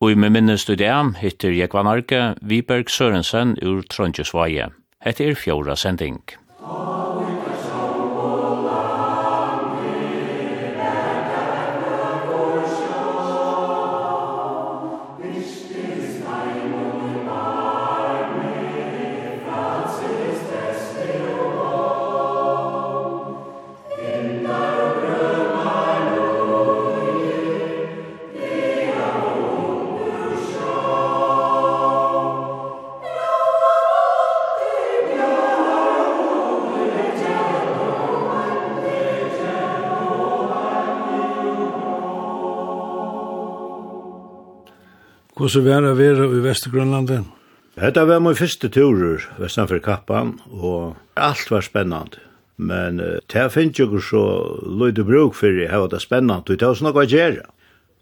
Og 0.00 0.14
i 0.14 0.16
med 0.16 0.32
minnes 0.32 0.62
du 0.64 0.72
det, 0.80 0.92
hittir 1.20 1.52
Jekva 1.52 1.82
Norge, 1.84 2.20
Viberg 2.40 2.88
Sørensen 2.88 3.58
ur 3.60 3.82
Trondjesvaje. 3.84 4.70
Hette 5.04 5.26
er 5.28 5.36
fjóra 5.36 5.76
sending. 5.76 6.22
Hvordan 45.40 45.64
var 45.64 45.80
det 45.80 45.90
å 45.94 45.96
være 45.96 46.24
i 46.36 46.40
Vestergrønlandet? 46.44 47.28
Dette 47.80 48.02
var 48.04 48.18
min 48.20 48.36
første 48.36 48.68
turer 48.68 49.22
vestanfor 49.40 49.78
Kappan, 49.80 50.34
og 50.52 50.98
alt 51.16 51.48
var 51.48 51.64
spennende. 51.64 52.20
Men 52.60 53.00
det 53.00 53.46
finnes 53.54 53.80
jo 53.80 53.86
ikke 53.88 54.02
så 54.04 54.24
løyde 54.68 55.06
bruk 55.08 55.38
for 55.38 55.56
det 55.56 55.70
var 55.72 55.88
det 55.88 56.02
spennende, 56.04 56.42
og 56.44 56.60
det 56.60 56.68
var 56.68 56.82
noe 56.84 57.00
å 57.00 57.06
gjøre. 57.08 57.46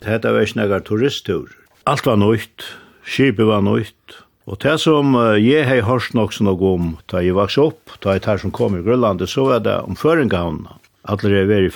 Dette 0.02 0.32
var 0.34 0.48
ikke 0.48 0.58
noen 0.64 0.88
turisttur. 0.88 1.54
Alt 1.86 2.10
var 2.10 2.18
nøyt, 2.18 2.66
skipet 3.06 3.46
var 3.46 3.62
nøyt, 3.62 4.18
og 4.50 4.58
det 4.66 4.74
som 4.82 5.14
jeg 5.38 5.62
har 5.70 5.86
hørt 5.86 6.18
nok 6.18 6.34
sånn 6.34 6.50
noe 6.50 6.74
om, 6.74 6.90
da 7.06 7.22
jeg 7.22 7.38
vokste 7.38 7.68
opp, 7.68 7.94
da 8.02 8.18
jeg 8.18 8.26
tar 8.26 8.42
som 8.42 8.50
kom 8.50 8.74
i 8.74 8.82
Grønlandet, 8.82 9.30
så 9.30 9.46
var 9.46 9.62
det 9.62 9.78
om 9.86 9.94
Føringhavnene. 9.94 10.74
Alle 11.06 11.34
er 11.38 11.46
vært 11.46 11.70
i 11.70 11.74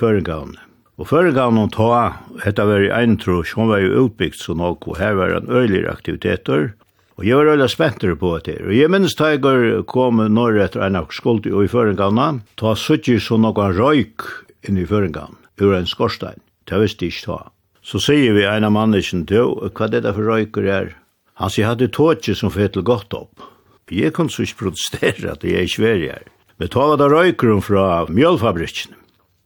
Og 1.01 1.09
før 1.09 1.31
gav 1.33 1.55
noen 1.55 1.73
ta, 1.73 2.21
hetta 2.45 2.67
var 2.69 2.85
i 2.85 2.93
eintro, 2.93 3.41
som 3.49 3.71
var 3.71 3.81
jo 3.81 4.05
utbyggt 4.05 4.43
så 4.43 4.55
nok, 4.55 4.87
og 4.91 4.99
her 5.01 5.17
var 5.17 5.33
en 5.33 5.49
øyligere 5.49 5.93
aktiviteter, 5.93 6.73
og 7.17 7.27
jeg 7.29 7.37
var 7.37 7.53
øyla 7.55 7.69
spenter 7.69 8.15
på 8.19 8.33
det. 8.45 8.59
Og 8.67 8.75
jeg 8.77 8.91
minns 8.91 9.17
jeg 9.19 9.41
kom 9.89 10.21
når 10.21 10.61
etter 10.65 10.85
en 10.85 10.97
av 10.97 11.11
skuld 11.13 11.47
i 11.47 11.69
føringavna, 11.69 12.43
ta 12.57 12.75
suttje 12.75 13.21
så 13.21 13.39
noen 13.41 13.77
røyk 13.77 14.25
inn 14.69 14.79
i 14.79 14.85
før 14.85 15.07
føringavn, 15.07 15.37
ur 15.61 15.75
en 15.77 15.89
skorstein. 15.89 16.41
Det 16.69 16.81
visste 16.81 17.07
ikke 17.07 17.27
ta. 17.27 17.39
Så 17.83 17.99
sier 17.99 18.37
vi 18.37 18.45
en 18.47 18.65
av 18.65 18.73
mannesen 18.73 19.25
til, 19.27 19.57
hva 19.75 19.89
er 19.89 20.01
det 20.01 20.15
for 20.15 20.29
røyker 20.29 20.69
er? 20.69 20.95
Han 21.41 21.51
sier, 21.51 21.73
hadde 21.73 21.91
tåtje 21.91 22.37
som 22.39 22.53
fettel 22.53 22.85
godt 22.87 23.15
opp. 23.17 23.49
Jeg 23.91 24.15
kunne 24.17 24.33
så 24.33 24.47
ikke 24.47 24.69
protestere 24.69 25.35
at 25.35 25.45
jeg 25.45 25.59
er 25.59 25.67
i 25.67 25.73
Sverige 25.73 26.13
her. 26.17 26.29
Men 26.61 26.71
ta 26.73 26.87
var 26.87 27.01
det 27.01 27.11
røyker 27.13 27.59
fra 27.65 27.87
mjølfabrikken 28.09 28.95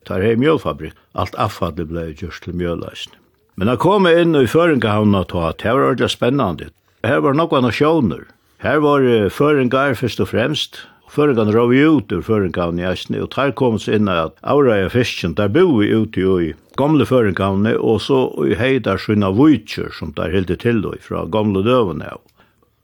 tar 0.07 0.25
hei 0.25 0.37
mjølfabrik. 0.41 0.97
Alt 1.15 1.37
affallet 1.41 1.91
blei 1.91 2.13
gjørst 2.15 2.47
til 2.47 2.57
mjølleisene. 2.57 3.19
Men 3.57 3.71
jeg 3.73 3.81
kom 3.81 4.07
inn 4.09 4.37
i 4.37 4.49
føringahavna 4.49 5.23
ta, 5.31 5.53
det 5.57 5.73
var 5.73 5.91
ordentlig 5.91 6.11
spennende. 6.13 6.69
Her 7.07 7.23
var 7.25 7.37
nokka 7.39 7.63
nasjoner. 7.65 8.27
Her 8.61 8.83
var 8.85 9.05
føringar 9.33 9.97
først 9.97 10.21
og 10.21 10.29
fremst. 10.33 10.83
Føringar 11.09 11.49
rov 11.55 11.73
ut 11.73 12.13
ur 12.13 12.23
føringahavna 12.27 12.83
i 12.83 12.89
eisene, 12.91 13.23
og 13.25 13.31
der 13.33 13.55
kom 13.57 13.79
så 13.81 13.95
inn 13.97 14.11
at 14.13 14.37
avreia 14.43 14.91
fisken, 14.93 15.37
der 15.39 15.49
bo 15.49 15.79
vi 15.79 15.89
ute 15.95 16.21
i 16.21 16.53
gamle 16.77 17.07
føringahavna, 17.09 17.77
og 17.81 18.03
så 18.05 18.27
i 18.45 18.59
heidar 18.61 19.01
sunna 19.01 19.31
vujtjer 19.33 19.89
som 19.97 20.13
der 20.17 20.35
hilde 20.35 20.59
til 20.61 20.83
då, 20.85 20.93
fra 21.01 21.25
gamle 21.25 21.65
døvene 21.65 22.11
av. 22.13 22.21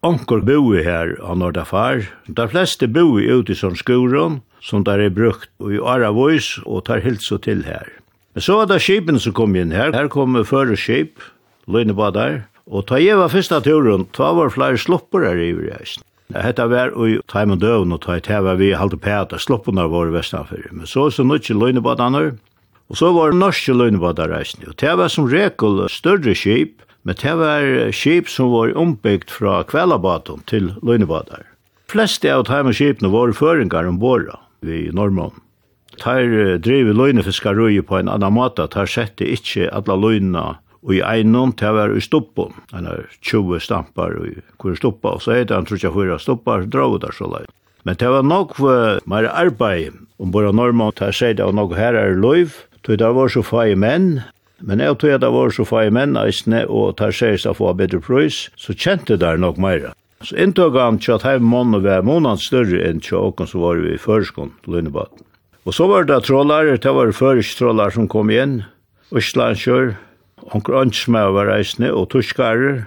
Onker 0.03 0.41
boi 0.43 0.81
her 0.83 1.13
av 1.23 1.37
Nordafar. 1.39 2.09
De 2.27 2.49
fleste 2.49 2.89
boi 2.89 3.29
ute 3.29 3.55
som 3.55 3.77
skoron, 3.77 4.41
som 4.63 4.85
der 4.87 5.03
er 5.03 5.11
brukt 5.11 5.51
i 5.67 5.81
Aravois 5.83 6.55
og 6.63 6.87
tar 6.87 7.03
helt 7.03 7.25
så 7.25 7.39
til 7.43 7.65
her. 7.67 7.89
Men 8.33 8.45
så 8.47 8.61
var 8.61 8.71
det 8.71 8.81
skipen 8.81 9.19
som 9.21 9.35
kom 9.37 9.57
inn 9.59 9.75
her. 9.75 9.93
Her 9.93 10.09
kom 10.13 10.39
føre 10.49 10.79
skip, 10.79 11.21
løgnebadar, 11.69 12.45
og 12.71 12.87
ta 12.89 13.01
jeg 13.03 13.19
var 13.19 13.33
første 13.33 13.59
turen, 13.67 14.07
ta 14.15 14.31
var 14.39 14.55
flere 14.55 14.79
slopper 14.81 15.27
her 15.27 15.41
i 15.43 15.53
reisen. 15.59 16.07
Hetta 16.33 16.65
var 16.71 16.95
i 17.05 17.19
taim 17.29 17.53
og 17.53 17.61
døvn 17.61 17.93
og 17.93 18.01
ta 18.07 18.17
i 18.17 18.23
teva 18.25 18.55
vi 18.57 18.71
halte 18.73 18.97
pæta, 18.97 19.37
sloppunar 19.43 19.91
var 19.93 20.15
vestanfyrir. 20.15 20.71
Men 20.73 20.89
så 20.89 21.11
så 21.11 21.27
nutje 21.27 21.57
løgnebadanar, 21.59 22.33
og 22.89 22.97
så 22.97 23.13
var 23.13 23.37
norske 23.37 23.75
løgnebadar 23.77 24.33
reisen. 24.33 24.65
Og 24.69 24.79
det 24.81 24.97
var 24.97 25.13
som 25.13 25.29
rekel 25.29 25.83
større 25.93 26.35
skip, 26.35 26.81
men 27.05 27.19
det 27.21 27.35
var 27.37 27.93
skip 27.93 28.31
som 28.31 28.53
var 28.55 28.73
ombyggt 28.79 29.31
fra 29.31 29.61
kvellabatum 29.69 30.41
til 30.47 30.73
løgnebadar. 30.81 31.45
Fleste 31.93 32.31
av 32.33 32.47
taim 32.49 32.71
og 32.71 32.79
skipene 32.79 33.11
var 33.13 33.35
føringar 33.37 33.91
ombora, 33.91 34.39
vi 34.63 34.89
norrmån. 34.95 35.35
Tar 36.01 36.25
drev 36.65 36.95
løgnefiskar 36.97 37.59
på 37.85 37.99
en 37.99 38.09
annan 38.09 38.33
måte, 38.33 38.67
tar 38.67 38.87
sette 38.87 39.29
ikkje 39.29 39.69
alla 39.71 39.97
løyna 39.97 40.63
og 40.83 40.97
i 40.97 41.03
einon 41.07 41.53
til 41.55 41.71
å 41.71 41.77
være 41.77 41.99
i 41.99 42.03
stoppen, 42.03 42.55
han 42.73 42.89
har 42.91 43.07
20 43.23 43.63
stampar 43.63 44.17
og 44.19 44.41
hvor 44.59 44.79
stoppa, 44.79 45.15
og 45.15 45.23
så 45.23 45.37
er 45.37 45.47
det 45.47 45.55
han 45.55 45.67
tror 45.69 45.79
ikke 45.79 45.95
hvor 45.95 46.13
stoppar, 46.19 46.65
så 46.65 46.73
drar 46.75 46.99
der 47.05 47.15
så 47.15 47.31
lei. 47.31 47.45
Men 47.87 47.99
det 47.99 48.11
var 48.11 48.27
nok 48.27 48.57
for 48.59 48.99
mer 49.11 49.29
arbeid, 49.31 49.95
om 50.19 50.35
bare 50.35 50.53
normen 50.55 50.95
til 50.99 51.11
å 51.11 51.15
si 51.15 51.33
det, 51.35 51.47
og 51.47 51.55
nok 51.59 51.75
her 51.79 51.99
er 51.99 52.19
løyv, 52.19 52.59
tog 52.83 52.99
det 52.99 53.11
var 53.15 53.31
så 53.31 53.45
fag 53.47 53.77
menn, 53.79 54.25
men 54.63 54.83
jeg 54.83 54.99
tog 54.99 55.23
det 55.23 55.33
var 55.35 55.55
så 55.55 55.67
fag 55.67 55.95
menn 55.95 56.19
eisne, 56.19 56.65
og 56.67 56.97
tar 56.99 57.15
seg 57.15 57.39
seg 57.43 57.59
få 57.59 57.75
bedre 57.79 58.03
prøys, 58.03 58.49
så 58.59 58.75
kjente 58.75 59.19
det 59.19 59.37
nok 59.43 59.63
mer. 59.63 59.93
Så 60.23 60.37
inntog 60.39 60.77
han 60.79 61.01
til 61.03 61.17
at 61.17 61.27
heim 61.27 61.45
månen 61.51 61.83
var 61.83 62.05
månen 62.07 62.39
større 62.39 62.83
enn 62.87 63.03
til 63.03 63.19
åkken 63.19 63.51
som 63.51 63.65
var 63.65 63.81
vi 63.83 63.97
i 63.97 64.01
førskånd 64.01 64.55
til 64.65 64.93
Og 65.65 65.75
så 65.75 65.87
var 65.87 66.05
det 66.05 66.25
trålar, 66.27 66.77
det 66.77 66.95
var 66.95 67.13
Føresk 67.13 67.59
trålar 67.59 67.91
som 67.91 68.09
kom 68.09 68.31
igjen, 68.31 68.65
Østlandskjør, 69.15 69.95
onker 70.55 70.75
ønsmer 70.81 71.31
var 71.31 71.47
reisende, 71.53 71.93
og 71.93 72.09
tuskarer, 72.11 72.87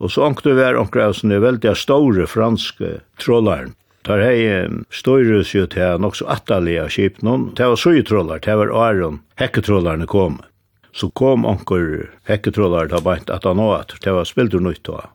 og 0.00 0.12
så 0.14 0.28
onker 0.28 0.48
det 0.48 0.56
var 0.56 0.78
onker 0.80 1.02
reisende 1.02 1.40
veldig 1.42 1.74
store 1.76 2.26
franske 2.30 3.00
trålar. 3.20 3.68
Tar 4.06 4.22
hei 4.24 4.64
støyres 4.94 5.52
jo 5.52 5.66
til 5.68 6.00
nok 6.00 6.16
så 6.16 6.28
atterlige 6.32 6.86
kjip 6.94 7.20
noen, 7.26 7.50
det 7.58 7.66
var 7.68 7.76
søyetrålar, 7.76 8.40
det 8.40 8.56
var 8.56 8.72
Aron, 8.72 9.20
hekketrålarne 9.40 10.06
kom. 10.08 10.38
Så 10.96 11.10
kom 11.12 11.44
onker 11.44 12.08
hekketrålar 12.30 12.88
til 12.88 13.04
beint 13.04 13.28
at 13.28 13.44
han 13.44 13.60
åter, 13.60 14.00
det 14.00 14.16
var 14.16 14.28
spildur 14.28 14.64
nytt 14.64 14.88
av. 14.88 15.10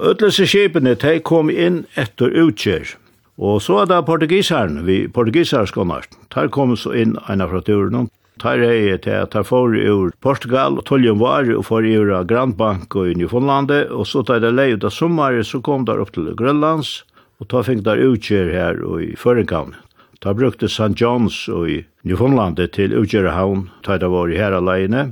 Ötlese 0.00 0.46
skipene, 0.48 0.94
de 0.96 1.18
kom 1.20 1.50
inn 1.52 1.82
etter 2.00 2.32
utkjør. 2.32 2.94
Og 3.40 3.58
så 3.60 3.82
er 3.82 3.90
det 3.90 3.98
portugiseren, 4.08 4.78
vi 4.86 5.02
portugiserskonar. 5.12 6.06
Der 6.32 6.48
kom 6.48 6.72
så 6.76 6.94
inn 6.96 7.18
en 7.28 7.44
fra 7.50 7.60
turen. 7.64 8.08
Der 8.40 8.62
er 8.64 8.96
det 8.96 9.12
at 9.12 9.34
der 9.36 9.44
får 9.44 9.76
ur 9.76 10.12
Portugal, 10.24 10.78
og 10.78 10.86
toljen 10.88 11.20
var, 11.20 11.44
og 11.52 11.66
får 11.68 11.84
ur 11.84 12.24
Grandbank 12.24 12.96
og 12.96 13.10
i 13.10 13.14
Newfoundlandet. 13.14 13.92
Og 13.92 14.08
så 14.08 14.24
tar 14.24 14.40
det 14.40 14.54
leie 14.56 14.80
ut 14.80 14.88
av 14.88 14.96
sommeren, 14.96 15.44
så 15.44 15.60
kom 15.60 15.84
der 15.84 16.00
opp 16.00 16.14
til 16.16 16.32
Grønlands, 16.32 17.04
og 17.40 17.52
ta 17.52 17.60
fikk 17.60 17.84
der 17.84 18.00
utkjør 18.00 18.52
her 18.56 18.80
og 18.80 19.04
i 19.04 19.12
Føringhavn. 19.16 19.76
Der 20.24 20.36
brukte 20.36 20.68
St. 20.68 20.96
John's 20.96 21.44
og 21.52 21.68
i 21.68 21.82
Newfoundlandet 22.04 22.72
til 22.72 22.96
utkjørehavn, 22.96 23.68
da 23.84 24.00
det 24.00 24.08
var 24.12 24.32
i 24.32 24.40
her 24.40 24.56
alene 24.56 25.10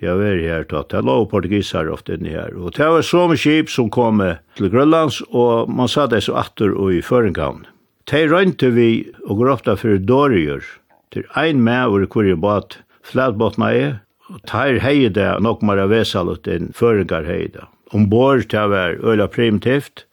jeg 0.00 0.16
var 0.16 0.40
her 0.40 0.64
tatt. 0.68 0.90
Det 0.92 1.02
lå 1.04 1.16
portugiser 1.28 1.90
ofte 1.92 2.16
inne 2.16 2.32
her. 2.32 2.54
Og 2.56 2.74
det 2.76 2.88
var 2.88 3.04
så 3.04 3.26
mye 3.28 3.40
skip 3.40 3.72
som 3.72 3.90
kom 3.92 4.22
til 4.56 4.70
Grønlands, 4.72 5.20
og 5.30 5.68
man 5.68 5.90
sa 5.92 6.06
det 6.08 6.22
så 6.24 6.38
atter 6.40 6.72
og 6.72 6.94
i 6.96 7.02
Føringhavn. 7.04 7.66
De 8.10 8.22
rønte 8.26 8.72
vi 8.74 8.90
og 9.26 9.42
går 9.42 9.52
ofte 9.56 9.76
for 9.78 9.98
dårligere 9.98 10.64
Til 11.10 11.24
ein 11.34 11.60
med 11.62 11.90
hvor 11.90 12.06
hvor 12.06 12.24
jeg 12.24 12.38
bat 12.40 12.78
flatbåtene 13.02 13.70
er, 13.74 13.94
og 14.30 14.38
tar 14.46 14.78
hei 14.78 15.08
det 15.08 15.42
nok 15.42 15.62
mer 15.62 15.80
av 15.82 15.90
vesalut 15.90 16.46
enn 16.46 16.70
Førengar 16.70 17.26
hei 17.26 17.48
det. 17.50 17.66
Ombord 17.90 18.46
til 18.48 18.70
var 18.70 18.94
øyla 19.02 19.26
primitivt, 19.26 20.06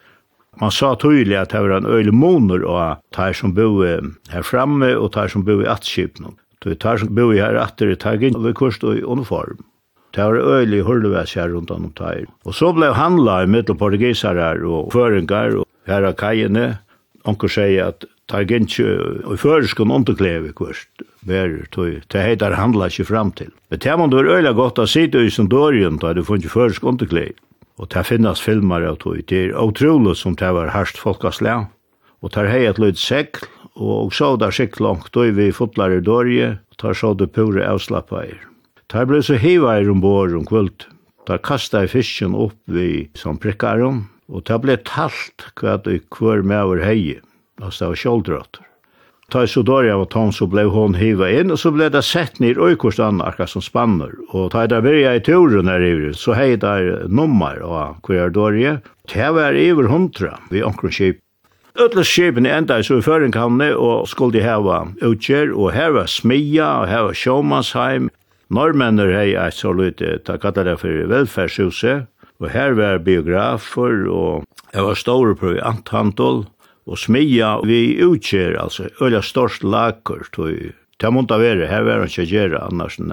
man 0.57 0.73
sa 0.73 0.95
tydelig 0.97 1.38
at 1.38 1.51
det 1.53 1.62
var 1.62 1.75
en 1.77 1.85
øyla 1.85 2.12
moner 2.12 2.63
og 2.65 2.97
tar 3.13 3.33
som 3.38 3.53
bo 3.53 3.83
her 3.85 4.41
framme 4.41 4.89
og 4.97 5.12
tar 5.13 5.29
som 5.29 5.45
bo 5.45 5.59
i 5.62 5.69
atskipnum. 5.69 6.33
Du 6.65 6.73
tar 6.73 6.97
som 6.97 7.13
bo 7.13 7.29
her 7.31 7.59
atter, 7.62 7.94
tar 7.95 8.17
inn 8.17 8.39
ved 8.41 8.56
kurs 8.57 8.81
og 8.81 8.97
i 8.97 9.06
uniform. 9.06 9.62
Det 10.17 10.25
var 10.25 10.33
øyelig 10.33 10.81
hurlevæs 10.81 11.33
her 11.37 11.51
rundt 11.53 11.71
om 11.71 11.91
teir. 11.93 12.25
Og 12.41 12.55
så 12.57 12.71
ble 12.73 12.87
handla 12.97 13.43
i 13.43 13.49
mittel 13.53 13.77
portugisere 13.77 14.47
og 14.65 14.89
føringar 14.89 15.59
og 15.59 15.67
her 15.85 16.07
av 16.09 16.15
kajene. 16.17 16.79
Onker 17.29 17.51
sier 17.53 17.91
at 17.91 18.07
tar 18.25 18.47
gintje 18.49 18.87
og 19.27 19.37
føreskon 19.37 19.93
underkleve 19.93 20.55
kvist. 20.57 20.89
Ver, 21.27 21.53
tog, 21.69 22.01
det 22.09 22.23
heitar 22.23 22.57
handla 22.57 22.89
ikke 22.89 23.05
fram 23.11 23.29
til. 23.37 23.51
Men 23.69 23.83
det 23.85 23.99
må 23.99 24.09
du 24.09 24.17
være 24.17 24.39
øyelig 24.39 24.55
godt 24.57 24.81
å 24.81 24.87
sitte 24.89 25.21
i 25.21 25.29
sin 25.29 25.51
dårjen 25.53 26.01
da 26.01 26.15
du 26.17 26.23
funnet 26.25 26.49
føreskon 26.49 26.95
underkleve. 26.95 27.37
Og 27.77 27.93
det 27.93 28.07
finnes 28.09 28.41
filmer 28.41 28.89
av 28.89 28.97
tog. 29.05 29.21
Det 29.29 29.43
er 29.51 29.55
utrolig 29.61 30.17
som 30.17 30.33
det 30.33 30.49
var 30.49 30.73
harst 30.73 30.97
folkaslæg. 30.97 31.69
Og 32.25 32.33
tar 32.33 32.49
hei 32.49 32.65
et 32.65 32.81
løyt 32.81 32.97
sekl, 32.97 33.45
og 33.77 34.09
så 34.17 34.33
der 34.41 34.49
sikk 34.49 34.81
langt, 34.81 35.13
og 35.13 35.37
vi 35.37 35.51
fotlar 35.53 35.93
i 35.93 36.01
dårje, 36.01 36.55
tar 36.81 36.97
så 36.97 37.13
det 37.13 37.29
pure 37.37 37.61
avslappet 37.61 38.17
her. 38.23 38.47
Ta 38.88 39.01
blei 39.04 39.19
så 39.19 39.36
heva 39.36 39.74
i 39.81 39.88
ombord 39.92 40.31
om 40.38 40.45
kvöld. 40.48 40.86
Ta 41.28 41.36
kasta 41.44 41.81
i 41.84 41.89
fisken 41.92 42.36
opp 42.39 42.56
vi 42.72 43.10
som 43.19 43.36
prikkaren, 43.36 44.06
og 44.31 44.45
ta 44.48 44.56
blei 44.63 44.78
talt 44.88 45.44
hva 45.60 45.75
i 45.92 46.00
kvör 46.07 46.39
over 46.39 46.80
hei, 46.86 47.19
altså 47.60 47.84
det 47.84 47.89
var 47.89 48.01
kjoldrøtter. 48.04 48.63
Ta 49.30 49.44
i 49.44 49.48
Sodoria 49.48 49.98
var 49.98 50.06
tom, 50.06 50.31
så 50.31 50.48
blei 50.48 50.63
hon 50.72 50.95
hiva 50.95 51.28
inn, 51.28 51.51
og 51.51 51.60
så 51.60 51.74
blei 51.75 51.89
det 51.92 52.06
sett 52.07 52.39
nir 52.39 52.56
oikost 52.63 53.00
anarka 53.04 53.44
som 53.44 53.62
spanner. 53.62 54.13
Og 54.31 54.54
ta 54.54 54.63
i 54.63 54.72
da 54.72 54.80
virja 54.80 55.18
i 55.18 55.19
turen 55.19 55.68
her 55.68 55.84
iver, 55.84 56.13
så 56.16 56.31
hei 56.31 56.56
der 56.56 57.10
nummer 57.12 57.60
av 57.60 57.98
kvardorie. 58.07 58.78
Det 59.12 59.34
var 59.36 59.51
iver 59.51 59.92
hundra 59.92 60.38
vi 60.50 60.63
omkring 60.63 60.95
kip. 60.95 61.19
Ötla 61.75 62.04
skipen 62.07 62.48
enda 62.48 62.80
så 62.81 63.01
i 63.01 63.04
føringkanne 63.04 63.74
og 63.75 64.07
skulle 64.07 64.42
heva 64.42 64.88
utgjer 65.04 65.51
og 65.51 65.75
her 65.75 65.92
var 65.94 66.07
smia, 66.07 66.69
og 66.80 66.88
her 66.88 67.04
var 67.10 67.19
Norrmennir 68.53 69.11
hei 69.11 69.33
eit 69.35 69.57
så 69.57 69.73
lite, 69.75 70.19
ta 70.23 70.38
kalla 70.39 70.63
det 70.63 70.77
for 70.79 71.07
velferdshuset, 71.11 72.07
og 72.39 72.51
her 72.53 72.77
var 72.77 73.01
biografer, 73.03 74.05
og 74.07 74.45
det 74.71 74.83
var 74.85 74.99
store 74.99 75.35
provianthandel, 75.35 76.45
og 76.88 76.99
smia 77.01 77.57
vi 77.67 77.97
utgjør, 78.03 78.55
altså, 78.61 78.88
øyla 79.01 79.21
størst 79.21 79.63
laker, 79.63 80.27
tog 80.31 80.73
Det 80.97 81.11
måtte 81.13 81.38
være, 81.38 81.67
her 81.69 81.83
var 81.85 81.99
han 82.01 82.09
ikke 82.09 82.23
gjøre, 82.25 82.59
annars 82.71 82.95
enn 82.97 83.11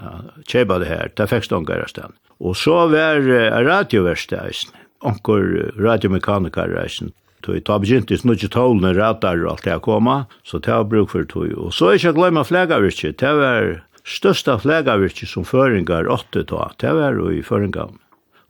kjeba 0.48 0.78
det 0.80 0.88
her, 0.88 1.10
det 1.12 1.26
fikk 1.28 1.44
stånd 1.44 1.66
gære 1.68 1.88
stand. 1.90 2.14
Og 2.40 2.56
så 2.56 2.86
var 2.88 3.20
uh, 3.20 3.58
radioversteisen, 3.60 4.72
onker 5.04 5.74
radiomekanikerreisen, 5.76 7.12
tog 7.44 7.60
ta 7.60 7.76
begynte 7.76 8.16
snudje 8.16 8.48
tålene 8.48 8.94
radar 8.96 9.42
og 9.44 9.50
alt 9.50 9.68
det 9.68 9.82
koma, 9.84 10.16
så 10.48 10.62
det 10.64 10.72
var 10.72 10.88
bruk 10.88 11.12
for 11.12 11.28
tog. 11.28 11.52
Og 11.60 11.74
så 11.76 11.92
ikke 11.92 12.14
glemme 12.16 12.44
flegavirket, 12.48 13.18
det 13.20 13.34
var 13.36 13.84
størsta 14.04 14.58
flegavirket 14.60 15.30
som 15.30 15.46
føringar 15.48 16.08
åtte 16.12 16.44
ta, 16.48 16.70
det 16.80 16.92
var 16.96 17.18
i 17.32 17.42
føringar. 17.42 17.92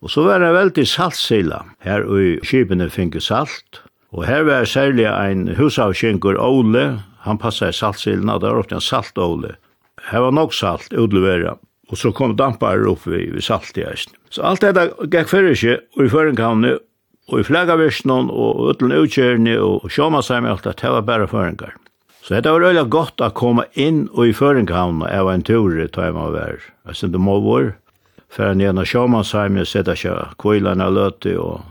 Og 0.04 0.12
så 0.12 0.26
var 0.26 0.42
det 0.42 0.52
veldig 0.52 0.84
saltsila. 0.84 1.62
Her 1.80 2.04
i 2.20 2.36
kibene 2.44 2.90
finke 2.92 3.22
salt. 3.24 3.80
Og 4.12 4.26
her 4.28 4.44
var 4.46 4.68
særlig 4.68 5.06
ein 5.08 5.48
husavkjengur 5.56 6.36
Ole. 6.38 7.00
Han 7.24 7.40
passa 7.40 7.70
i 7.70 7.72
saltsilna, 7.72 8.36
der 8.38 8.52
var 8.52 8.66
ofte 8.66 8.76
en 8.76 8.84
salt 8.84 9.18
Ole. 9.18 9.54
Her 10.10 10.26
var 10.26 10.34
nok 10.36 10.52
salt 10.54 10.92
utlevera. 10.92 11.56
Og 11.88 11.98
så 12.00 12.12
kom 12.12 12.36
dampar 12.36 12.84
opp 12.88 13.06
vi, 13.08 13.24
vi 13.32 13.40
salt 13.44 13.78
i 13.80 13.86
eisen. 13.86 14.12
Så 14.30 14.44
alt 14.44 14.64
dette 14.64 14.90
gikk 15.08 15.30
fyrir 15.30 15.54
ikke, 15.54 15.78
og 15.96 16.04
i 16.04 16.12
føringkavne, 16.12 16.74
og 17.32 17.40
i 17.40 17.46
flagavirsen, 17.48 18.12
og 18.12 18.60
utlun 18.68 18.92
utkjørne, 18.98 19.56
og 19.60 19.88
sjåmasheim, 19.92 20.48
alt 20.48 20.68
det 20.68 20.92
var 20.92 21.04
bare 21.08 21.28
føringar. 21.30 21.76
Så 22.24 22.40
det 22.40 22.48
var 22.48 22.62
veldig 22.64 22.86
godt 22.88 23.20
å 23.20 23.28
komme 23.36 23.66
inn 23.76 24.06
og 24.14 24.30
i 24.30 24.32
Føringhavn 24.32 25.02
av 25.04 25.28
en 25.28 25.42
tur 25.44 25.74
i 25.76 25.84
Tøyma 25.84 26.22
Taima 26.24 26.28
Vær. 26.32 26.62
Jeg 26.88 26.96
synes 26.96 27.12
det 27.12 27.20
må 27.20 27.36
vår. 27.44 27.74
For 28.32 28.48
jeg 28.48 28.64
gjennom 28.64 28.88
Sjåmannsheim, 28.88 29.58
jeg 29.60 29.68
sitter 29.68 29.98
ikke 29.98 30.14
kvillene 30.40 30.86
løte 30.88 31.34
og 31.36 31.66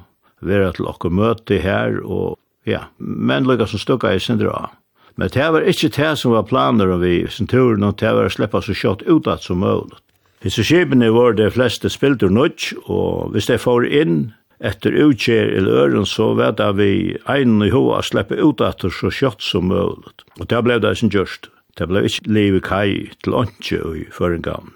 være 0.46 0.70
til 0.78 0.92
å 0.92 1.10
møte 1.10 1.58
her. 1.58 1.98
Og, 2.06 2.38
ja. 2.70 2.86
Men 3.02 3.50
lykke 3.50 3.66
som 3.72 3.82
stykket 3.82 4.14
jeg 4.14 4.26
synes 4.28 4.44
det 4.44 4.52
var. 4.52 4.70
Men 5.18 5.34
det 5.34 5.50
var 5.56 5.66
ikke 5.74 5.90
det 5.98 6.12
som 6.22 6.38
var 6.38 6.46
planer 6.46 6.94
om 6.94 7.02
vi 7.02 7.16
sin 7.34 7.50
tur, 7.50 7.74
og 7.74 7.98
det 7.98 8.14
var 8.14 8.30
å 8.30 8.34
slippe 8.34 8.62
så 8.62 8.78
kjøtt 8.78 9.06
utad 9.10 9.42
som 9.42 9.62
mulig. 9.62 9.98
Hvis 10.46 10.60
skipene 10.60 11.10
var 11.16 11.34
de 11.34 11.50
fleste 11.50 11.90
spilte 11.90 12.30
nødt, 12.30 12.74
og 12.86 13.34
hvis 13.34 13.50
de 13.50 13.58
får 13.58 13.90
inn, 13.90 14.18
etter 14.64 14.96
utkjer 14.96 15.52
i 15.58 15.64
øren 15.68 16.06
så 16.08 16.32
vet 16.40 16.62
jeg 16.62 16.78
vi 16.80 16.92
egnen 17.30 17.66
i 17.68 17.72
hova 17.74 18.02
slipper 18.06 18.40
ut 18.40 18.64
etter 18.64 18.94
så 18.94 19.12
kjøtt 19.12 19.44
som 19.44 19.68
mulig. 19.72 20.14
Og 20.40 20.48
det 20.48 20.62
ble 20.64 20.80
det 20.80 20.96
som 21.00 21.12
gjørst. 21.12 21.50
Det 21.78 21.90
ble 21.90 22.04
ikke 22.08 22.30
livet 22.30 22.62
i 22.62 22.68
kai 22.68 22.90
til 23.26 23.36
åndsje 23.42 23.82
i 24.00 24.04
føringavn. 24.14 24.72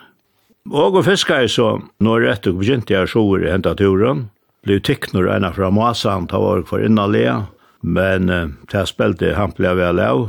Og 0.68 0.98
og 1.00 1.06
fiskar 1.08 1.48
så, 1.48 1.78
når 2.04 2.26
etter 2.34 2.56
begynte 2.58 2.94
jeg 2.94 3.08
så 3.08 3.24
i 3.38 3.48
hentet 3.48 3.80
turen, 3.80 4.28
ble 4.66 4.82
tikknur 4.84 5.30
ena 5.32 5.54
fra 5.56 5.70
Masan, 5.72 6.28
ta 6.28 6.42
var 6.44 6.66
for 6.68 6.84
innan 6.84 7.14
lea, 7.14 7.38
men 7.82 8.30
eh, 8.30 8.50
det 8.72 8.88
spilte 8.90 9.36
han 9.38 9.54
ble 9.56 9.72
vel 9.80 10.02
av. 10.04 10.26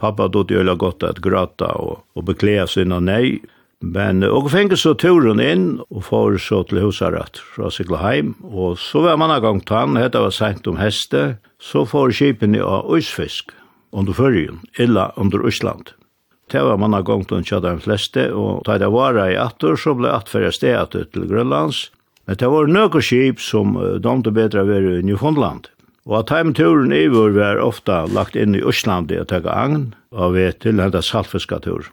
Pappa 0.00 0.28
dødde 0.28 0.56
jo 0.56 0.76
godt 0.80 1.04
at 1.04 1.20
gråta 1.20 1.74
og, 1.76 2.00
og 2.16 2.24
beklea 2.24 2.66
sina 2.66 3.00
nei, 3.00 3.42
Men 3.84 4.22
og 4.24 4.46
fengi 4.52 4.76
så 4.80 4.94
turen 4.96 5.42
inn 5.42 5.64
og 5.90 6.06
får 6.06 6.38
så 6.44 6.62
til 6.68 6.80
husarat 6.86 7.40
fra 7.54 7.68
Siglaheim. 7.72 8.32
Og 8.44 8.78
så 8.80 9.02
var 9.04 9.18
man 9.20 9.34
gang 9.42 9.60
tann, 9.66 9.98
hetta 10.00 10.22
var 10.24 10.32
sent 10.32 10.68
om 10.70 10.78
heste, 10.80 11.36
så 11.60 11.84
får 11.88 12.14
skipene 12.16 12.62
av 12.64 12.88
Øysfisk 12.92 13.52
under 13.92 14.16
fyrjen, 14.16 14.62
illa 14.80 15.10
under 15.16 15.44
Øsland. 15.44 15.92
Det 16.50 16.62
var 16.62 16.78
man 16.80 16.96
gang 17.04 17.24
tann 17.28 17.44
tjadda 17.44 17.74
de 17.74 17.84
fleste, 17.84 18.28
og 18.32 18.64
da 18.66 18.78
det 18.78 18.90
var 18.92 19.18
i 19.20 19.36
attur, 19.36 19.76
så 19.76 19.94
ble 19.96 20.12
attferja 20.12 20.52
stedet 20.52 21.12
til 21.12 21.28
Grønlands. 21.28 21.90
Men 22.24 22.40
det 22.40 22.48
var 22.48 22.70
nøkker 22.70 23.04
skip 23.04 23.40
som 23.40 23.76
domte 24.00 24.32
bedre 24.32 24.64
ved 24.68 25.04
Newfoundland. 25.04 25.68
Og 26.04 26.18
at 26.20 26.32
heimturen 26.32 26.92
i 26.92 27.06
vår 27.08 27.32
var 27.36 27.60
ofta 27.64 28.04
lagt 28.12 28.36
inn 28.36 28.56
i 28.56 28.64
Øsland 28.64 29.12
i 29.12 29.20
å 29.20 29.28
tega 29.28 29.52
agn, 29.56 29.92
og 30.12 30.36
vi 30.36 30.50
til 30.60 30.80
henta 30.80 31.00
saltfiskatur. 31.04 31.88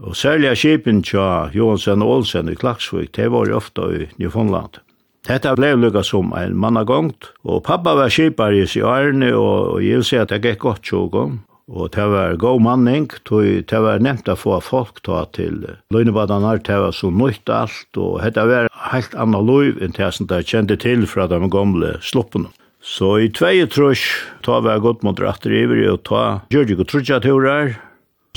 Og 0.00 0.16
særlig 0.16 0.54
skipen 0.56 1.02
tja 1.04 1.50
Johansen 1.52 2.00
og 2.04 2.20
Olsen 2.20 2.48
i 2.48 2.56
Klaksvik, 2.56 3.12
det 3.18 3.28
var 3.32 3.52
ofta 3.52 3.90
i 3.92 4.06
Newfoundland. 4.16 4.80
Dette 5.28 5.52
ble 5.58 5.74
lukket 5.76 6.08
som 6.08 6.32
en 6.32 6.56
mannagongt, 6.56 7.34
og 7.44 7.60
pappa 7.66 7.92
var 7.98 8.12
skipar 8.12 8.56
i 8.56 8.64
sin 8.64 8.86
ærne, 8.88 9.34
og 9.36 9.82
jeg 9.84 10.00
vil 10.00 10.06
si 10.08 10.16
at 10.16 10.32
det 10.32 10.40
gikk 10.46 10.64
godt 10.64 10.86
tjogom. 10.88 11.40
Og 11.70 11.92
det 11.94 12.06
var 12.10 12.38
god 12.40 12.62
manning, 12.64 13.04
det 13.30 13.78
var 13.84 14.00
nevnt 14.02 14.26
å 14.32 14.34
få 14.34 14.56
folk 14.64 15.04
ta 15.06 15.20
til 15.36 15.60
løgnebadanar, 15.94 16.64
det 16.66 16.80
var 16.82 16.96
så 16.96 17.12
nøyt 17.14 17.52
alt, 17.52 17.86
og 18.00 18.24
det 18.24 18.46
var 18.48 18.72
helt 18.90 19.14
anna 19.14 19.38
loiv 19.38 19.78
enn 19.78 19.94
det 19.94 20.08
som 20.16 20.26
de 20.26 20.40
kjente 20.42 20.80
til 20.80 21.06
fra 21.06 21.28
de 21.30 21.38
gamle 21.52 21.92
sloppene. 22.02 22.50
Så 22.80 23.18
i 23.20 23.28
tvei 23.28 23.68
trus, 23.68 24.00
ta 24.42 24.58
var 24.64 24.80
godt 24.80 25.04
mot 25.04 25.20
ratteriver, 25.20 25.84
og 25.92 26.02
ta 26.08 26.24
gjør 26.50 26.66
det 26.66 26.78
ikke 26.78 26.90
trusja 26.90 27.20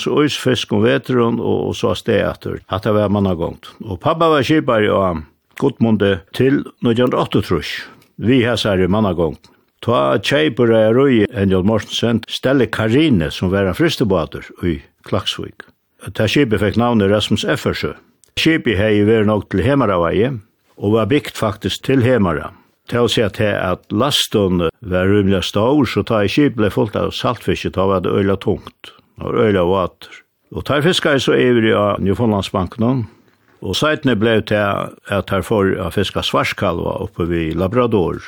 Så 0.01 0.15
ois 0.17 0.35
fisk 0.39 0.73
om 0.73 0.83
veteren, 0.83 1.39
og 1.39 1.75
så 1.77 1.93
steg 1.97 2.23
etter. 2.25 2.61
Hatt 2.71 2.87
det 2.87 2.95
var 2.95 3.11
manna 3.13 3.35
gongt. 3.37 3.69
Og 3.85 3.99
pappa 4.01 4.31
var 4.31 4.45
kipar 4.45 4.85
jo 4.85 4.97
av 4.97 5.21
godmunde 5.61 6.15
til 6.33 6.63
1908 6.81 7.43
trus. 7.45 7.73
Vi 8.17 8.41
hæs 8.45 8.65
her 8.65 8.81
i 8.81 8.89
manna 8.89 9.13
gongt. 9.13 9.49
Ta 9.83 10.15
kjeipur 10.23 10.71
er 10.71 10.95
roi, 10.95 11.25
enn 11.27 11.51
Jol 11.51 11.65
Mortensen 11.67 12.21
stelle 12.31 12.69
Karine 12.71 13.27
som 13.35 13.51
var 13.51 13.67
en 13.67 13.75
fristebater 13.75 14.47
i 14.63 14.77
Klaksvik. 15.03 15.67
Ta 16.15 16.27
kjipet 16.27 16.61
fikk 16.61 16.79
navnet 16.79 17.11
Rasmus 17.11 17.43
Effersø. 17.43 17.91
Skipi 18.39 18.77
hei 18.79 19.03
vært 19.05 19.27
nok 19.27 19.49
til 19.51 19.61
Hemaravai 19.65 20.15
og 20.79 20.95
var 20.95 21.09
byggt 21.11 21.37
faktisk 21.37 21.83
til 21.85 22.03
Hemara. 22.03 22.53
til 22.89 23.05
å 23.05 23.07
si 23.07 23.21
at, 23.23 23.39
at 23.39 23.85
lasten 23.91 24.65
var 24.81 25.07
rymlig 25.07 25.43
stor, 25.47 25.85
så 25.87 26.03
ta 26.03 26.23
i 26.23 26.27
kjip 26.27 26.57
ble 26.59 26.67
fullt 26.69 26.97
av 26.99 27.13
saltfiske, 27.15 27.71
ta 27.71 27.85
var 27.87 28.03
det 28.03 28.11
øyla 28.11 28.35
tungt 28.35 28.91
og 29.21 29.35
øyla 29.35 29.65
vater. 29.67 30.21
Og 30.53 30.65
tar 30.65 30.85
i 30.85 30.93
så 30.93 31.33
evig 31.33 31.73
av 31.73 31.99
Newfoundlandsbanken, 32.01 33.07
og 33.63 33.75
seitene 33.75 34.15
blei 34.19 34.41
til 34.41 34.91
at 35.09 35.29
her 35.31 35.41
får 35.41 35.79
a 35.81 35.89
fiska 35.89 36.21
svarskalva 36.21 36.99
oppe 37.05 37.25
vid 37.25 37.55
Labrador. 37.55 38.19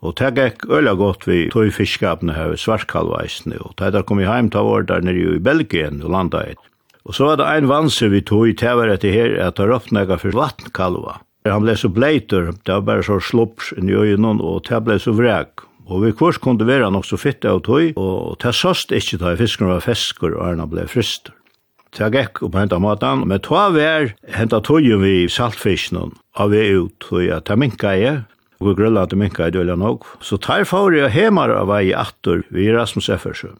Og 0.00 0.14
det 0.16 0.32
gikk 0.38 0.64
øyla 0.70 0.94
godt 0.96 1.26
vi 1.28 1.50
tog 1.52 1.68
fiskapene 1.76 2.32
her 2.32 2.56
svarskalva 2.56 3.20
eisne, 3.20 3.58
og 3.60 3.74
det 3.76 3.92
er 3.94 4.06
kommet 4.08 4.30
heim 4.30 4.48
ta 4.48 4.62
vår 4.64 4.86
der 4.88 5.04
nere 5.04 5.36
i 5.36 5.42
Belgien 5.42 6.00
og 6.02 6.14
landa 6.14 6.44
eit. 6.48 6.60
Og 7.04 7.16
så 7.16 7.26
var 7.26 7.40
det 7.40 7.48
ein 7.48 7.68
vanse 7.68 8.08
vi 8.08 8.20
tog 8.24 8.48
i 8.48 8.54
tever 8.56 8.92
etter 8.92 9.12
her 9.12 9.36
at 9.42 9.58
det 9.58 9.68
råpnega 9.68 10.16
for 10.20 10.36
vattenkalva. 10.36 11.18
Han 11.48 11.64
blei 11.64 11.76
så 11.76 11.88
bleitur, 11.88 12.52
det 12.52 12.72
var 12.72 12.86
bare 12.86 13.04
så 13.04 13.18
slopps 13.20 13.72
i 13.76 13.92
øynene, 13.92 14.40
og 14.40 14.64
det 14.68 14.80
blei 14.84 14.98
så 15.00 15.12
vrek. 15.16 15.64
Og 15.90 16.04
vi 16.04 16.12
kvart 16.14 16.38
kunne 16.38 16.66
være 16.66 16.90
nok 16.94 17.04
så 17.08 17.18
fitte 17.18 17.50
av 17.50 17.64
tøy, 17.66 17.92
og 17.98 18.38
det 18.42 18.54
sast 18.54 18.92
ikkje 18.94 19.18
tøy 19.18 19.34
fiskar 19.34 19.40
fisken 19.42 19.70
var 19.72 19.84
feskur 19.84 20.36
og 20.36 20.44
erna 20.46 20.66
blei 20.70 20.86
frister. 20.86 21.34
Ta 21.90 22.06
gekk 22.14 22.44
opp 22.46 22.54
henta 22.54 22.78
matan, 22.78 23.24
men 23.26 23.42
ta 23.42 23.66
vær 23.74 24.12
henta 24.30 24.60
tøyen 24.62 25.02
vi 25.02 25.26
saltfisken 25.26 26.12
av 26.38 26.52
vi 26.54 26.68
ut, 26.78 27.08
og 27.10 27.24
ja, 27.24 27.40
ta 27.42 27.56
minka 27.58 27.96
jeg, 27.98 28.22
og 28.60 28.68
vi 28.68 28.76
grilla 28.78 29.02
til 29.10 29.18
minka 29.18 29.48
i 29.48 29.54
døyla 29.56 29.74
nok. 29.74 30.06
Så 30.22 30.38
tar 30.38 30.62
i 30.62 31.02
og 31.02 31.10
hemar 31.10 31.50
av 31.50 31.66
vei 31.72 31.90
attur 31.90 32.44
vi 32.54 32.70
Rasmus 32.70 33.10
Effersø. 33.10 33.56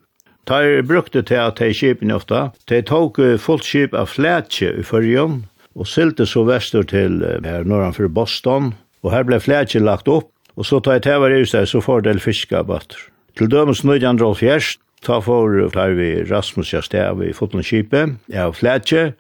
Tar 0.47 0.83
brukte 0.87 1.23
til 1.23 1.43
at 1.43 1.59
de 1.59 1.75
kipen 1.75 2.15
ofta, 2.15 2.53
de 2.69 2.83
tok 2.83 3.19
fullt 3.39 3.67
kip 3.67 3.95
av 3.95 4.07
flætje 4.07 4.71
i 4.79 4.87
fyrjon, 4.87 5.47
og 5.75 5.87
sylte 5.87 6.27
så 6.27 6.45
vestur 6.47 6.87
til 6.87 7.23
her 7.45 7.67
norranfyr 7.67 8.09
Boston, 8.09 8.75
og 9.03 9.13
her 9.15 9.27
blei 9.27 9.41
flætje 9.43 9.83
lagt 9.83 10.09
opp, 10.09 10.31
Og 10.57 10.67
så 10.67 10.81
tar 10.81 10.99
jeg 10.99 11.07
til 11.07 11.23
hver 11.23 11.37
i 11.37 11.45
så 11.47 11.81
får 11.81 12.07
del 12.07 12.21
fiskerabatter. 12.21 12.99
Til 13.39 13.51
dømes 13.51 13.85
1980, 13.85 14.79
ta 15.07 15.21
for 15.21 15.71
klar 15.71 15.95
vi 15.97 16.25
Rasmus 16.31 16.73
Jastev 16.75 17.23
i 17.23 17.33
Fotlandskipet, 17.33 18.19
jeg 18.29 18.41
har 18.41 18.53
flætje, 18.53 19.13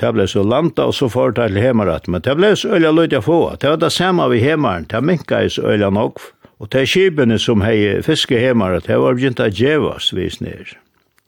Det 0.00 0.10
ble 0.10 0.26
så 0.26 0.42
landa, 0.42 0.88
og 0.90 0.94
så 0.94 1.06
får 1.08 1.36
det 1.36 1.48
til 1.52 1.60
hemaratt, 1.62 2.08
men 2.10 2.22
det 2.26 2.34
ble 2.34 2.50
så 2.58 2.72
øyla 2.74 2.90
løyd 2.90 3.12
jeg 3.14 3.22
få. 3.22 3.54
Det 3.62 3.70
var 3.70 3.76
det 3.78 3.92
samme 3.94 4.26
vi 4.32 4.40
hemaren, 4.42 4.88
det 4.90 5.02
minka 5.04 5.44
i 5.44 5.50
så 5.50 5.62
øyla 5.70 5.90
nok. 5.90 6.18
Og 6.58 6.70
det 6.72 6.88
skibene 6.88 7.38
som 7.38 7.62
hei 7.62 8.02
fiske 8.02 8.38
hemaratt, 8.38 8.88
det 8.88 8.98
var 8.98 9.14
begynt 9.14 9.42
å 9.42 9.46
djevast 9.50 10.14
vis 10.16 10.40
ned. 10.42 10.74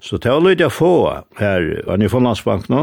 Så 0.02 0.18
det 0.18 0.32
var 0.32 0.42
løyd 0.42 0.64
jeg 0.64 0.74
få 0.74 0.94
her, 1.38 1.68
var 1.86 1.96
ni 1.96 2.08
i 2.08 2.10
Fondlandsbank 2.10 2.66
nå, 2.68 2.82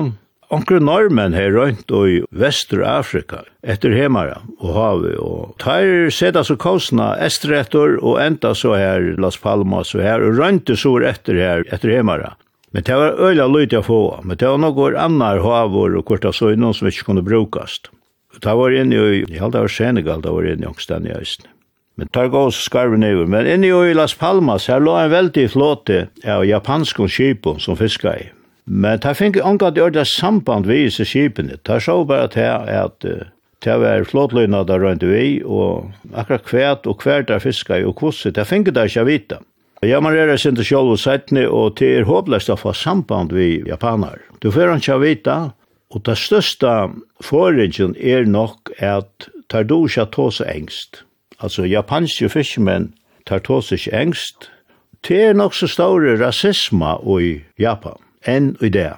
Onkur 0.54 0.80
normen 0.80 1.34
her 1.34 1.50
rundt 1.52 1.90
i 1.90 2.20
Vesterafrika, 2.30 3.40
etter 3.66 3.96
Hemara 3.98 4.44
og 4.60 4.76
Havi, 4.76 5.14
og 5.18 5.56
tar 5.64 6.12
seta 6.14 6.44
så 6.46 6.54
kostna 6.62 7.16
estretter 7.26 7.96
og 7.98 8.20
enda 8.22 8.52
så 8.54 8.76
her 8.78 9.16
Las 9.18 9.40
Palmas 9.42 9.96
og 9.98 10.04
her, 10.06 10.22
og 10.22 10.38
rønte 10.38 10.76
så 10.78 10.92
etter 11.10 11.40
her, 11.42 11.66
etter 11.74 11.96
Hemara. 11.96 12.36
Men 12.74 12.86
det 12.86 13.00
var 13.00 13.18
øyla 13.18 13.48
løyt 13.50 13.74
jeg 13.74 13.86
få, 13.88 14.20
men 14.22 14.38
det 14.38 14.52
var 14.52 14.62
noen 14.62 15.00
annar 15.08 15.42
havor 15.42 15.98
og 15.98 16.06
korta 16.06 16.30
noen 16.44 16.78
som 16.78 16.92
ikke 16.92 17.10
kunne 17.10 17.26
brukast. 17.26 17.90
Det 18.38 18.54
var 18.54 18.78
inne 18.78 18.94
i, 18.94 19.24
jeg 19.26 19.42
halda 19.42 19.66
var 19.66 19.74
Senegal, 19.74 20.22
det 20.22 20.36
var 20.38 20.46
inne 20.46 20.68
i 20.68 20.70
Ångstein 20.70 21.10
i 21.10 21.18
Øysten. 21.18 21.50
Men 21.98 22.14
tar 22.14 22.30
gå 22.30 22.46
oss 22.50 22.62
skarven 22.66 23.02
never. 23.02 23.26
Men 23.26 23.48
inne 23.50 23.74
i 23.90 23.94
Las 23.94 24.14
Palmas, 24.14 24.68
her 24.68 24.82
lå 24.82 24.98
en 24.98 25.12
veldig 25.14 25.50
flåte 25.50 26.08
av 26.26 26.46
japanske 26.46 27.10
skipon 27.10 27.60
som 27.60 27.78
fiska 27.78 28.18
i. 28.18 28.32
Men 28.66 29.00
ta 29.00 29.14
fink 29.14 29.38
onka 29.44 29.72
at 29.72 29.80
ordla 29.80 30.06
samband 30.08 30.68
vi 30.68 30.86
i 30.86 30.92
skipene. 30.92 31.58
Ta 31.64 31.80
sjå 31.84 32.04
bara 32.08 32.28
til 32.32 32.48
at 32.48 33.04
det 33.64 33.80
var 33.80 34.04
flåtløyna 34.08 34.64
der 34.68 34.84
rundt 34.84 35.04
vi, 35.08 35.42
og 35.44 35.92
akkurat 36.14 36.46
kvært 36.48 36.88
og 36.88 37.00
kvært 37.00 37.30
der 37.32 37.40
fiska 37.40 37.80
og 37.88 37.96
kvosset, 38.00 38.36
ta 38.36 38.44
fink 38.44 38.72
det 38.72 38.90
ikke 38.90 39.06
vita. 39.08 39.40
Ja, 39.84 40.00
man 40.00 40.16
er 40.16 40.38
sin 40.38 40.56
til 40.56 40.66
sjål 40.66 40.94
og 40.96 41.00
sættni, 41.00 41.44
og 41.44 41.76
det 41.80 41.90
er 41.98 42.08
håpløst 42.08 42.52
å 42.52 42.60
få 42.60 42.72
samband 42.76 43.34
vi 43.36 43.64
japanar. 43.68 44.22
Du 44.40 44.52
får 44.52 44.72
han 44.72 44.84
ikke 44.84 45.00
vita, 45.02 45.38
og 45.92 46.04
det 46.08 46.18
største 46.18 46.72
forringen 47.24 47.96
er 48.00 48.24
nok 48.28 48.72
at 48.80 49.28
tar 49.52 49.68
du 49.68 49.84
ikke 49.86 50.08
tåse 50.12 50.48
engst. 50.48 51.04
Altså, 51.40 51.68
japanske 51.68 52.30
fiskmenn 52.32 52.94
tar 53.28 53.44
tåse 53.44 53.76
ikke 53.76 53.96
engst. 54.00 54.50
Det 55.04 55.20
er 55.20 55.36
nok 55.36 55.56
så 55.56 55.68
store 55.68 56.16
rasisma 56.20 56.96
i 57.20 57.42
Japan 57.60 58.00
enn 58.30 58.56
i 58.62 58.70
det. 58.70 58.94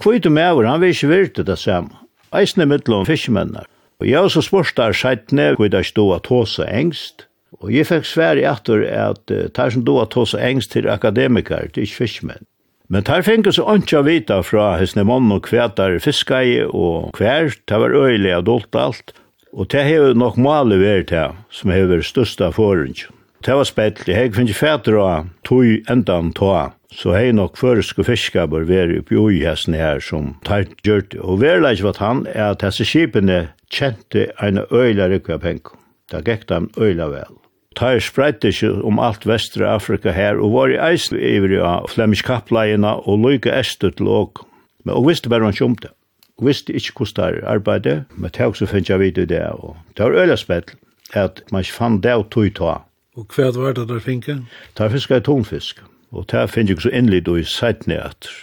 Kvitt 0.00 0.26
og 0.26 0.34
mever, 0.34 0.66
han 0.66 0.80
vil 0.82 0.94
ikke 0.94 1.12
virte 1.12 1.44
det 1.46 1.58
samme. 1.58 1.94
Eisen 2.34 2.64
er 2.64 2.70
mittlom 2.70 3.06
fiskemennene. 3.06 3.66
Og 4.02 4.08
jeg 4.08 4.18
også 4.18 4.42
spørste 4.42 4.82
her 4.82 4.96
seitene 4.96 5.52
hvor 5.54 5.70
det 5.70 5.84
stod 5.86 6.16
at 6.16 6.26
tåse 6.26 6.66
engst. 6.66 7.28
Og 7.62 7.70
jeg 7.72 7.86
fikk 7.86 8.08
svære 8.08 8.42
i 8.42 8.48
atter 8.50 8.82
at 8.90 9.30
uh, 9.30 9.46
tar 9.54 9.70
som 9.70 9.84
då 9.86 10.00
at 10.02 10.10
tåse 10.10 10.40
engst 10.42 10.72
til 10.74 10.88
akademikere, 10.90 11.68
til 11.68 11.86
ikke 11.86 12.02
fiskmenn. 12.02 12.46
Men 12.88 13.06
tar 13.06 13.22
fikk 13.24 13.48
så 13.54 13.64
ikke 13.78 14.00
å 14.02 14.04
vite 14.04 14.40
fra 14.44 14.74
hesne 14.76 15.06
mann 15.08 15.30
og 15.32 15.46
kvetar 15.46 15.96
fiskei 16.04 16.64
og 16.66 17.14
kvær. 17.16 17.54
Det 17.64 17.78
var 17.80 17.94
øyelig 17.96 18.42
dolt 18.44 18.76
alt. 18.76 19.14
Og 19.54 19.70
det 19.70 19.84
har 19.86 20.14
nok 20.18 20.36
malet 20.36 20.82
vært 20.82 21.12
det 21.14 21.28
som 21.54 21.70
har 21.70 21.86
vært 21.88 22.10
største 22.10 22.50
forhånd. 22.52 23.06
Det 23.44 23.54
var 23.54 23.68
spett. 23.68 24.02
Jeg 24.08 24.34
finner 24.34 24.50
ikke 24.50 24.66
fætter 24.66 24.98
av 24.98 25.30
tog 25.46 25.88
endan 25.90 26.32
tog 26.34 26.74
så 26.94 27.14
hei 27.16 27.32
nok 27.34 27.56
føreske 27.58 28.04
fiskaber 28.06 28.66
veri 28.68 29.00
oppi 29.02 29.18
uihessen 29.18 29.74
her 29.74 30.02
som 30.02 30.34
tar 30.46 30.68
gjørt. 30.86 31.16
Og 31.18 31.40
verleis 31.42 31.82
vat 31.82 31.98
han 32.02 32.24
er 32.30 32.52
at 32.52 32.62
hesse 32.62 32.86
skipene 32.86 33.48
kjente 33.74 34.28
ein 34.42 34.62
øyla 34.70 35.08
rikva 35.10 35.40
penko. 35.42 35.74
Da 36.12 36.22
gikk 36.22 36.46
dem 36.48 36.70
øyla 36.78 37.08
vel. 37.10 37.40
Tar 37.74 37.98
spreidde 37.98 38.52
ikke 38.52 38.70
om 38.86 39.00
alt 39.02 39.26
vestre 39.26 39.66
Afrika 39.66 40.12
her, 40.14 40.38
og 40.38 40.52
var 40.54 40.70
i 40.70 40.78
eisen 40.92 41.18
iver 41.18 41.56
av 41.66 41.88
flemisk 41.90 42.28
kappleina 42.30 42.94
og 43.02 43.24
lykke 43.24 43.50
ester 43.50 43.90
til 43.90 44.06
åk. 44.06 44.44
Men 44.84 44.94
og 44.94 45.08
visste 45.08 45.32
bare 45.32 45.50
han 45.50 45.56
ikke. 45.56 45.90
Og 46.38 46.46
visste 46.46 46.72
ikke 46.72 46.92
hvordan 46.98 47.34
det 47.34 47.48
arbeide, 47.50 48.04
men 48.14 48.30
det 48.30 48.46
også 48.46 48.66
finnes 48.70 48.90
jeg 48.90 49.00
vidt 49.00 49.18
i 49.18 49.26
det. 49.26 49.42
Og 49.58 49.76
det 49.96 50.04
var 50.04 50.22
øyla 50.22 50.36
spett 50.36 50.76
at 51.14 51.42
man 51.50 51.66
ikke 51.66 51.78
fann 51.78 52.00
det 52.02 52.14
og 52.14 52.30
tog 52.30 52.54
ta. 52.54 52.76
Og 53.16 53.26
hva 53.34 53.50
var 53.54 53.74
det 53.74 53.88
der 53.88 53.98
finke? 53.98 54.38
Det 54.74 54.86
var 54.86 54.94
fisk 54.94 55.10
av 55.10 55.20
tonfisk 55.26 55.82
og 56.14 56.26
det 56.30 56.48
finnes 56.52 56.74
ikke 56.74 56.86
så 56.86 56.94
innlig 56.94 57.24
og 57.28 57.40
i 57.40 57.46
seitene 57.48 57.98
etter. 58.00 58.34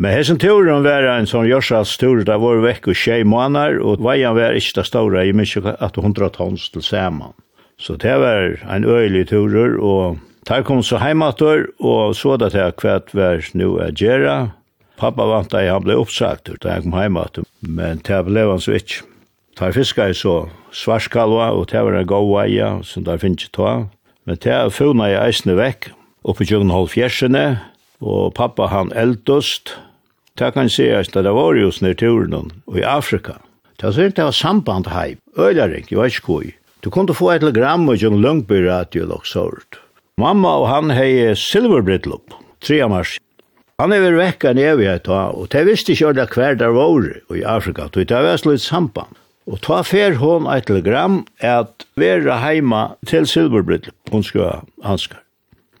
Men 0.00 0.14
hessen 0.16 0.38
turen 0.40 0.84
var 0.86 1.04
en 1.04 1.28
sånn 1.28 1.50
Jorsas 1.50 1.98
tur, 2.00 2.22
der 2.24 2.40
var 2.40 2.62
vekk 2.64 2.88
og 2.88 2.96
tjei 2.96 3.20
måneder, 3.28 3.76
og 3.84 4.00
veien 4.00 4.32
var 4.38 4.56
ikke 4.56 4.78
det 4.78 4.86
store, 4.88 5.26
jeg 5.26 5.36
minns 5.36 5.52
ikke 5.58 5.76
at 5.84 6.00
hundra 6.00 6.30
tons 6.32 6.70
til 6.72 6.84
sammen. 6.84 7.34
Så 7.76 7.98
det 8.00 8.14
var 8.22 8.56
en 8.72 8.88
øyelig 8.88 9.26
tur, 9.28 9.52
og 9.84 10.18
der 10.48 10.64
kom 10.64 10.80
så 10.82 10.96
heimater, 11.02 11.66
og 11.78 12.16
så 12.16 12.38
da 12.40 12.48
til 12.48 12.72
hvert 12.80 13.12
var 13.14 13.44
nu 13.52 13.76
er 13.84 13.92
gjerra. 13.92 14.56
Pappa 14.96 15.26
vant 15.28 15.54
at 15.54 15.68
han 15.68 15.84
ble 15.84 15.98
oppsagt 15.98 16.48
da 16.62 16.76
jeg 16.76 16.86
kom 16.86 16.96
heimater, 16.96 17.44
men 17.60 18.00
det 18.06 18.24
ble 18.24 18.48
han 18.48 18.62
så 18.62 18.78
ikke. 18.78 19.04
Der 19.60 19.74
fiskar 19.76 20.08
jeg 20.08 20.22
så 20.22 20.36
svarskalva, 20.72 21.50
og 21.52 21.68
det 21.68 21.84
var 21.84 21.98
en 21.98 22.08
god 22.08 22.30
veie, 22.32 22.68
som 22.88 23.04
der 23.04 23.20
finnes 23.20 23.44
ikke 23.44 23.58
ta. 23.58 23.72
Men 24.24 24.38
det 24.40 24.54
er 24.56 24.72
funnet 24.72 25.12
jeg 25.12 25.28
eisne 25.28 25.56
vekk, 25.58 25.90
oppe 26.22 26.44
i 26.44 26.48
Tjøgnhold 26.50 26.90
fjersene, 26.92 27.60
og 28.02 28.34
pappa 28.34 28.68
han 28.72 28.92
eldøst. 28.98 29.74
Det 30.38 30.52
kan 30.54 30.70
sies 30.72 31.10
at 31.10 31.24
det 31.26 31.34
var 31.36 31.58
jo 31.58 31.70
snir 31.74 31.94
turen 31.98 32.34
og 32.38 32.78
i 32.78 32.84
Afrika. 32.86 33.38
Det 33.78 33.88
var 33.88 33.96
sikkert 33.96 34.18
det 34.18 34.26
var 34.28 34.36
samband 34.38 34.90
heim, 34.92 35.18
øylaring, 35.38 35.86
jeg 35.90 35.98
vet 35.98 36.16
ikke 36.16 36.26
hvor. 36.26 36.50
Du 36.82 36.90
kunne 36.90 37.14
få 37.14 37.30
et 37.32 37.42
telegram 37.42 37.88
og 37.88 37.98
tjøkken 37.98 38.22
Løngby 38.22 38.62
radio 38.66 39.08
og 39.14 39.26
sånt. 39.26 39.78
Mamma 40.18 40.56
og 40.60 40.68
han 40.70 40.90
hei 40.94 41.34
silverbritlopp, 41.38 42.34
3. 42.62 42.82
mars. 42.88 43.16
Han 43.80 43.92
er 43.92 44.14
vekka 44.14 44.52
en 44.52 44.60
evighet 44.62 45.08
og 45.10 45.48
det 45.50 45.64
visste 45.66 45.94
ikke 45.94 46.12
ordentlig 46.12 46.36
hver 46.36 46.58
der 46.60 46.74
var 46.76 47.08
i 47.34 47.42
Afrika, 47.42 47.88
og 47.88 47.94
det 47.96 48.10
var 48.10 48.38
slitt 48.38 48.62
samband. 48.62 49.18
Og 49.50 49.58
ta 49.64 49.80
fer 49.82 50.14
hon 50.20 50.46
eit 50.46 50.68
telegram 50.70 51.24
at 51.40 51.86
vera 51.98 52.38
heima 52.44 52.94
til 53.06 53.26
Silverbryll, 53.26 53.90
hun 54.12 54.22
skal 54.22 54.62
hanskar. 54.84 55.18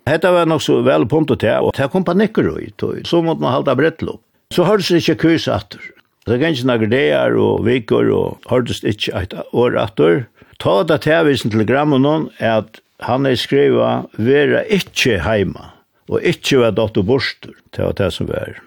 Hetta 0.08 0.32
var 0.34 0.48
nok 0.50 0.62
så 0.64 0.80
vel 0.82 1.06
punkt 1.06 1.30
til, 1.38 1.68
og 1.68 1.74
det 1.78 1.88
kom 1.92 2.04
panikker 2.04 2.48
i, 2.58 2.70
så 3.06 3.22
måtte 3.22 3.44
man 3.44 3.54
halda 3.54 3.76
brettlopp. 3.78 4.22
Så 4.52 4.66
hørtes 4.66 4.90
ikke 4.98 5.20
køs 5.28 5.46
atter. 5.48 5.80
Det 6.26 6.38
kan 6.38 6.54
ikke 6.54 6.68
nager 6.68 6.90
dager 6.90 7.36
og 7.40 7.64
viker, 7.66 8.10
og 8.14 8.50
hørtes 8.50 8.82
ikke 8.86 9.14
et 9.22 9.36
år 9.52 9.78
atter. 9.78 10.24
Ta 10.62 10.82
det 10.86 11.00
til 11.02 11.18
avisen 11.18 11.50
til 11.50 11.62
er 11.70 12.58
at 12.58 12.80
han 13.02 13.26
er 13.26 13.38
skriva, 13.38 14.06
vera 14.18 14.62
ikke 14.70 15.18
heima, 15.22 15.72
og 16.10 16.22
ikke 16.22 16.60
var 16.62 16.76
datter 16.76 17.02
borster, 17.02 17.54
det 17.74 17.84
var 17.84 17.96
det 17.98 18.12
som 18.12 18.28
var. 18.28 18.60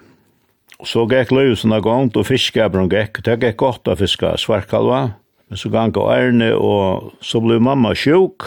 Så 0.84 1.06
gikk 1.08 1.32
løysen 1.32 1.72
av 1.72 1.84
gongt, 1.84 2.16
og 2.16 2.26
fiskabron 2.28 2.90
gikk, 2.92 3.22
det 3.24 3.38
gikk 3.40 3.56
godt 3.56 3.88
å 3.88 3.96
fiska 3.96 4.34
svarkalva, 4.36 5.14
men 5.48 5.60
så 5.60 5.72
gikk 5.72 5.96
og 5.96 6.10
ærne, 6.12 6.52
og 6.52 7.14
så 7.24 7.40
ble 7.40 7.56
mamma 7.60 7.94
sjuk, 7.96 8.44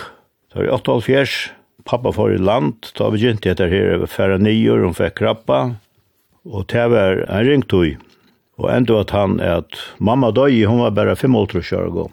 så 0.51 0.61
var 0.61 0.69
jeg 0.69 0.77
8,5 0.77 1.58
pappa 1.89 2.11
for 2.13 2.33
i 2.33 2.37
land, 2.37 2.91
da 2.97 3.09
vi 3.09 3.23
gynt 3.23 3.47
etter 3.49 3.71
her 3.71 4.05
færre 4.09 4.37
nyer, 4.41 4.83
hun 4.85 4.97
fikk 4.97 5.17
krabba, 5.21 5.61
og 6.45 6.67
det 6.69 6.85
var 6.93 7.23
en 7.25 7.47
ringtøy. 7.47 7.97
Og 8.59 8.67
enda 8.73 8.99
var 8.99 9.13
han 9.15 9.39
at 9.41 9.79
mamma 10.03 10.29
døy, 10.35 10.65
hun 10.67 10.83
var 10.83 10.93
bare 10.97 11.15
fem 11.17 11.35
år 11.35 11.49
gammel. 11.49 12.11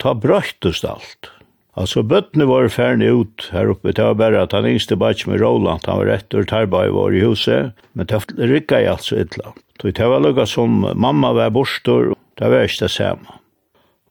Ta 0.00 0.14
brøttest 0.14 0.84
alt. 0.88 1.30
Altså, 1.76 2.02
bøttene 2.02 2.44
var 2.48 2.68
færne 2.68 3.08
ut 3.08 3.46
her 3.52 3.70
oppe. 3.72 3.92
Det 3.92 4.04
var 4.04 4.16
bare 4.20 4.42
at 4.44 4.52
han 4.52 4.66
yngste 4.68 4.96
bare 4.96 5.28
med 5.30 5.40
Roland, 5.40 5.86
han 5.86 6.02
var 6.02 6.10
rett 6.10 6.34
og 6.34 6.48
tarba 6.48 6.86
i 6.86 6.92
vår 6.92 7.16
i 7.16 7.22
huset, 7.24 7.72
men 7.94 8.08
det 8.08 8.20
rykka 8.36 8.80
i 8.82 8.88
alt 8.90 9.06
så 9.06 9.22
illa. 9.22 9.54
Det 9.80 9.98
var 9.98 10.20
lukka 10.20 10.46
som 10.46 10.84
mamma 10.94 11.32
var 11.32 11.50
borstor, 11.50 12.14
det 12.38 12.50
var 12.50 12.68
ikke 12.68 12.84
det 12.84 12.92
samme. 12.92 13.38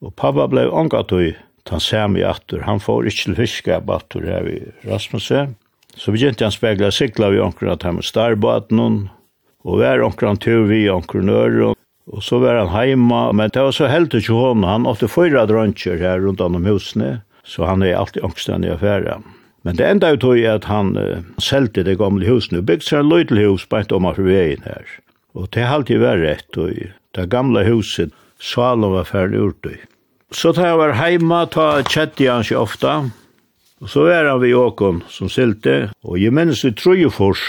Og 0.02 0.16
pappa 0.18 0.48
ble 0.50 0.66
angat 0.74 1.14
og 1.14 1.36
han 1.70 1.84
sami 1.84 2.24
attur, 2.26 2.64
han 2.66 2.80
får 2.80 3.10
ikke 3.12 3.24
til 3.24 3.36
fiskap 3.38 3.90
attur 3.90 4.26
her 4.26 4.48
i 4.50 4.60
Rasmussen. 4.88 5.56
Så 5.96 6.14
vi 6.14 6.24
gjente 6.24 6.46
han 6.48 6.56
spegla 6.56 6.92
sikla 6.92 7.30
vi 7.34 7.42
onkren 7.44 7.74
at 7.74 7.84
han 7.84 8.00
med 8.00 8.08
starbaten 8.08 8.80
hon, 8.80 9.02
og 9.68 9.82
vær 9.84 10.02
onkren 10.06 10.40
tur 10.42 10.66
vi 10.70 10.88
onkren 10.90 11.30
øre, 11.30 11.74
og 12.12 12.24
så 12.24 12.40
var 12.42 12.58
han 12.58 12.72
heima, 12.74 13.30
men 13.36 13.52
det 13.54 13.62
var 13.62 13.76
så 13.76 13.90
helt 13.92 14.16
ikke 14.18 14.36
hon, 14.36 14.66
han 14.66 14.88
åtte 14.90 15.12
fyra 15.12 15.46
drøntjer 15.50 16.02
her 16.02 16.24
rundt 16.24 16.42
om 16.42 16.58
husene, 16.66 17.22
så 17.44 17.68
han 17.70 17.84
er 17.84 18.00
alltid 18.00 18.24
ångstande 18.24 18.68
i 18.68 18.74
affæra. 18.74 19.20
Men 19.62 19.78
det 19.78 19.86
enda 19.86 20.10
ut 20.16 20.24
er 20.32 20.56
at 20.56 20.66
han 20.66 20.96
uh, 20.98 21.22
selte 21.38 21.84
det 21.86 22.00
gamle 22.00 22.26
husene, 22.26 22.64
og 22.64 22.70
bygde 22.70 22.88
seg 22.88 23.04
en 23.04 23.12
løytelhus 23.12 23.68
på 23.70 23.84
et 23.84 23.94
om 23.94 24.08
av 24.10 24.18
veien 24.18 24.64
her. 24.66 24.98
Og 25.38 25.52
det 25.54 25.62
er 25.62 25.76
alltid 25.76 26.02
vært 26.02 26.26
rett, 26.26 26.58
og 26.58 26.74
det 27.16 27.30
gamle 27.30 27.64
huset, 27.68 28.16
Salom 28.42 28.96
var 28.96 29.06
ferdig 29.06 29.38
urtøy. 29.38 29.78
Så 30.32 30.54
tar 30.56 30.70
jeg 30.70 30.78
var 30.80 30.94
hemma, 30.96 31.42
ta 31.52 31.82
kjett 31.84 32.22
i 32.24 32.30
hans 32.32 32.54
ofta. 32.56 33.02
Og 33.84 33.90
så 33.92 34.06
var 34.06 34.30
han 34.30 34.40
vid 34.40 34.56
åkon 34.56 35.02
som 35.12 35.28
silte. 35.28 35.90
Og 36.08 36.22
jeg 36.22 36.32
minns 36.32 36.62
i 36.64 36.72
Trojefors, 36.72 37.42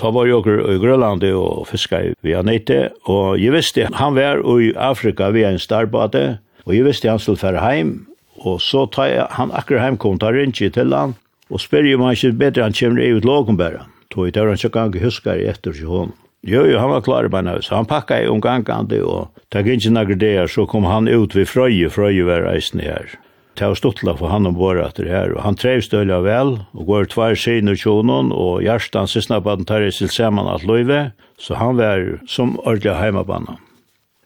ta 0.00 0.08
var 0.14 0.30
jeg 0.30 0.38
åker 0.38 0.62
i 0.72 0.78
Grønland 0.80 1.26
og 1.36 1.66
fiska 1.68 2.00
i 2.06 2.14
Vianite. 2.24 2.94
Og 3.04 3.36
jeg 3.36 3.52
visste 3.52 3.90
han 3.98 4.16
var 4.16 4.40
i 4.56 4.72
Afrika 4.72 5.28
via 5.34 5.50
en 5.52 5.60
starbade. 5.60 6.38
Og 6.64 6.72
jeg 6.76 6.86
visste 6.88 7.10
han 7.10 7.20
skulle 7.20 7.42
fære 7.42 7.60
heim. 7.60 7.92
Og 8.40 8.62
så 8.64 8.86
tar 8.88 9.10
jeg, 9.10 9.26
han 9.36 9.52
akkur 9.52 9.82
heimkom, 9.82 10.16
tar 10.18 10.32
rinji 10.32 10.70
til 10.72 10.96
han. 10.96 11.12
Og 11.52 11.60
spyr 11.60 11.84
jo 11.84 12.00
man 12.00 12.16
ikke 12.16 12.32
bedre 12.32 12.64
han 12.64 12.72
kommer 12.72 13.04
i 13.04 13.12
ut 13.12 13.28
lågen 13.28 13.60
bare. 13.60 13.84
Tog 14.08 14.30
i 14.30 14.32
tøren 14.32 14.56
så 14.56 14.72
kan 14.72 14.88
jeg 14.94 15.04
huska 15.04 15.36
i 15.36 15.50
etter 15.52 15.76
til 15.76 15.90
honom. 15.90 16.16
Jo, 16.42 16.64
jo, 16.66 16.78
han 16.78 16.90
var 16.90 17.04
klar 17.06 17.24
i 17.24 17.30
beina, 17.30 17.60
så 17.62 17.76
Han 17.78 17.86
pakka 17.86 18.16
i 18.18 18.26
omgangande, 18.26 18.98
og 19.06 19.30
takk 19.54 19.68
ikke 19.70 19.92
nagre 19.94 20.16
det 20.18 20.50
så 20.50 20.66
kom 20.66 20.84
han 20.90 21.06
ut 21.06 21.36
vid 21.38 21.46
frøye, 21.46 21.90
frøye 21.90 22.24
var 22.26 22.48
eisen 22.50 22.80
her. 22.82 23.14
Det 23.54 23.68
var 23.68 23.78
stuttla 23.78 24.14
for 24.18 24.32
han 24.32 24.48
om 24.48 24.56
våre 24.58 24.82
etter 24.88 25.06
her, 25.06 25.36
og 25.36 25.44
han 25.44 25.54
trevs 25.54 25.90
dølja 25.92 26.18
vel, 26.24 26.56
og 26.74 26.88
går 26.88 27.10
tvær 27.12 27.36
sin 27.38 27.70
og 27.70 27.78
tjonen, 27.78 28.32
og 28.34 28.62
hjertan 28.64 29.06
sysna 29.06 29.38
på 29.38 29.54
den 29.54 29.68
tar 29.68 29.84
i 29.86 29.90
til 29.94 30.10
saman 30.10 30.50
at 30.50 30.64
løyve, 30.66 31.12
så 31.38 31.60
han 31.60 31.76
var 31.78 32.02
som 32.26 32.56
ordelig 32.64 32.96
heimabanna. 32.98 33.58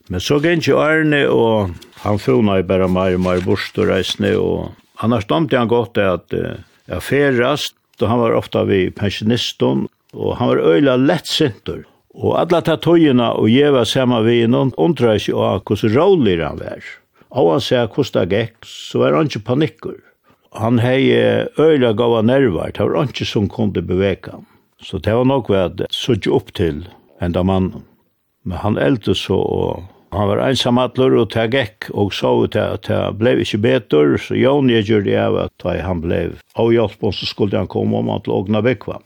Men 0.08 0.22
så 0.22 0.38
gikk 0.40 0.62
ikke 0.62 0.78
Arne, 0.80 1.20
og 1.28 1.74
han 2.04 2.22
fona 2.22 2.60
i 2.60 2.64
bare 2.64 2.88
mer 2.88 3.18
og 3.18 3.24
mer 3.26 3.42
bort 3.44 3.76
og 3.76 3.90
reisne, 3.90 4.32
og 4.38 4.72
han 5.02 5.18
domte 5.28 5.58
han 5.58 5.68
godt 5.68 5.98
at 5.98 6.32
jeg 6.32 7.02
ferast, 7.02 7.76
og 8.00 8.08
han 8.08 8.22
var 8.22 8.38
ofta 8.38 8.64
vi 8.64 8.86
pensjonisten, 8.94 9.84
og 10.14 10.36
han 10.38 10.48
var 10.54 10.64
øyla 10.64 10.96
lett 10.96 11.28
sintur. 11.28 11.84
Og 12.16 12.38
alla 12.40 12.62
ta 12.64 12.78
tøyina 12.80 13.34
og 13.36 13.50
jeva 13.52 13.84
sama 13.84 14.22
vi 14.24 14.38
noen 14.48 14.72
undra 14.80 15.16
ikkje 15.18 15.36
av 15.36 15.64
hvordan 15.68 15.92
rålig 15.92 16.36
han 16.40 16.60
var. 16.62 16.84
Og 17.36 17.50
han 17.52 17.64
sier 17.64 17.90
hvordan 17.92 18.30
det 18.30 18.38
gikk, 18.40 18.68
så 18.68 19.02
var 19.02 19.16
han 19.18 19.28
ikke 19.28 19.44
panikkur. 19.50 19.98
Han 20.56 20.80
hei 20.80 21.12
øyla 21.60 21.92
gava 21.92 22.22
nervar, 22.24 22.72
det 22.72 22.80
var 22.80 23.02
han 23.02 23.12
ikke 23.12 23.28
som 23.28 23.50
kunde 23.52 23.84
beveka 23.84 24.38
han. 24.38 24.46
Så 24.80 24.98
det 25.04 25.12
var 25.12 25.28
nok 25.28 25.50
ved 25.52 25.84
så 25.92 26.16
ikke 26.16 26.32
opp 26.32 26.54
til 26.56 26.86
enda 27.20 27.42
mannen. 27.44 27.84
Men 28.46 28.62
han 28.62 28.78
eldte 28.80 29.14
så, 29.18 29.36
og 29.36 29.84
han 30.16 30.28
var 30.30 30.40
ensam 30.46 30.78
atler, 30.80 31.16
og 31.20 31.32
det 31.34 31.48
gikk, 31.52 31.90
og 31.92 32.14
så 32.14 32.32
ut 32.44 32.56
at 32.56 32.86
det 32.88 33.00
ble 33.20 33.34
ikke 33.42 33.60
betur, 33.60 34.16
så 34.22 34.36
Jon 34.38 34.70
jeg 34.72 34.86
gjør 34.88 35.04
det 35.04 35.18
av 35.20 35.38
at 35.44 35.66
han 35.84 36.00
ble 36.04 36.20
avhjelp, 36.56 36.96
og 37.02 37.12
så 37.16 37.28
skulle 37.28 37.58
han 37.58 37.68
komme 37.68 38.00
om 38.00 38.12
at 38.14 38.30
lågna 38.30 38.62
ågna. 38.64 39.02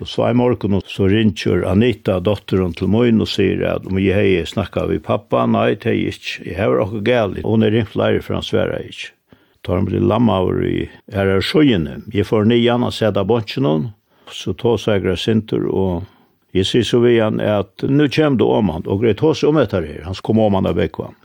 Og 0.00 0.08
så 0.08 0.30
i 0.30 0.34
morgen 0.34 0.80
så 0.88 1.06
ringer 1.12 1.66
Anita, 1.68 2.20
dotteren 2.24 2.72
til 2.72 2.88
min, 2.88 3.20
og 3.20 3.28
sier 3.28 3.60
at 3.68 3.88
om 3.88 3.98
jeg 4.00 4.16
har 4.16 4.48
snakket 4.48 4.88
med 4.88 5.02
pappa, 5.04 5.44
nei, 5.44 5.74
det 5.76 5.92
er 5.92 5.98
ikke. 6.08 6.44
Jeg 6.46 6.56
har 6.56 6.80
også 6.80 7.02
galt. 7.04 7.42
Hun 7.44 7.66
er 7.66 7.74
ringt 7.74 7.92
flere, 7.92 8.22
for 8.24 8.38
han 8.38 8.46
sverer 8.46 8.86
ikke. 8.88 9.12
Tar 9.60 9.76
han 9.76 9.88
blir 9.90 10.00
lamma 10.00 10.38
over 10.40 10.62
i 10.64 10.88
her 11.12 11.28
er 11.28 11.44
sjøyene. 11.44 11.98
Jeg 12.16 12.24
får 12.24 12.48
nian 12.48 12.86
og 12.86 12.94
sette 12.96 13.26
båndsen 13.28 13.68
hon. 13.68 13.90
Så 14.32 14.54
tar 14.56 14.80
seg 14.80 15.04
sinter, 15.20 15.66
og 15.68 16.08
jeg 16.56 16.66
sier 16.66 16.86
så 16.86 17.02
vi 17.04 17.18
han 17.20 17.42
at 17.44 17.84
nu 17.84 18.06
kommer 18.08 18.40
du 18.40 18.46
om 18.48 18.72
han, 18.72 18.86
og 18.88 19.04
greit 19.04 19.20
hos 19.20 19.44
om 19.44 19.60
etter 19.60 19.84
her. 19.84 20.06
Han 20.08 20.16
kom 20.24 20.40
om 20.40 20.56
han 20.56 20.70
av 20.70 20.80
Bekvam. 20.80 21.18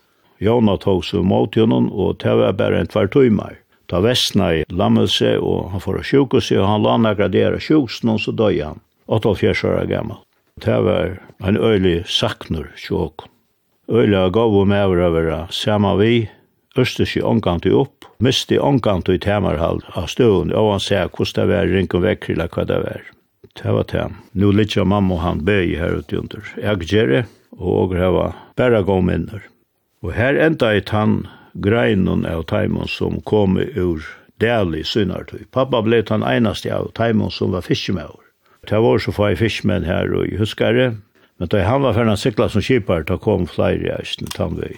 Jona 0.43 0.75
tog 0.77 1.05
så 1.07 1.23
mot 1.23 1.55
henne, 1.55 1.87
og 1.95 2.19
det 2.19 2.33
var 2.35 2.59
bare 2.59 2.83
en 2.83 2.91
tvær 2.91 3.07
tøymer 3.07 3.55
ta 3.89 4.01
vestna 4.03 4.51
i 4.55 4.63
lammelse, 4.69 5.37
og 5.39 5.71
han 5.73 5.83
får 5.83 6.03
sjukos, 6.03 6.51
og 6.55 6.67
han 6.67 6.85
lana 6.85 7.13
gradera 7.17 7.57
der 7.57 7.63
sjuksen, 7.63 8.13
og 8.13 8.21
så 8.23 8.33
døy 8.35 8.61
han, 8.63 8.81
84 9.07 9.63
år 9.69 9.85
gammal. 9.89 10.21
Det 10.61 10.77
var 10.85 11.19
en 11.43 11.57
øylig 11.57 12.05
saknur 12.07 12.71
sjåk. 12.79 13.27
Øylig 13.91 14.17
av 14.17 14.31
gav 14.33 14.55
og 14.55 14.67
mever 14.67 15.03
av 15.05 15.13
vera 15.13 15.39
sama 15.51 15.95
vi, 15.99 16.29
Østers 16.75 17.13
i 17.15 17.21
omgant 17.23 17.63
i 17.63 17.71
opp, 17.71 18.03
mist 18.19 18.49
i 18.51 18.57
omgant 18.59 19.07
i 19.07 19.15
temarhald 19.21 19.85
av 19.95 20.09
støvun, 20.11 20.51
og 20.51 20.73
han 20.73 20.81
sier 20.83 21.07
hvordan 21.07 21.37
det 21.37 21.45
var, 21.53 21.69
rinken 21.71 22.03
vekk, 22.03 22.29
eller 22.33 22.51
hva 22.51 22.65
det 22.67 22.79
var. 22.83 23.05
Det 23.55 23.71
var 23.71 23.85
det. 23.91 24.05
Nå 24.35 24.51
litt 24.51 24.75
av 24.75 24.89
mamma 24.91 25.15
og 25.15 25.21
han 25.23 25.43
bøy 25.47 25.77
her 25.79 26.01
ute 26.01 26.19
under. 26.19 26.49
Jeg 26.59 26.89
gjør 26.91 27.11
det, 27.13 27.21
og 27.55 27.95
jeg 27.95 28.11
var 28.17 28.35
bare 28.59 28.83
gått 28.83 29.07
minner. 29.07 29.45
Og 30.03 30.11
her 30.17 30.35
enda 30.35 30.73
i 30.75 30.83
tann 30.83 31.21
greinen 31.55 32.25
av 32.25 32.45
Taimon 32.49 32.87
som 32.87 33.21
kom 33.21 33.57
ur 33.57 34.05
Dæli 34.41 34.83
synartøy. 34.83 35.45
Pappa 35.51 35.81
ble 35.81 36.01
den 36.03 36.23
eneste 36.27 36.73
av 36.75 36.91
Taimon 36.97 37.31
som 37.31 37.53
var 37.55 37.63
fiskemøver. 37.63 38.19
Det 38.67 38.81
var 38.81 38.99
så 38.99 39.13
få 39.13 39.29
fiskmenn 39.37 39.85
her 39.85 40.11
og 40.11 40.27
i 40.27 40.39
huskare, 40.39 40.95
men 41.37 41.51
da 41.51 41.61
han 41.63 41.83
var 41.83 41.93
ferdig 41.93 42.17
sikla 42.19 42.49
som 42.49 42.63
kipar, 42.63 43.05
da 43.05 43.17
kom 43.17 43.45
flere 43.47 43.85
i 43.85 43.93
Østen 43.95 44.27
Tamvøy. 44.27 44.75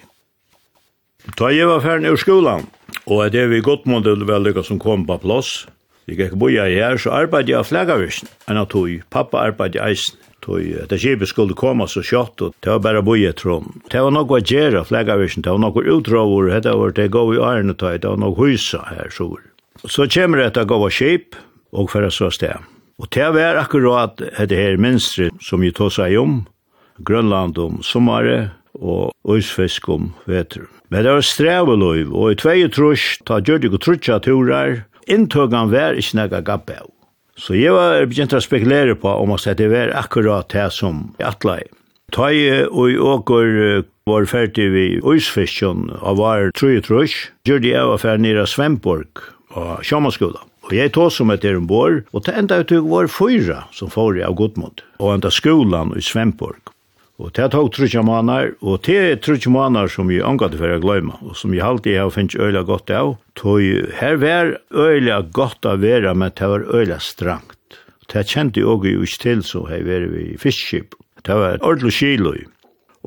Da 1.40 1.50
jeg 1.54 1.68
var 1.68 1.82
ferdig 1.82 2.12
ur 2.12 2.22
skolan, 2.22 2.68
og 3.06 3.32
det 3.32 3.48
vi 3.50 3.62
godt 3.64 3.88
måtte 3.88 4.14
vel 4.28 4.44
lykka 4.44 4.64
som 4.64 4.80
kom 4.80 5.06
på 5.08 5.18
plass, 5.24 5.68
jeg 6.08 6.20
gikk 6.22 6.38
boja 6.40 6.68
her, 6.72 6.98
så 6.98 7.12
arbeidde 7.12 7.52
jeg 7.52 7.60
av 7.60 7.68
flagavisen, 7.68 8.30
enn 8.48 8.62
at 8.62 8.72
tog, 8.72 8.92
pappa 9.12 9.42
arbeidde 9.50 9.80
i 9.80 9.90
eisen. 9.90 10.20
Tøy, 10.48 10.78
det 10.88 11.00
skipet 11.02 11.28
skulle 11.28 11.58
komme 11.60 11.90
så 11.92 12.00
kjøtt, 12.06 12.40
og 12.46 12.54
det 12.64 12.72
var 12.72 12.84
bare 12.86 13.04
boje 13.04 13.34
trom. 13.36 13.82
Det 13.92 14.00
var 14.00 14.14
noe 14.16 14.38
å 14.38 14.40
gjøre, 14.40 14.86
flaggavirsen, 14.88 15.44
det 15.44 15.52
var 15.52 15.60
noe 15.60 15.84
utrover, 15.84 16.54
det 16.64 16.72
var 16.72 16.96
det 16.96 17.10
gå 17.12 17.24
i 17.36 17.42
ærene 17.44 17.76
tøy, 17.76 17.98
det 18.00 18.08
var 18.08 18.22
noe 18.24 18.38
hysa 18.40 18.86
her, 18.88 19.12
så. 19.12 19.34
Så 19.84 20.08
kommer 20.08 20.40
det 20.46 20.64
å 20.64 20.70
gå 20.70 20.80
av 20.88 20.94
skip, 20.96 21.36
og 21.76 21.92
færre 21.92 22.14
så 22.16 22.32
sted. 22.32 22.64
Og 22.98 23.12
det 23.14 23.28
var 23.36 23.60
akkurat 23.60 24.16
det 24.18 24.58
her 24.58 24.80
minstret 24.80 25.36
som 25.44 25.62
vi 25.62 25.74
tog 25.76 25.92
seg 25.94 26.16
om, 26.18 26.46
Grønland 27.06 27.60
om 27.62 27.82
sommare, 27.86 28.54
og 28.74 29.12
øysfisk 29.28 29.90
om 29.90 30.14
vetur. 30.26 30.66
Men 30.90 31.04
det 31.04 31.14
var 31.14 31.26
streveløyv, 31.28 32.14
og 32.16 32.32
i 32.32 32.40
tvei 32.40 32.60
trus, 32.72 33.18
ta 33.28 33.42
gjørdig 33.44 33.74
og 33.76 33.82
trutja 33.84 34.22
turar, 34.24 34.86
inntøgan 35.12 35.74
var 35.74 36.00
ikke 36.00 36.24
nega 36.24 36.42
gabbe 36.46 36.80
av. 36.80 36.94
Så 37.38 37.54
jeg 37.58 37.74
var 37.76 38.06
begynt 38.10 38.34
å 38.34 38.42
spekulere 38.42 38.96
på 38.98 39.12
om 39.22 39.36
at 39.36 39.46
det 39.60 39.70
var 39.70 39.94
akkurat 39.98 40.50
det 40.54 40.70
som 40.74 41.12
jeg 41.20 41.30
atlai. 41.30 41.62
Ta 42.16 42.32
i 42.32 42.64
og 42.66 42.90
i 42.90 42.98
åker 42.98 43.84
var 44.08 44.28
ferdig 44.32 44.70
vi 44.72 44.86
Øysfisken 45.04 45.90
og 46.00 46.22
var 46.22 46.54
tru 46.56 46.78
i 46.78 46.84
trus, 46.84 47.16
gjør 47.48 47.64
de 47.64 47.74
av 47.76 47.96
affær 47.98 48.22
nere 48.24 48.48
Svemborg 48.48 49.26
og 49.58 49.84
Sjåmanskola. 49.86 50.40
Og 50.68 50.74
jeg 50.76 50.92
tog 50.96 51.12
som 51.16 51.32
et 51.32 51.46
erenbår, 51.48 52.02
og 52.12 52.26
det 52.26 52.34
enda 52.36 52.60
utøk 52.64 52.88
var 52.92 53.12
fyra 53.12 53.62
som 53.76 53.92
får 53.92 54.20
av 54.28 54.36
Godmund, 54.40 54.84
og 55.00 55.14
enda 55.14 55.32
skolan 55.32 55.94
i 55.96 56.04
Svemborg. 56.04 56.60
Og 57.18 57.32
det 57.34 57.48
tok 57.50 57.72
trutja 57.74 58.04
måneder, 58.06 58.52
og 58.62 58.84
det 58.86 58.98
er 59.02 59.16
trutja 59.18 59.50
måneder 59.50 59.90
som 59.90 60.10
jeg 60.14 60.22
angat 60.22 60.54
for 60.60 60.70
å 60.70 60.82
gløyma, 60.82 61.16
og 61.26 61.38
som 61.40 61.54
jeg 61.56 61.66
alltid 61.66 61.96
har 61.98 62.12
finnet 62.14 62.36
øyla 62.38 62.62
godt 62.68 62.92
av. 62.94 63.16
Tog 63.40 63.64
her 63.98 64.20
var 64.22 64.52
øyla 64.70 65.24
godt 65.34 65.66
av 65.66 65.82
vera, 65.82 66.14
men 66.14 66.36
det 66.38 66.50
var 66.52 66.68
øyla 66.70 67.00
strangt. 67.02 67.80
Det 68.08 68.22
kjente 68.30 68.62
jeg 68.62 68.70
også 68.70 68.92
ikke 68.94 69.22
til, 69.24 69.42
så 69.44 69.64
her 69.66 69.82
var 69.88 70.06
vi 70.12 70.28
i 70.36 70.38
fiskskip. 70.38 70.94
Det 71.26 71.36
var 71.36 71.58
ordentlig 71.66 71.96
kilo. 71.98 72.36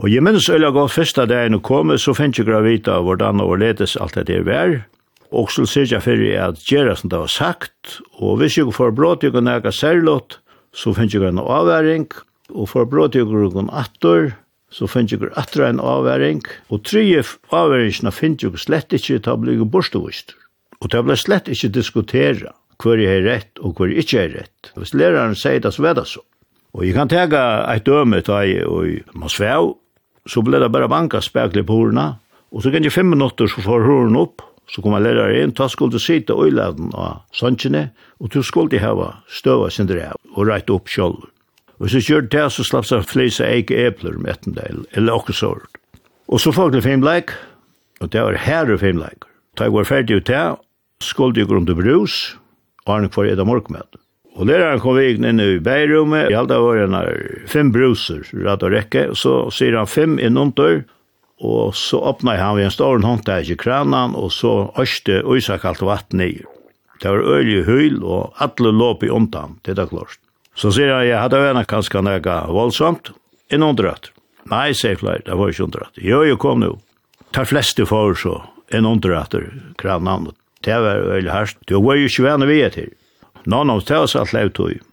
Og 0.01 0.11
jeg 0.11 0.25
minns 0.27 0.49
øyla 0.51 0.73
godt 0.75 0.97
første 0.97 1.27
dagen 1.31 1.61
å 1.61 1.63
komme, 1.63 1.99
så 1.99 2.15
finnes 2.17 2.41
jeg 2.41 2.49
gravita 2.51 2.99
av 2.99 3.07
hvordan 3.07 3.45
og 3.45 3.61
ledes 3.63 3.95
alt 3.95 4.19
det 4.19 4.27
der 4.33 4.43
var. 4.43 4.75
Og 5.31 5.53
så 5.55 5.63
sier 5.71 5.87
jeg 5.87 6.03
for 6.03 6.27
at 6.43 6.67
gjerra 6.67 6.97
som 6.99 7.13
det 7.13 7.23
var 7.23 7.31
sagt, 7.31 8.01
og 8.19 8.41
hvis 8.41 8.59
jeg 8.59 8.75
får 8.75 8.91
brått, 8.99 9.23
jeg 9.23 9.37
kan 9.37 9.47
nega 9.47 9.71
særlått, 9.71 10.41
så 10.75 10.91
finnes 10.97 11.15
jeg 11.15 11.23
en 11.29 11.39
avværing, 11.39 12.09
og 12.11 12.30
og 12.55 12.71
for 12.73 12.89
bråd 12.89 13.15
til 13.17 13.29
grunnen 13.29 13.71
atter, 13.73 14.35
så 14.71 14.87
finner 14.87 15.17
jeg 15.17 15.33
atter 15.39 15.67
en 15.67 15.83
avværing, 15.83 16.43
og 16.71 16.85
tre 16.87 17.03
avværingene 17.51 18.13
finner 18.15 18.47
jeg 18.47 18.63
slett 18.63 18.95
ikke 18.95 19.19
til 19.19 19.33
å 19.33 19.41
bli 19.43 19.59
bortståst. 19.65 20.37
Og 20.81 20.91
det 20.93 21.03
ble 21.05 21.17
slett 21.19 21.51
ikke 21.51 21.73
diskutera 21.75 22.55
hver 22.81 23.01
jeg 23.03 23.13
har 23.13 23.27
rett 23.27 23.61
og 23.61 23.77
hver 23.77 23.93
jeg 23.93 24.07
ikke 24.07 24.21
har 24.21 24.35
rett. 24.39 24.71
Hvis 24.79 24.95
læreren 24.97 25.37
sier 25.37 25.61
det, 25.61 25.75
så 25.75 25.85
vet 25.85 25.99
det 25.99 26.07
så. 26.09 26.23
Og 26.73 26.87
jeg 26.87 26.95
kan 26.95 27.11
tega 27.11 27.43
et 27.73 27.85
døme 27.85 28.23
til 28.23 28.47
jeg 28.47 28.69
og 28.69 29.19
Mosvev, 29.19 29.75
så 30.29 30.43
ble 30.47 30.61
det 30.63 30.71
bare 30.73 30.89
banka 30.89 31.21
spekler 31.25 31.67
på 31.67 31.81
hordene, 31.81 32.15
og 32.51 32.63
så 32.63 32.71
kan 32.71 32.87
jeg 32.87 32.95
fem 32.95 33.11
minutter 33.11 33.51
så 33.51 33.63
får 33.65 33.87
hordene 33.87 34.23
opp, 34.23 34.45
så 34.71 34.83
kommer 34.85 35.03
læreren 35.03 35.49
inn, 35.49 35.55
ta 35.55 35.67
skulle 35.69 35.97
du 35.97 36.03
sitte 36.03 36.37
øyladen 36.37 36.93
av 36.95 37.25
sannsjene, 37.35 37.89
og 38.23 38.31
du 38.31 38.43
skulle 38.47 38.79
hava 38.79 39.17
støva 39.27 39.71
sin 39.71 39.91
drev 39.91 40.15
og 40.37 40.47
reit 40.47 40.71
opp 40.71 40.91
kjolder. 40.91 41.30
Og 41.81 41.89
så 41.89 42.03
gjør 42.05 42.27
det 42.29 42.47
så 42.53 42.65
slapp 42.67 42.89
seg 42.89 43.07
flisa 43.09 43.47
eike 43.49 43.77
epler 43.87 44.19
med 44.21 44.35
etten 44.35 44.53
ettendel, 44.53 44.85
eller 44.93 45.17
okkur 45.17 45.37
sort. 45.37 45.81
Og 46.29 46.43
så 46.43 46.53
folk 46.53 46.75
til 46.77 46.85
filmleik, 46.85 47.33
og 48.01 48.13
det 48.13 48.21
var 48.23 48.37
herre 48.45 48.77
filmleik. 48.79 49.25
Da 49.57 49.67
jeg 49.67 49.75
var 49.75 49.89
ferdig 49.89 50.21
ut 50.21 50.29
det, 50.29 50.45
skulle 51.03 51.41
jeg 51.41 51.49
grunn 51.49 51.67
til 51.67 51.79
brus, 51.81 52.21
og 52.85 52.95
han 52.95 53.11
kvar 53.13 53.33
edda 53.33 53.49
morgmed. 53.49 53.99
Og 54.37 54.47
læreren 54.47 54.81
kom 54.81 54.97
vi 54.97 55.09
inn 55.17 55.43
i 55.43 55.59
beirummet, 55.65 56.31
i 56.31 56.37
alt 56.39 56.53
av 56.55 56.69
årene 56.69 57.03
fem 57.51 57.73
bruser, 57.75 58.23
rett 58.45 58.63
og 58.63 58.73
rekke, 58.77 59.09
og 59.11 59.19
så 59.19 59.35
sier 59.53 59.77
han 59.81 59.91
fem 59.91 60.21
innundør, 60.23 60.85
og 61.41 61.75
så 61.75 61.99
åpna 62.13 62.37
han 62.37 62.59
ved 62.59 62.69
en 62.69 62.75
stor 62.77 62.93
hånd 62.93 63.09
håndtag 63.09 63.51
i 63.51 63.59
kranen, 63.59 64.15
og 64.15 64.31
så 64.37 64.71
øste 64.81 65.23
øysakalt 65.25 65.83
vatten 65.83 66.23
i. 66.25 66.35
Det 67.01 67.09
var 67.09 67.25
øyelig 67.25 67.65
høyl, 67.65 68.03
og 68.05 68.37
alle 68.45 68.73
låp 68.77 69.03
i 69.09 69.13
undan, 69.13 69.57
det 69.65 69.79
er 69.79 69.89
klart. 69.89 70.21
Så 70.61 70.73
sier 70.77 70.91
jeg, 70.93 71.09
jeg 71.09 71.21
hadde 71.23 71.41
vært 71.41 71.69
kanskje 71.71 72.03
nega 72.05 72.43
voldsomt, 72.53 73.15
en 73.49 73.65
underrøtt. 73.65 74.11
Nei, 74.51 74.71
sier 74.77 74.99
flere, 75.01 75.23
det 75.25 75.37
var 75.39 75.53
ikke 75.53 75.67
underrøtt. 75.69 76.01
Jo, 76.05 76.21
jo, 76.29 76.37
kom 76.41 76.61
nå. 76.61 76.75
Ta 77.33 77.47
fleste 77.49 77.87
for 77.89 78.17
så, 78.19 78.37
en 78.77 78.89
underrøtt, 78.89 79.39
krav 79.81 80.05
navnet. 80.05 80.37
Det 80.61 80.77
var 80.77 81.01
veldig 81.15 81.33
herst. 81.33 81.57
Du 81.65 81.79
var 81.81 81.97
jo 81.97 82.11
ikke 82.11 82.27
venn 82.27 82.45
vi 82.51 82.61
etter. 82.67 82.91
Nån 83.49 83.73
av 83.73 83.81
det 83.89 83.97
var 83.97 84.35
levd 84.37 84.55
tog. 84.59 84.87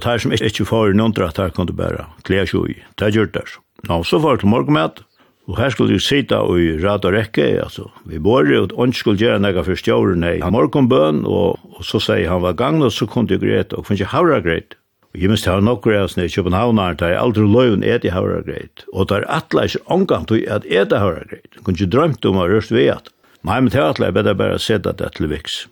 Ta 0.00 0.16
som 0.16 0.32
ikke 0.32 0.64
får 0.64 0.94
en 0.94 1.04
underrøtter 1.04 1.52
kan 1.52 1.68
du 1.68 1.74
bare 1.76 2.06
klær 2.24 2.48
seg 2.48 2.72
i. 2.72 2.78
Det 2.96 3.12
gjør 3.12 3.28
det. 3.34 3.44
Nå, 3.88 4.00
så 4.08 4.20
får 4.22 4.40
til 4.40 4.52
morgenmett. 4.52 5.02
Og 5.50 5.58
her 5.58 5.72
skulle 5.74 5.98
du 5.98 6.00
sitte 6.00 6.38
i 6.56 6.76
rad 6.80 7.04
og 7.04 7.12
rekke, 7.12 7.44
altså. 7.60 7.88
Vi 8.08 8.20
båre, 8.22 8.62
og 8.62 8.76
han 8.78 8.92
skulle 8.96 9.20
gjøre 9.20 9.42
noe 9.42 9.64
for 9.66 9.76
stjåren 9.76 10.24
i 10.24 10.38
morgenbøn, 10.40 11.24
og, 11.26 11.58
og 11.74 11.84
så 11.84 12.00
sier 12.00 12.30
han 12.30 12.44
var 12.44 12.56
gang, 12.56 12.78
og 12.86 12.92
så 12.94 13.08
kom 13.10 13.26
du 13.26 13.36
greit, 13.40 13.74
og 13.74 13.88
finnes 13.88 14.04
ikke 14.04 14.14
havra 14.14 14.38
greit. 14.44 14.76
Og 15.10 15.22
jeg 15.24 15.30
minst 15.32 15.48
har 15.50 15.62
nokkur 15.64 15.96
av 15.98 16.12
i 16.22 16.28
København 16.30 16.78
der 16.78 17.08
er 17.08 17.18
aldri 17.18 17.42
løyven 17.42 17.82
et 17.82 18.04
i 18.06 18.12
havra 18.14 18.42
greit. 18.46 18.84
Og 18.92 19.08
der 19.10 19.24
er 19.24 19.40
atle 19.40 19.64
ikke 19.66 19.82
omgang 19.90 20.26
til 20.30 20.44
at 20.46 20.64
et 20.66 20.92
i 20.92 21.00
havra 21.02 21.24
greit. 21.26 21.50
Jeg 21.54 21.64
kunne 21.64 21.78
ikke 21.80 21.90
drømt 21.96 22.24
om 22.30 22.38
å 22.38 22.46
røst 22.46 22.70
ved 22.70 22.92
at. 22.94 23.10
Nei, 23.42 23.58
men 23.60 23.72
til 23.72 23.82
atle 23.82 24.06
er 24.06 24.14
bedre 24.14 24.36
bare 24.38 24.60
sette 24.62 24.92
det 24.94 25.10
til 25.16 25.30
viks. 25.32 25.64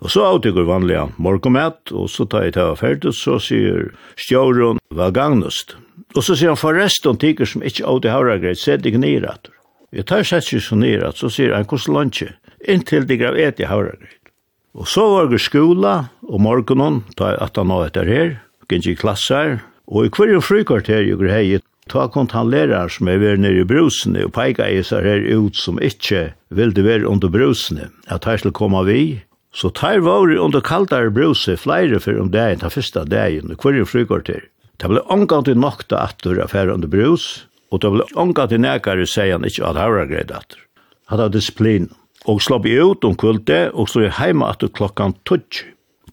Og 0.00 0.12
så 0.14 0.22
avtykker 0.24 0.64
vanlige 0.64 1.08
morgomat, 1.18 1.90
og 1.90 2.06
så 2.08 2.24
tar 2.24 2.46
jeg 2.46 2.54
til 2.54 2.70
å 2.70 2.78
ferdig, 2.78 3.12
så 3.18 3.36
sier 3.42 3.90
stjåren 4.16 4.78
var 4.94 5.12
gagnest. 5.12 5.74
Og 6.14 6.22
så 6.22 6.36
sier 6.38 6.54
han 6.54 6.60
forresten 6.60 7.18
tykker 7.20 7.48
som 7.50 7.64
ikke 7.66 7.84
av 7.84 8.00
til 8.04 8.14
havra 8.14 8.38
greit, 8.40 8.60
sett 8.62 8.86
ikke 8.86 9.02
nyrat. 9.02 9.50
Jeg 9.92 10.06
tar 10.08 10.22
sett 10.24 10.46
ikke 10.46 10.64
så 10.64 10.78
nyrat, 10.78 11.18
så 11.18 11.28
sier 11.32 11.56
han 11.56 11.66
hvordan 11.66 11.96
lunsje, 11.96 12.30
inntil 12.64 13.08
de 13.08 13.18
grav 13.20 13.36
et 13.36 13.60
i 13.60 13.68
havra 13.68 13.96
greit. 13.98 14.32
Og 14.78 14.86
så 14.86 15.02
var 15.10 15.32
det 15.32 15.42
skola, 15.42 16.12
og 16.22 16.40
morgenen, 16.44 17.02
tar 17.18 17.34
jeg 17.34 17.42
at 17.48 17.58
han 17.58 17.72
nå 17.72 17.82
etter 17.88 18.06
her, 18.08 18.36
gikk 18.68 18.86
i 18.86 18.96
klasser, 19.00 19.58
og 19.88 20.06
i 20.06 20.12
hver 20.12 20.40
frikvarter 20.44 21.02
jeg 21.02 21.14
gikk 21.16 21.30
hei, 21.32 21.60
ta 21.88 22.08
kont 22.12 22.34
han 22.36 22.50
lærer 22.52 22.92
som 22.92 23.08
er 23.08 23.20
vært 23.22 23.40
nere 23.40 23.64
i 23.64 23.68
brusene, 23.68 24.26
og 24.26 24.34
peika 24.36 24.68
i 24.68 24.82
seg 24.84 25.08
her 25.08 25.24
ut 25.24 25.56
som 25.56 25.80
ikke 25.80 26.34
ville 26.52 26.84
være 26.84 27.08
under 27.08 27.32
brusene, 27.32 27.88
at 28.12 28.28
her 28.28 28.36
skulle 28.36 28.56
komme 28.56 28.84
vi, 28.84 29.22
Så 29.52 29.70
tar 29.70 30.00
var 30.04 30.28
under 30.38 30.60
kaldare 30.60 31.10
bruse 31.10 31.56
flere 31.56 31.98
for 32.00 32.18
om 32.20 32.28
dagen, 32.30 32.60
ta 32.60 32.68
første 32.68 33.04
dagen, 33.08 33.54
hver 33.56 33.84
frikvarter. 33.88 34.44
Det 34.78 34.90
ble 34.90 35.00
omgant 35.10 35.48
i 35.48 35.54
nokta 35.56 35.98
atter 36.04 36.38
affære 36.44 36.74
under 36.76 36.88
brus, 36.88 37.48
og 37.72 37.80
det 37.82 37.90
ble 37.90 38.04
omgant 38.14 38.52
i 38.52 38.60
nekare 38.60 39.06
sier 39.08 39.34
han 39.34 39.48
ikke 39.48 39.64
at 39.66 39.80
havra 39.80 40.04
greit 40.06 40.30
atter. 40.30 40.60
Hadde 41.08 41.32
disiplin, 41.32 41.88
og 42.28 42.42
slapp 42.44 42.68
i 42.68 42.76
ut 42.76 43.04
om 43.08 43.16
kvölde, 43.16 43.70
og 43.72 43.88
så 43.88 44.04
er 44.04 44.14
heima 44.20 44.52
atter 44.52 44.68
klokkan 44.68 45.16
12. 45.24 45.64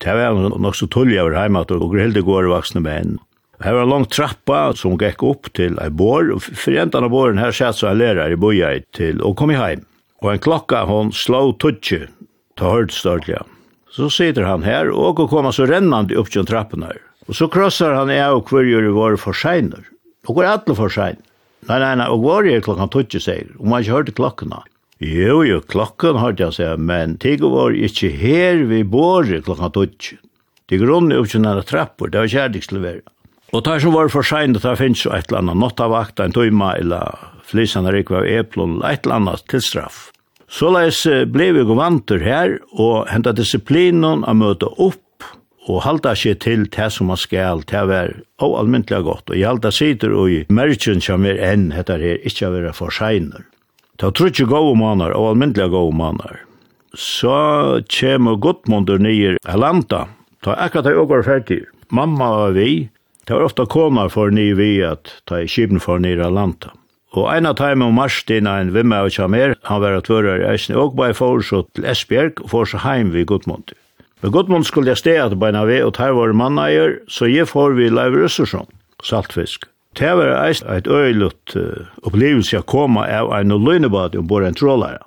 Det 0.02 0.14
var 0.18 0.36
nok 0.60 0.76
så 0.76 0.88
tullig 0.92 1.22
over 1.22 1.38
heima, 1.38 1.64
og 1.64 1.92
grilde 1.94 2.24
går 2.26 2.50
vaksne 2.52 2.84
menn. 2.84 3.18
Her 3.64 3.78
var 3.78 3.86
en 3.86 3.94
lang 3.94 4.06
trappa 4.12 4.60
som 4.76 4.98
gikk 5.00 5.24
opp 5.24 5.50
til 5.56 5.78
ei 5.80 5.88
bår, 5.88 6.34
og 6.36 6.44
for 6.44 6.76
endan 6.76 7.08
av 7.08 7.14
båren 7.14 7.40
her 7.40 7.56
satt 7.56 7.80
så 7.80 7.90
en 7.92 8.02
lærer 8.02 8.36
i 8.36 8.40
boja 8.40 8.74
til, 8.98 9.22
å 9.24 9.32
kom 9.38 9.54
i 9.54 9.60
heim. 9.60 9.86
Og 10.24 10.34
en 10.34 10.44
klokka 10.44 10.84
hon 10.90 11.14
slå 11.16 11.54
tutsi, 11.62 12.04
ta 12.60 12.74
hørt 12.74 12.92
størtlig. 12.96 13.40
Så 13.96 14.10
sitter 14.12 14.44
han 14.44 14.66
her, 14.68 14.92
og 14.92 15.24
kommer 15.32 15.56
så 15.56 15.68
rennande 15.70 16.18
upp 16.20 16.34
til 16.34 16.48
trappen 16.48 16.84
her. 16.84 17.00
Og 17.30 17.38
så 17.40 17.48
krossar 17.50 17.96
han 17.96 18.12
jeg 18.12 18.36
og 18.36 18.44
kvirjer 18.50 18.90
i 18.90 18.94
våre 18.94 19.18
forsegner. 19.18 19.88
Og 20.28 20.38
går 20.38 20.52
alle 20.52 20.76
forsegner. 20.76 21.24
Nei, 21.66 21.80
nei, 21.82 21.94
nei, 21.98 22.10
og 22.12 22.22
hvor 22.22 22.46
er 22.46 22.62
klokkan 22.62 22.92
tutsi, 22.94 23.22
sier, 23.24 23.48
og 23.58 23.66
man 23.66 23.80
har 23.80 23.86
ikke 23.86 23.96
hørt 23.96 24.18
klokkena. 24.20 24.60
Jo, 25.04 25.42
jo, 25.44 25.60
klokken 25.60 26.22
har 26.22 26.38
jeg 26.40 26.56
seg, 26.56 26.80
men 26.80 27.18
tigger 27.20 27.52
var 27.52 27.76
ikke 27.76 28.14
her 28.16 28.64
vi 28.70 28.84
bor 28.88 29.28
klokka 29.28 29.74
tøtjen. 29.76 30.22
Det 30.66 30.80
grunn 30.82 31.12
er 31.12 31.22
ikke 31.22 31.42
nære 31.44 31.66
trappor, 31.68 32.10
det 32.10 32.24
var 32.24 32.32
kjærligslevere. 32.32 33.04
Og 33.54 33.62
tar 33.64 33.80
som 33.84 33.94
var 33.94 34.10
for 34.10 34.26
sent, 34.26 34.58
det 34.58 34.78
finnes 34.80 35.04
jo 35.04 35.12
et 35.14 35.28
eller 35.30 35.44
annet 35.44 35.60
nottavakt, 35.62 36.20
en 36.20 36.34
tøyma, 36.34 36.74
eller 36.80 37.20
flisene 37.46 37.92
rikva 37.94 38.24
av 38.24 38.30
eplon, 38.40 38.80
et 38.88 39.06
eller 39.06 39.20
annet 39.20 39.46
til 39.52 39.62
straff. 39.62 40.10
Så 40.50 40.72
leis 40.74 41.04
ble 41.32 41.52
vi 41.54 41.66
govanter 41.68 42.24
her, 42.24 42.58
og 42.74 43.10
henta 43.12 43.36
disiplinen 43.36 44.26
å 44.26 44.36
møte 44.38 44.72
opp, 44.82 45.02
og 45.66 45.82
halda 45.86 46.14
seg 46.18 46.40
til 46.44 46.68
det 46.70 46.92
som 46.94 47.10
man 47.10 47.20
skal, 47.20 47.64
det 47.70 47.84
var 47.90 48.14
oalmyndelig 48.44 49.02
godt. 49.06 49.32
Og 49.32 49.38
jeg 49.38 49.50
halda 49.50 49.72
sider 49.74 50.14
og 50.14 50.30
i 50.30 50.44
merken 50.54 51.02
som 51.02 51.26
er 51.26 51.42
enn, 51.42 51.72
heter 51.74 52.02
her, 52.02 52.22
ikke 52.26 52.50
å 52.50 52.56
være 52.58 52.74
for 52.78 52.94
seiner. 52.94 53.46
Det 53.96 54.10
var 54.10 54.12
trutje 54.12 54.46
gode 54.50 54.76
manar 54.76 55.14
og 55.16 55.30
almindelig 55.32 55.70
gode 55.72 55.96
manar. 55.96 56.42
Så 56.96 57.36
kjem 57.92 58.28
Gottmundur 58.44 59.00
nyer 59.00 59.38
Alanta. 59.48 60.06
Ta 60.44 60.56
akkurat 60.60 60.90
det 60.90 60.98
åker 61.00 61.24
ferdig. 61.24 61.62
Mamma 61.90 62.28
og 62.46 62.58
vi, 62.58 62.90
det 63.26 63.36
var 63.36 63.46
ofta 63.48 63.66
kona 63.66 64.08
for 64.12 64.32
ny 64.32 64.50
vi 64.58 64.84
at 64.84 65.14
ta 65.30 65.40
i 65.40 65.48
kipen 65.48 65.80
for 65.80 66.02
nyer 66.04 66.26
Alanta. 66.28 66.74
Og 67.16 67.30
en 67.32 67.48
av 67.48 67.56
time 67.56 67.88
om 67.88 67.96
Marstin, 67.96 68.48
en 68.48 68.74
vimme 68.76 68.98
av 69.00 69.08
Kjamer, 69.16 69.56
han 69.64 69.80
var 69.82 69.96
at 69.96 70.10
vører 70.12 70.44
i 70.44 70.48
Eisen, 70.52 70.76
og 70.76 70.98
bare 71.00 71.16
for 71.16 71.40
så 71.40 71.62
til 71.76 71.88
Esbjerg, 71.88 72.42
og 72.44 72.52
for 72.52 72.68
så 72.68 72.82
heim 72.84 73.14
vi 73.16 73.24
Gottmundur. 73.24 73.78
Men 74.20 74.34
Gottmundur 74.36 74.68
skulle 74.68 74.92
jeg 74.92 75.00
steg 75.00 75.22
at 75.24 75.38
beina 75.40 75.64
vi, 75.70 75.80
og 75.86 75.94
tar 75.96 76.18
våre 76.18 76.36
manneier, 76.36 77.00
så 77.08 77.30
jeg 77.32 77.48
får 77.48 77.80
vi 77.80 77.88
Leiv 77.94 78.20
Røstersson, 78.20 78.68
saltfisk. 79.04 79.70
Det 79.96 80.12
var 80.20 80.34
eist 80.44 80.66
eit 80.68 80.88
øylut 80.92 81.56
uh, 81.56 81.88
opplevelse 82.04 82.60
å 82.60 82.68
komme 82.68 83.06
av 83.08 83.32
en 83.38 83.54
løgnebad 83.56 84.18
om 84.20 84.28
bor 84.28 84.44
en 84.44 84.58
trålare. 84.58 85.00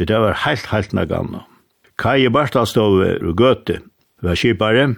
Det 0.00 0.08
var 0.10 0.38
heilt, 0.46 0.70
heilt 0.72 0.94
naganna. 0.96 1.44
Kai 2.00 2.26
Barstadstov 2.32 2.98
og 3.04 3.38
Gøte 3.38 3.78
var 4.24 4.38
kipare, 4.40 4.88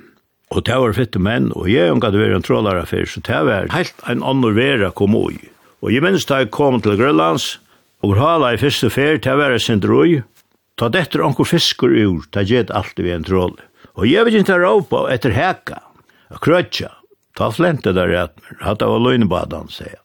og 0.54 0.62
det 0.64 0.78
var 0.78 0.94
fitte 0.96 1.20
menn, 1.20 1.50
og 1.58 1.68
jeg 1.68 1.90
unga 1.92 2.12
det 2.14 2.22
var 2.22 2.36
en 2.38 2.46
trålare 2.46 2.86
fyr, 2.88 3.04
så 3.10 3.20
det 3.26 3.42
var 3.48 3.68
heilt 3.74 4.06
en 4.08 4.22
annan 4.22 4.56
vera 4.56 4.92
kom 4.94 5.16
ui. 5.18 5.36
Og 5.82 5.92
jeg 5.92 6.04
minns 6.04 6.24
da 6.28 6.40
jeg 6.40 6.52
kom 6.54 6.78
til 6.80 6.96
Grønlands, 6.96 7.58
og 8.06 8.16
hala 8.16 8.54
i 8.54 8.60
fyrste 8.60 8.88
fyr, 8.94 9.18
det 9.20 9.34
var 9.36 9.58
sin 9.60 9.82
drøy, 9.82 10.22
ta 10.78 10.88
detter 10.92 11.24
onkur 11.26 11.48
fiskur 11.50 11.92
ur, 11.92 12.24
det 12.32 12.46
gjedd 12.48 12.72
alltid 12.72 13.04
vi 13.04 13.12
en 13.12 13.26
trål. 13.26 13.56
Og 13.98 14.06
jeg 14.08 14.24
vet 14.28 14.40
ikke 14.40 14.60
råpa 14.62 15.06
etter 15.12 15.34
heka, 15.36 15.82
og 16.32 16.40
krøtja, 16.44 16.94
Ta 17.36 17.50
flente 17.52 17.92
der 17.92 18.08
där 18.08 18.28
hatt 18.60 18.82
av 18.82 19.00
løgnebadan, 19.00 19.68
sier 19.68 19.90
jeg. 19.90 20.02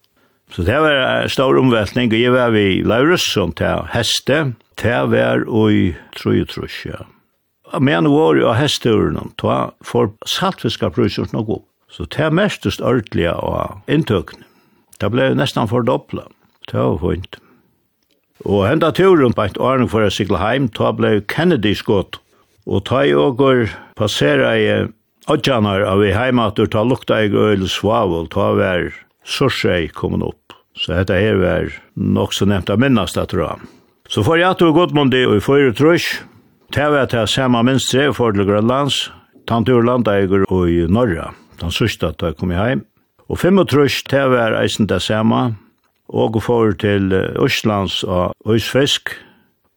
Så 0.52 0.62
det 0.62 0.80
var 0.80 0.92
en 0.92 1.28
stor 1.32 1.56
omvältning 1.56 2.12
og 2.12 2.20
jeg 2.20 2.32
var 2.32 2.50
vid 2.52 2.86
Laurusson 2.86 3.52
till 3.52 3.86
häste. 3.88 4.52
Det 4.82 5.00
var 5.08 5.70
i 5.70 5.96
Trojutrusja. 6.16 7.06
Men 7.80 8.10
var 8.10 8.36
jag 8.36 8.54
hästurnen. 8.54 9.32
Ta 9.36 9.72
för 9.80 10.10
saltfiska 10.26 10.90
priser 10.90 11.26
nok 11.32 11.48
opp. 11.48 11.68
Så 11.90 12.04
det 12.04 12.20
er 12.20 12.30
mestest 12.30 12.80
ordentlig 12.80 13.26
av 13.28 13.80
intökning. 13.88 14.44
Det 15.00 15.10
ble 15.10 15.34
nesten 15.34 15.68
fördoppla. 15.68 16.22
Det 16.70 16.78
var 16.78 16.98
fint. 17.00 17.36
Og 18.44 18.66
henda 18.66 18.90
turen 18.92 19.32
på 19.32 19.44
et 19.44 19.58
åren 19.58 19.88
for 19.88 20.04
å 20.04 20.10
sykle 20.12 20.40
heim, 20.40 20.68
ta 20.68 20.92
ble 20.92 21.20
Kennedy 21.28 21.74
skått. 21.76 22.18
Og 22.66 22.84
ta 22.88 23.04
i 23.04 23.14
åker 23.14 23.70
passera 23.96 24.56
i 24.56 24.68
Odjanar 25.30 25.84
av 25.86 26.02
i 26.02 26.10
heimater 26.10 26.66
ta 26.66 26.82
lukta 26.82 27.20
eig 27.22 27.34
øyl 27.38 27.68
svavel, 27.70 28.26
ta 28.26 28.48
vær 28.58 28.88
sorsei 29.22 29.86
kommun 29.94 30.24
opp. 30.26 30.56
Så 30.74 30.96
dette 30.96 31.14
her 31.14 31.38
var 31.38 31.68
nok 31.94 32.34
så 32.34 32.48
nevnt 32.48 32.72
av 32.72 32.80
minnast 32.82 33.18
at 33.20 33.34
ra. 33.36 33.54
Så 34.10 34.24
får 34.26 34.40
jeg 34.40 34.58
til 34.58 34.72
godmundi 34.74 35.22
og 35.28 35.36
i 35.38 35.44
fyrir 35.44 35.76
trus, 35.78 36.08
ta 36.74 36.88
vær 36.90 37.06
til 37.12 37.28
samme 37.30 37.60
minstre 37.62 38.08
for 38.16 38.34
til 38.34 38.48
Grønlands, 38.48 39.12
tantur 39.46 39.84
landa 39.86 40.16
og 40.48 40.66
i 40.66 40.88
Norra, 40.90 41.30
den 41.60 41.70
sørste 41.70 42.10
at 42.10 42.22
jeg 42.22 42.40
kom 42.40 42.50
i 42.50 42.58
heim. 42.58 42.82
Og 43.30 43.38
fem 43.38 43.62
og 43.62 43.68
trus, 43.70 44.02
ta 44.02 44.26
vær 44.26 44.58
eisen 44.58 44.90
det 44.90 45.02
samme, 45.06 45.54
og 46.08 46.42
for 46.42 46.74
til 46.74 47.14
Østlands 47.38 48.02
og 48.02 48.34
Øysfisk, 48.44 49.14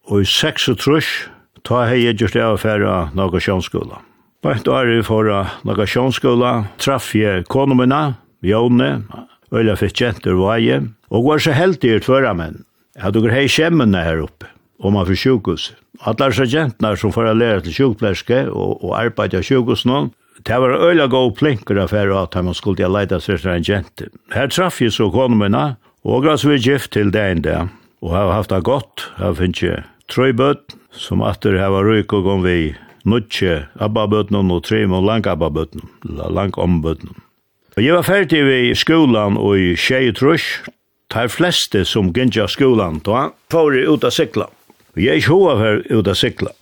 og 0.10 0.26
i 0.26 0.26
seks 0.26 0.68
og 0.74 0.82
trus, 0.82 1.30
ta 1.64 1.86
hei 1.86 2.02
gjort 2.10 2.34
det 2.34 2.44
av 2.44 2.60
færa 2.66 2.98
Nagasjonsskola. 3.14 4.02
Og 4.46 4.52
et 4.54 4.68
år 4.70 4.92
i 4.94 5.02
forra 5.02 5.40
nagasjonsskola 5.66 6.50
traff 6.78 7.16
jeg 7.18 7.48
konomina, 7.50 8.20
Jone, 8.46 9.08
øyla 9.50 9.74
fikk 9.80 10.04
jenter 10.04 10.38
vaje, 10.38 10.84
og 11.10 11.26
var 11.26 11.42
så 11.42 11.56
heldig 11.58 11.96
i 11.96 12.04
tvøra 12.06 12.36
menn. 12.38 12.60
Jeg 12.94 13.08
hadde 13.08 13.32
hei 13.34 13.48
kjemmene 13.50 14.04
her 14.06 14.22
oppe, 14.22 14.52
og 14.78 14.94
man 14.94 15.10
fikk 15.10 15.24
sjukhuset. 15.24 15.82
Alle 16.06 16.30
disse 16.30 16.46
jentene 16.52 16.94
som 16.94 17.16
får 17.16 17.32
lære 17.34 17.66
til 17.66 17.74
sjukplerske 17.80 18.44
og, 18.52 18.86
og 18.86 18.94
arbeid 19.00 19.34
av 19.34 19.50
sjukhuset 19.50 19.90
noen, 19.90 20.14
det 20.46 20.62
var 20.62 20.78
øyla 20.78 21.10
god 21.10 21.34
plinker 21.42 21.82
affære 21.82 22.14
at 22.22 22.38
man 22.46 22.54
skulle 22.54 22.86
jeg 22.86 22.94
leida 22.94 23.18
seg 23.18 23.42
til 23.42 23.56
en 23.56 23.66
jente. 23.66 24.12
Her 24.36 24.54
traff 24.54 24.78
jeg 24.78 24.94
så 24.94 25.10
konomina, 25.10 25.80
og 26.06 26.22
gras 26.22 26.46
vi 26.46 26.62
gift 26.62 26.94
til 26.94 27.10
det 27.10 27.30
enn 27.32 27.46
det, 27.50 27.64
og 28.06 28.14
har 28.14 28.36
haft 28.36 28.54
det 28.54 28.62
godt, 28.70 29.10
har 29.18 29.34
finnst 29.42 29.66
jeg 29.66 29.88
trøybøtt, 30.14 30.78
som 30.94 31.26
atter 31.26 31.58
her 31.58 31.74
var 31.74 31.90
røyk 31.90 32.14
og 32.14 32.30
gong 32.30 32.46
vi 32.46 32.76
nutje 33.06 33.66
abbabøtnen 33.82 34.52
og 34.52 34.66
tre 34.68 34.84
med 34.90 35.06
lang 35.06 35.28
abbabøtnen, 35.30 35.88
lang 36.10 36.58
ombøtnen. 36.58 37.16
Og 37.76 37.84
jeg 37.84 37.94
var 37.98 38.08
ferdig 38.08 38.44
ved 38.48 38.76
skolan 38.80 39.38
og 39.38 39.60
i 39.60 39.74
tjei 39.76 40.12
trusk, 40.16 40.70
tar 41.12 41.30
fleste 41.32 41.84
som 41.86 42.14
gynja 42.16 42.48
skolan, 42.50 43.02
da 43.06 43.30
får 43.52 43.76
jeg 43.76 43.90
ut 43.92 44.08
av 44.08 44.16
sikla. 44.16 44.48
Og 44.96 45.02
jeg 45.04 45.12
er 45.12 45.22
ikke 45.22 45.34
hova 45.34 45.58
for 45.60 45.84
ut 45.92 46.12
av 46.12 46.20
sikla. 46.20 46.54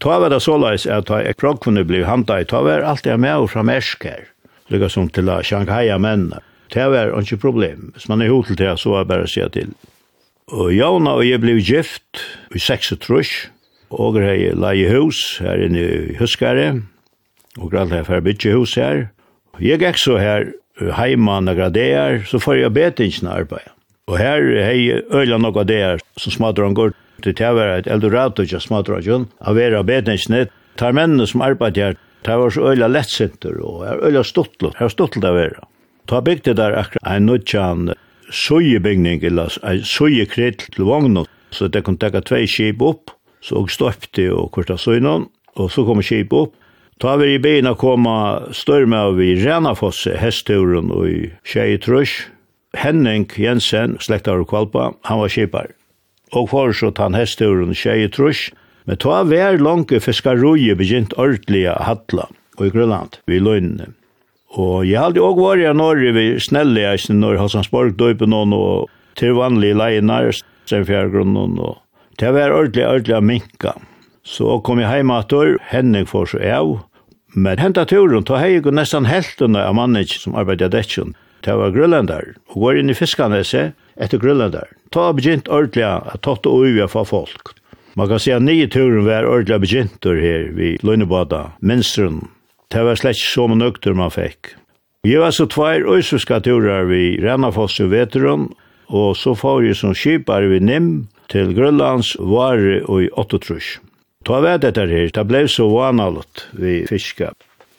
Ta 0.00 0.18
var 0.22 0.32
det 0.32 0.40
såleis 0.42 0.86
at 0.88 1.10
jeg 1.10 1.36
krokkene 1.38 1.84
bli 1.84 2.04
handa 2.06 2.40
i, 2.40 2.46
ta 2.48 2.62
var 2.64 2.86
alt 2.86 3.06
jeg 3.06 3.20
med 3.20 3.44
og 3.44 3.50
fra 3.52 3.64
mersk 3.66 4.06
her, 4.08 4.28
lykka 4.72 4.88
som 4.90 5.10
til 5.12 5.28
a 5.28 5.42
Shankhaia 5.44 5.98
mennene. 6.00 6.40
Det 6.72 6.86
var 6.90 7.12
ikke 7.20 7.42
problem. 7.42 7.90
Hvis 7.94 8.08
man 8.08 8.22
er 8.22 8.32
hotel 8.32 8.56
til 8.56 8.78
så 8.78 8.94
var 8.94 9.04
jeg 9.04 9.10
bare 9.10 9.26
å 9.26 9.30
si 9.30 9.42
til. 9.52 9.74
Og 10.54 10.72
Jona 10.74 11.16
og 11.18 11.26
jeg 11.26 11.40
ble 11.42 11.58
gift 11.60 12.24
i 12.54 12.62
6 12.62 12.94
trusk, 13.04 13.50
Og 13.94 14.18
la 14.18 14.34
leie 14.72 14.90
hus 14.90 15.38
her 15.38 15.60
inne 15.62 15.82
i 15.82 16.16
Huskare, 16.18 16.82
og 17.58 17.70
grann 17.70 17.92
her 17.94 18.02
for 18.06 18.20
bytje 18.24 18.54
hus 18.56 18.74
her. 18.74 19.08
Jeg 19.62 19.78
gikk 19.82 20.00
så 20.00 20.18
her 20.18 20.50
heima 20.96 21.40
några 21.40 21.70
dagar, 21.70 22.24
så 22.26 22.40
får 22.42 22.58
jeg 22.58 22.74
betingsna 22.74 23.36
arbeid. 23.38 23.70
Og 24.10 24.18
her 24.18 24.42
hei 24.66 25.00
øyla 25.14 25.38
några 25.38 25.64
dagar, 25.64 26.02
så 26.18 26.30
smadrar 26.30 26.66
han 26.66 26.74
går 26.74 26.92
til 27.22 27.34
tæver 27.34 27.78
et 27.78 27.86
eldorato, 27.86 28.42
ikke 28.42 28.60
smadrar 28.60 29.04
han, 29.06 29.28
av 29.40 29.54
vera 29.54 29.82
betingsna. 29.82 30.46
Tar 30.76 30.92
mennene 30.92 31.26
som 31.30 31.44
arbeid 31.46 31.78
her, 31.78 31.94
tar 32.26 32.42
var 32.42 32.50
så 32.50 32.72
øyla 32.72 32.90
lettsinter, 32.90 33.60
og 33.62 33.86
er 33.86 34.02
øyla 34.02 34.24
stuttlut, 34.26 34.74
her 34.80 34.90
stuttlut 34.90 35.24
av 35.24 35.38
vera. 35.38 35.68
Ta 36.10 36.20
bygde 36.20 36.56
der 36.58 36.74
akkurat 36.76 37.14
en 37.14 37.30
nutjan 37.30 37.92
sojebygning, 38.30 39.22
eller 39.24 39.54
en 39.62 39.84
sojekritt 39.86 40.66
til 40.74 40.84
vognen, 40.84 41.28
så 41.54 41.68
det 41.68 41.84
kunne 41.86 42.02
tekka 42.02 42.24
tvei 42.26 42.48
skip 42.50 42.82
opp, 42.82 43.14
så 43.44 43.60
og 43.60 43.72
støpte 43.72 44.30
og 44.32 44.50
kortet 44.54 44.80
søgnen, 44.80 45.28
og 45.54 45.70
så 45.70 45.84
kom 45.86 46.02
skip 46.02 46.32
opp. 46.32 46.54
Ta 47.02 47.16
vi 47.18 47.34
i 47.34 47.40
beina 47.42 47.74
koma 47.74 48.16
størme 48.54 48.96
av 49.10 49.18
i 49.20 49.34
Renafosse, 49.40 50.14
hestturen 50.18 50.92
og 50.94 51.08
i 51.10 51.18
Tjei 51.46 51.74
Trøsj. 51.82 52.30
Henning 52.78 53.28
Jensen, 53.38 53.98
slektar 54.02 54.40
og 54.42 54.48
kvalpa, 54.50 54.92
han 55.06 55.20
var 55.20 55.30
skipar. 55.30 55.68
Og 56.34 56.48
foreslått 56.50 56.98
han 57.02 57.14
hestturen 57.18 57.74
Tjei 57.76 58.08
Trøsj, 58.10 58.48
men 58.86 58.98
ta 59.00 59.22
vær 59.26 59.58
lange 59.60 60.00
fiskarroje 60.02 60.74
begynt 60.78 61.14
ordelig 61.20 61.66
hatla 61.86 62.28
og 62.58 62.66
i 62.66 62.72
Grønland, 62.74 63.18
vi 63.26 63.40
løgnene. 63.42 63.92
Og 64.54 64.84
jeg 64.86 65.00
hadde 65.02 65.22
også 65.22 65.42
vært 65.42 65.64
i 65.66 65.76
Norge 65.76 66.10
vi 66.14 66.26
snelle 66.42 66.82
i 66.94 67.14
når 67.14 67.40
Hassansborg 67.42 67.96
døypen 67.98 68.34
og 68.36 68.90
til 69.18 69.34
vanlige 69.38 69.78
leinar, 69.78 70.30
sen 70.70 70.86
fjærgrunnen 70.86 71.58
og 71.58 71.80
Det 72.18 72.30
var 72.32 72.54
ordentlig, 72.54 72.86
ordentlig 72.86 73.22
minka. 73.22 73.74
Så 74.24 74.60
kom 74.64 74.80
jeg 74.80 75.00
hjemme 75.00 75.18
etter, 75.20 75.56
Henning 75.68 76.06
får 76.08 76.32
så 76.32 76.42
av, 76.56 76.74
men 77.34 77.58
henta 77.58 77.84
turen, 77.84 78.22
da 78.24 78.38
har 78.38 78.52
jeg 78.52 78.72
nesten 78.72 79.08
heltene 79.10 79.64
av 79.66 79.74
mannen 79.74 80.06
som 80.06 80.36
arbeidde 80.38 80.70
i 80.70 80.74
Detsjen. 80.76 81.16
Det 81.44 81.56
var 81.58 81.74
grønlender, 81.74 82.36
og 82.54 82.62
går 82.62 82.78
inn 82.80 82.92
i 82.92 82.96
fiskanese 82.96 83.72
etter 84.00 84.22
grønlender. 84.22 84.70
Da 84.94 85.08
har 85.08 85.16
begynt 85.18 85.50
ordentlig 85.50 85.84
at 85.84 86.22
tatt 86.24 86.46
og 86.48 86.64
uvi 86.64 86.86
for 86.88 87.04
folk. 87.04 87.52
Man 87.98 88.08
kan 88.10 88.22
si 88.22 88.32
at 88.34 88.42
nye 88.42 88.66
turen 88.70 89.04
var 89.06 89.26
ordentlig 89.28 89.60
begynt 89.66 90.06
her 90.08 90.48
ved 90.54 90.82
Lønnebada, 90.86 91.52
Minstrun. 91.60 92.28
Det 92.72 92.82
var 92.82 92.96
slett 92.98 93.18
ikke 93.18 93.32
så 93.34 93.48
mye 93.50 93.60
nøkter 93.60 93.98
man 93.98 94.14
fikk. 94.14 94.54
Vi 95.04 95.18
var 95.20 95.34
så 95.36 95.44
tvær 95.50 95.84
øysuska 95.84 96.40
turer 96.40 96.86
ved 96.88 97.20
Rennafoss 97.22 97.76
og 97.84 97.90
Veteron, 97.92 98.48
og 98.88 99.16
så 99.20 99.34
får 99.36 99.60
vi 99.66 99.74
som 99.76 99.92
skipar 99.94 100.46
ved 100.48 100.64
Nim, 100.64 100.88
til 101.32 101.54
Grønlands 101.56 102.14
vare 102.18 102.82
og 102.88 103.04
i 103.04 103.10
8 103.16 103.60
Ta 104.24 104.40
ved 104.40 104.62
dette 104.64 104.86
her, 104.88 105.10
det 105.12 105.24
ble 105.28 105.44
så 105.48 105.66
vanalt 105.68 106.46
vi 106.52 106.86
fiska. 106.88 107.32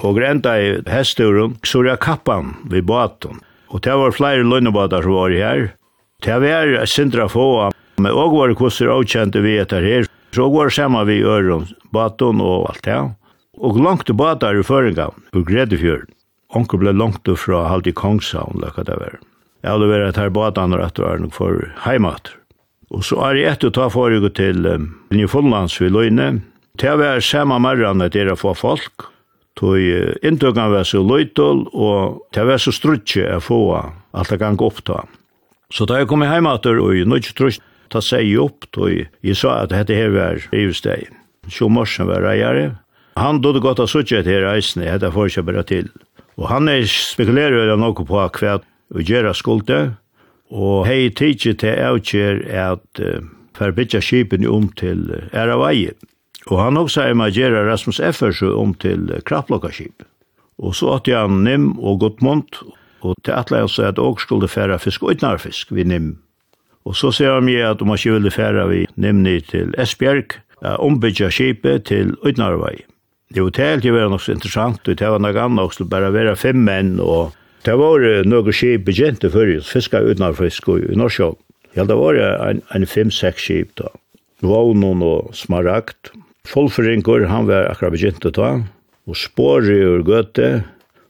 Og 0.04 0.18
grenda 0.18 0.54
i 0.62 0.76
hesturen, 0.92 1.56
Xoria 1.66 1.96
Kappan 1.98 2.54
vi 2.70 2.82
baton. 2.82 3.40
Og 3.74 3.82
det 3.82 3.96
var 3.98 4.14
flere 4.14 4.46
lønnebadar 4.46 5.02
som 5.02 5.16
var 5.18 5.34
her. 5.34 5.74
Det 6.22 6.38
var 6.42 6.86
sindra 6.86 7.28
få, 7.28 7.72
men 7.98 8.12
og 8.12 8.38
var 8.38 8.54
kosser 8.54 8.92
avkjente 8.94 9.42
vi 9.42 9.58
etter 9.58 9.82
her. 9.82 10.06
Så 10.36 10.50
var 10.52 10.70
saman 10.70 11.08
vi 11.08 11.24
øren, 11.24 11.66
baton 11.92 12.42
og 12.42 12.70
alt 12.70 12.84
det. 12.84 13.02
Og 13.58 13.80
langt 13.80 14.12
badar 14.12 14.60
i 14.60 14.64
føringa, 14.64 15.10
og 15.34 15.48
gredefjörd. 15.48 16.12
Onker 16.56 16.78
ble 16.78 16.94
langt 16.94 17.28
fra 17.40 17.66
halvt 17.72 17.88
i 17.88 17.96
Kongshavn, 17.96 18.60
lakka 18.62 18.84
det 18.84 19.00
var. 19.00 19.20
Jeg 19.64 19.72
hadde 19.72 19.90
vært 19.90 20.20
her 20.20 20.30
badan 20.30 20.76
og 20.76 20.84
at 20.86 20.96
det 21.00 21.08
var 21.08 21.24
nok 21.24 21.34
for 21.34 21.72
heimater. 21.88 22.36
Og 22.94 23.04
så 23.06 23.18
er 23.28 23.40
jeg 23.40 23.52
etter 23.56 23.72
å 23.72 23.76
ta 23.76 23.88
forrige 23.94 24.30
til 24.38 24.66
um, 24.70 24.90
Nyfondlands 25.14 25.80
ved 25.82 25.96
Løyne. 25.96 26.30
Til 26.80 26.94
å 26.94 27.02
være 27.02 27.24
samme 27.24 27.58
morgen 27.64 28.04
at 28.04 28.14
dere 28.14 28.36
får 28.38 28.58
folk. 28.60 29.08
Tog 29.58 29.80
uh, 29.80 30.14
inntøkene 30.26 30.74
var 30.74 30.88
så 30.88 31.02
løytol, 31.02 31.66
og 31.74 32.22
til 32.36 32.46
å 32.46 32.50
være 32.52 32.66
så 32.68 32.76
strutje 32.76 33.28
å 33.38 33.44
få 33.44 33.60
alt 33.76 34.32
det 34.32 34.42
gang 34.42 34.60
opp 34.62 34.84
ta. 34.86 35.04
Så 35.74 35.88
da 35.90 36.00
jeg 36.00 36.10
kom 36.12 36.24
hjem 36.24 36.50
etter, 36.52 36.80
og 36.80 36.94
jeg 36.96 37.10
nødde 37.10 37.34
trus, 37.38 37.60
ta 37.90 38.02
seg 38.04 38.36
opp, 38.42 38.68
tog 38.76 38.92
jeg 38.92 39.38
sa 39.40 39.62
at 39.64 39.74
dette 39.74 39.98
her 39.98 40.14
var 40.14 40.42
rivesteg. 40.54 41.10
Så 41.52 41.70
morsen 41.70 42.10
var 42.10 42.26
reiere. 42.26 42.74
Han 43.20 43.40
døde 43.42 43.62
godt 43.64 43.80
av 43.80 43.90
suttje 43.90 44.22
til 44.26 44.44
reisene, 44.44 44.90
dette 44.90 45.12
får 45.14 45.30
jeg 45.30 45.36
ikke 45.36 45.50
bare 45.50 45.66
til. 45.70 45.92
Og 46.36 46.50
han 46.52 46.68
er 46.68 46.84
spekulerer 46.90 47.70
jo 47.72 47.78
noe 47.80 47.96
på 47.96 48.08
hva 48.12 48.60
og 48.96 49.02
gjøre 49.02 49.34
skulde, 49.34 49.80
Og 50.56 50.86
hei 50.88 51.10
tidsi 51.12 51.52
til 51.60 51.76
avkjer 51.84 52.46
at 52.48 53.02
uh, 53.04 53.24
forbytja 53.58 54.00
skipen 54.04 54.48
om 54.48 54.70
til 54.80 55.10
Æravai. 55.36 55.90
Og 56.48 56.62
han 56.62 56.78
også 56.80 57.10
er 57.10 57.18
med 57.18 57.36
å 57.36 57.64
Rasmus 57.68 58.00
Effersø 58.00 58.54
om 58.56 58.74
til 58.80 59.10
kraftlokkaskip. 59.28 60.06
Og 60.64 60.76
så 60.78 60.94
åtte 60.96 61.16
han 61.18 61.44
Nim 61.44 61.74
og 61.80 62.00
Gottmont, 62.00 62.62
og 63.04 63.18
til 63.26 63.36
atle 63.36 63.64
jeg 63.64 63.74
så 63.74 63.90
at 63.90 64.00
og 64.00 64.22
skulle 64.24 64.48
færa 64.48 64.78
fisk 64.80 65.04
og 65.04 65.18
utnarfisk 65.18 65.74
vid 65.76 65.92
Nim. 65.92 66.14
Og 66.86 66.96
så 66.96 67.12
ser 67.12 67.34
han 67.34 67.48
meg 67.50 67.60
at 67.66 67.82
om 67.82 67.92
han 67.92 68.00
ikke 68.00 68.16
ville 68.16 68.32
færa 68.32 68.68
vi 68.72 68.86
Nim 68.96 69.26
til 69.50 69.76
Esbjerg, 69.78 70.38
uh, 70.64 70.78
ombytja 70.80 71.32
skipet 71.34 71.90
til 71.92 72.16
utnarvei. 72.24 72.86
Det 73.34 73.44
var 73.44 73.58
helt 73.58 73.86
jo 73.86 73.96
være 73.96 74.10
nok 74.14 74.22
så 74.22 74.32
interessant, 74.32 74.86
det 74.86 75.02
var 75.02 75.20
nok 75.20 75.36
annet 75.36 75.66
også, 75.66 75.90
bare 75.90 76.14
være 76.14 76.36
fem 76.40 76.62
menn 76.64 77.00
og 77.02 77.34
Det 77.66 77.76
var 77.76 78.24
några 78.24 78.52
skip 78.52 78.86
begynte 78.86 79.30
för 79.30 79.58
oss, 79.58 79.70
fiska 79.70 80.00
utan 80.00 80.36
fisk 80.36 80.68
i 80.70 80.96
Norsjø. 80.96 81.32
Ja, 81.74 81.84
det 81.84 81.96
var 81.96 82.14
en, 82.16 82.62
en 82.70 82.86
fem-seks 82.86 83.42
skip 83.42 83.72
da. 83.80 83.90
Vånen 84.46 85.02
og 85.02 85.32
smaragd. 85.34 86.12
Folfringur, 86.46 87.26
han 87.26 87.48
var 87.50 87.72
akkurat 87.72 87.96
begynte 87.96 88.30
da. 88.30 88.52
Og 89.10 89.18
spåret 89.18 89.82
ur 89.82 90.06
gøte. 90.06 90.62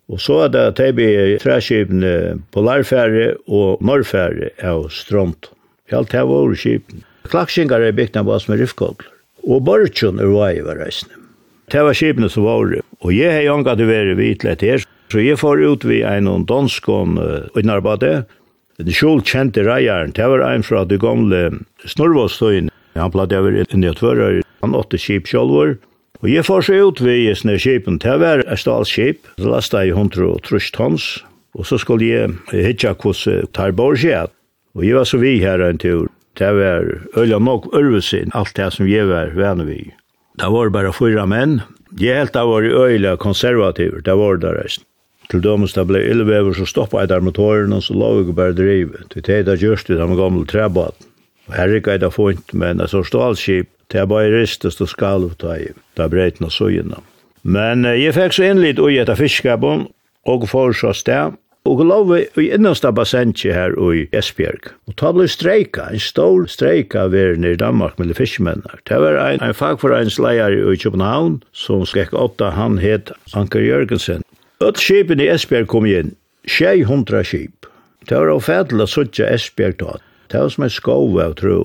Og 0.07 0.21
så 0.21 0.45
er 0.45 0.53
det 0.53 0.63
tebe 0.79 1.09
træskipene 1.43 2.39
på 2.55 2.63
Larfære 2.63 3.33
og 3.51 3.83
Norrfære 3.83 4.53
av 4.63 4.87
Stront. 4.95 5.51
Ja, 5.91 6.05
det 6.07 6.23
var 6.23 6.55
skipene. 6.55 7.03
Klaksingar 7.27 7.83
er 7.83 7.99
bygd 7.99 8.15
av 8.21 8.31
oss 8.31 8.47
med 8.47 8.63
riffkogler. 8.63 9.11
Og 9.43 9.65
Bortjøn 9.67 10.23
er 10.23 10.31
vei 10.31 10.55
var 10.63 10.79
reisende. 10.79 11.19
Det 11.67 11.83
var 11.83 11.97
skipene 11.97 12.29
som 12.31 12.47
var. 12.47 12.77
Og 13.03 13.11
jeg 13.11 13.33
har 13.33 13.43
jo 13.43 13.59
angat 13.59 13.81
å 13.81 13.89
være 13.89 14.15
vidt 14.15 14.45
her. 14.63 14.85
Så 15.11 15.21
jeg 15.21 15.39
får 15.39 15.61
ut 15.61 15.85
vi 15.85 16.01
en 16.03 16.27
og 16.27 16.47
dansk 16.49 16.85
danskån 16.85 17.19
uh, 17.21 17.59
innarbeidet. 17.59 18.25
Den 18.81 18.91
skjul 18.91 19.21
kjente 19.23 19.63
reieren, 19.63 20.11
det 20.11 20.25
var 20.27 20.43
en 20.49 20.65
fra 20.65 20.83
de 20.83 20.97
gamle 20.99 21.41
Snorvåstøyen. 21.87 22.71
Han 22.95 23.11
platt 23.13 23.31
jeg 23.31 23.43
var 23.43 23.55
inn 23.61 23.85
i 23.85 23.93
tvører, 23.95 24.41
han 24.63 24.75
åtte 24.75 24.99
kjip 24.99 25.29
sjålvor. 25.29 25.75
Og 26.23 26.31
jeg 26.31 26.47
får 26.47 26.65
seg 26.67 26.81
ut 26.81 27.01
vi 27.03 27.15
i 27.27 27.35
snø 27.35 27.57
kjipen, 27.61 27.99
det 28.03 28.15
var 28.19 28.43
et 28.43 28.59
stalskjip, 28.59 29.27
det 29.37 29.47
lastet 29.51 29.91
i 29.91 29.95
hundre 29.95 30.31
og 30.33 30.43
trus 30.47 30.71
tons. 30.75 31.05
Og 31.55 31.67
så 31.69 31.79
skulle 31.79 32.07
jeg 32.07 32.33
hitja 32.51 32.95
hos 32.99 33.27
Tarborgsjæt. 33.55 34.33
Og 34.75 34.83
jeg 34.83 34.97
var 34.97 35.07
så 35.07 35.19
vi 35.21 35.37
her 35.39 35.61
en 35.63 35.79
tur. 35.79 36.09
Det 36.35 36.49
var 36.51 36.89
øyla 37.15 37.39
nok 37.39 37.69
ørvesin, 37.75 38.33
alt 38.35 38.55
det 38.57 38.73
som 38.75 38.89
jeg 38.89 39.07
var 39.07 39.31
venner 39.37 39.67
vi. 39.69 39.93
Det 40.35 40.49
var 40.51 40.73
bare 40.73 40.91
fyra 40.91 41.23
menn. 41.29 41.61
Jeg 41.95 42.17
helt 42.19 42.35
av 42.35 42.49
var 42.51 42.67
øyla 42.67 43.15
konservativer, 43.15 44.03
det 44.03 44.17
var 44.19 44.41
det 44.43 44.51
resten. 44.57 44.83
Til 45.31 45.41
dømes 45.41 45.73
det 45.73 45.87
ble 45.89 46.03
illevever, 46.05 46.53
så 46.53 46.67
stoppa 46.69 47.01
jeg 47.03 47.09
der 47.09 47.23
motoren, 47.25 47.73
og 47.73 47.83
så 47.83 47.95
la 47.97 48.11
vi 48.13 48.25
ikke 48.25 48.37
bare 48.37 48.57
drive. 48.57 49.05
Til 49.13 49.25
det 49.25 49.47
er 49.47 49.61
gjørst 49.61 49.89
det, 49.89 49.97
de 49.99 50.17
gamle 50.19 50.45
trebaten. 50.45 51.11
Og 51.47 51.53
her 51.53 51.75
ikke 51.77 51.97
jeg 52.01 52.13
funnet, 52.13 52.53
men 52.53 52.79
det 52.81 52.89
står 52.89 53.09
stålskip, 53.09 53.69
det 53.91 53.99
er 54.01 54.05
bare 54.09 54.33
ristes 54.33 54.81
og 54.81 54.89
skalv, 54.89 55.33
det 55.41 55.73
er 55.97 56.09
breiten 56.09 56.45
og 56.45 56.51
søgjene. 56.51 57.01
Men 57.43 57.85
jeg 57.85 58.15
fikk 58.17 58.33
så 58.33 58.47
innlitt 58.49 58.81
ui 58.81 58.97
etter 58.97 59.17
fiskskapen, 59.19 59.87
og 60.25 60.47
for 60.49 60.73
så 60.73 60.93
sted, 60.97 61.35
og 61.65 61.81
lov 61.81 62.11
i 62.17 62.47
innaste 62.53 62.91
bassentje 62.93 63.53
her 63.53 63.73
i 63.93 64.05
Esbjerg. 64.13 64.69
Og 64.89 64.97
ta 65.01 65.11
blei 65.13 65.25
streika, 65.29 65.87
en 65.89 66.01
stor 66.01 66.45
streika 66.49 67.07
var 67.09 67.39
nere 67.41 67.57
i 67.57 67.61
Danmark 67.61 67.97
med 67.99 68.13
fiskmennar. 68.17 68.81
Det 68.85 68.99
var 69.01 69.17
en, 69.17 69.41
en 69.41 69.53
fagforeinsleier 69.53 70.53
i 70.53 70.77
København 70.77 71.39
som 71.53 71.85
skrek 71.85 72.13
åtta, 72.13 72.53
han 72.53 72.77
het 72.77 73.11
Anker 73.33 73.65
Jørgensen. 73.65 74.21
Öll 74.65 74.73
skipen 74.81 75.19
i 75.21 75.27
Esbjerg 75.29 75.67
kom 75.69 75.85
inn, 75.85 76.15
600 76.49 77.19
skip. 77.29 77.67
Det 78.09 78.17
var 78.17 78.31
avfædel 78.33 78.81
å 78.81 78.87
suttja 78.89 79.27
Esbjerg 79.35 79.77
tatt. 79.77 80.01
Det 80.31 80.41
var 80.41 80.49
som 80.49 80.65
en 80.65 80.73
skov 80.73 81.19
av 81.21 81.35
tro. 81.37 81.59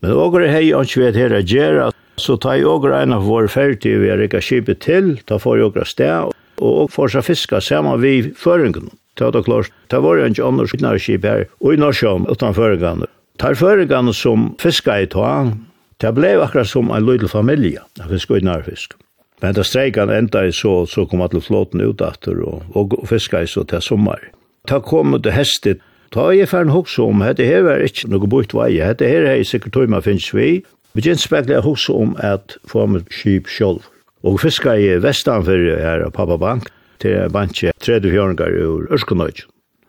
Men 0.00 0.14
åker 0.16 0.46
hei 0.48 0.70
og 0.72 0.88
vet 0.96 1.18
her 1.20 1.34
å 1.36 1.42
gjerra, 1.44 1.90
så 2.16 2.38
ta 2.40 2.54
i 2.56 2.64
åker 2.64 2.94
ein 2.96 3.12
av 3.12 3.28
vår 3.28 3.50
ferdig 3.52 3.92
vi 4.00 4.08
har 4.08 4.22
rikka 4.22 4.40
skipet 4.40 4.80
til, 4.86 5.18
ta 5.28 5.36
for 5.42 5.60
åker 5.60 5.84
sted, 5.84 6.32
og 6.56 6.92
får 6.94 7.12
seg 7.18 7.28
fiska 7.28 7.60
sammen 7.60 8.00
vi 8.00 8.32
føringen. 8.32 8.88
Det 9.20 9.28
var 9.28 9.36
da 9.36 9.44
klart, 9.44 9.72
det 9.92 10.00
var 10.00 10.16
jo 10.16 10.32
ikke 10.32 10.48
andre 10.48 10.68
skipnarskip 10.72 11.28
her, 11.28 11.48
og 11.60 11.76
i 11.76 11.80
Norsjøen 11.80 12.24
utan 12.30 12.56
Det 12.56 13.08
Tar 13.38 13.54
føringene 13.54 14.14
som 14.14 14.54
fiska 14.58 15.00
i 15.00 15.06
tog, 15.06 15.52
det 16.00 16.14
ble 16.16 16.38
akkurat 16.40 16.68
som 16.68 16.88
en 16.88 17.04
lydel 17.04 17.28
familie, 17.28 17.84
akkurat 18.00 18.20
skoinnarfisk. 18.20 18.96
Men 19.42 19.56
da 19.56 19.64
streikan 19.64 20.10
enda 20.10 20.46
i 20.46 20.52
så, 20.52 20.86
så 20.88 21.04
kom 21.06 21.20
alle 21.24 21.42
flåten 21.44 21.82
ut 21.84 22.00
etter, 22.00 22.38
og, 22.40 22.62
og 22.76 22.94
fiska 23.08 23.42
i 23.44 23.50
så 23.50 23.66
til 23.68 23.84
sommer. 23.84 24.22
Da 24.68 24.80
kom 24.80 25.12
det 25.22 25.34
hestet, 25.36 25.82
da 26.14 26.28
er 26.30 26.38
jeg 26.38 26.50
ferdig 26.52 26.72
hos 26.72 26.94
om, 27.02 27.20
dette 27.20 27.44
her 27.44 27.66
er 27.68 27.84
ikke 27.84 28.08
noe 28.12 28.30
bort 28.30 28.54
vei, 28.56 28.70
dette 28.78 29.08
her 29.10 29.26
er 29.28 29.42
sikkert 29.44 29.74
tog 29.74 29.84
tøyma 29.84 30.00
finnes 30.04 30.30
vi. 30.34 30.62
Vi 30.96 31.04
gjen 31.04 31.20
spekler 31.20 31.60
hos 31.66 31.88
om 31.92 32.14
at 32.24 32.56
få 32.70 32.86
med 32.88 33.10
skip 33.12 33.50
sjolv. 33.52 33.84
Og 34.24 34.40
fiska 34.40 34.78
i 34.80 34.94
vestanfyrir 35.02 35.82
her 35.82 36.06
av 36.06 36.14
Pappa 36.16 36.38
Bank, 36.40 36.70
til 37.02 37.18
en 37.20 37.34
bantje 37.34 37.74
34-åringar 37.84 38.56
ur 38.64 38.88
Ørskonøy. 38.96 39.44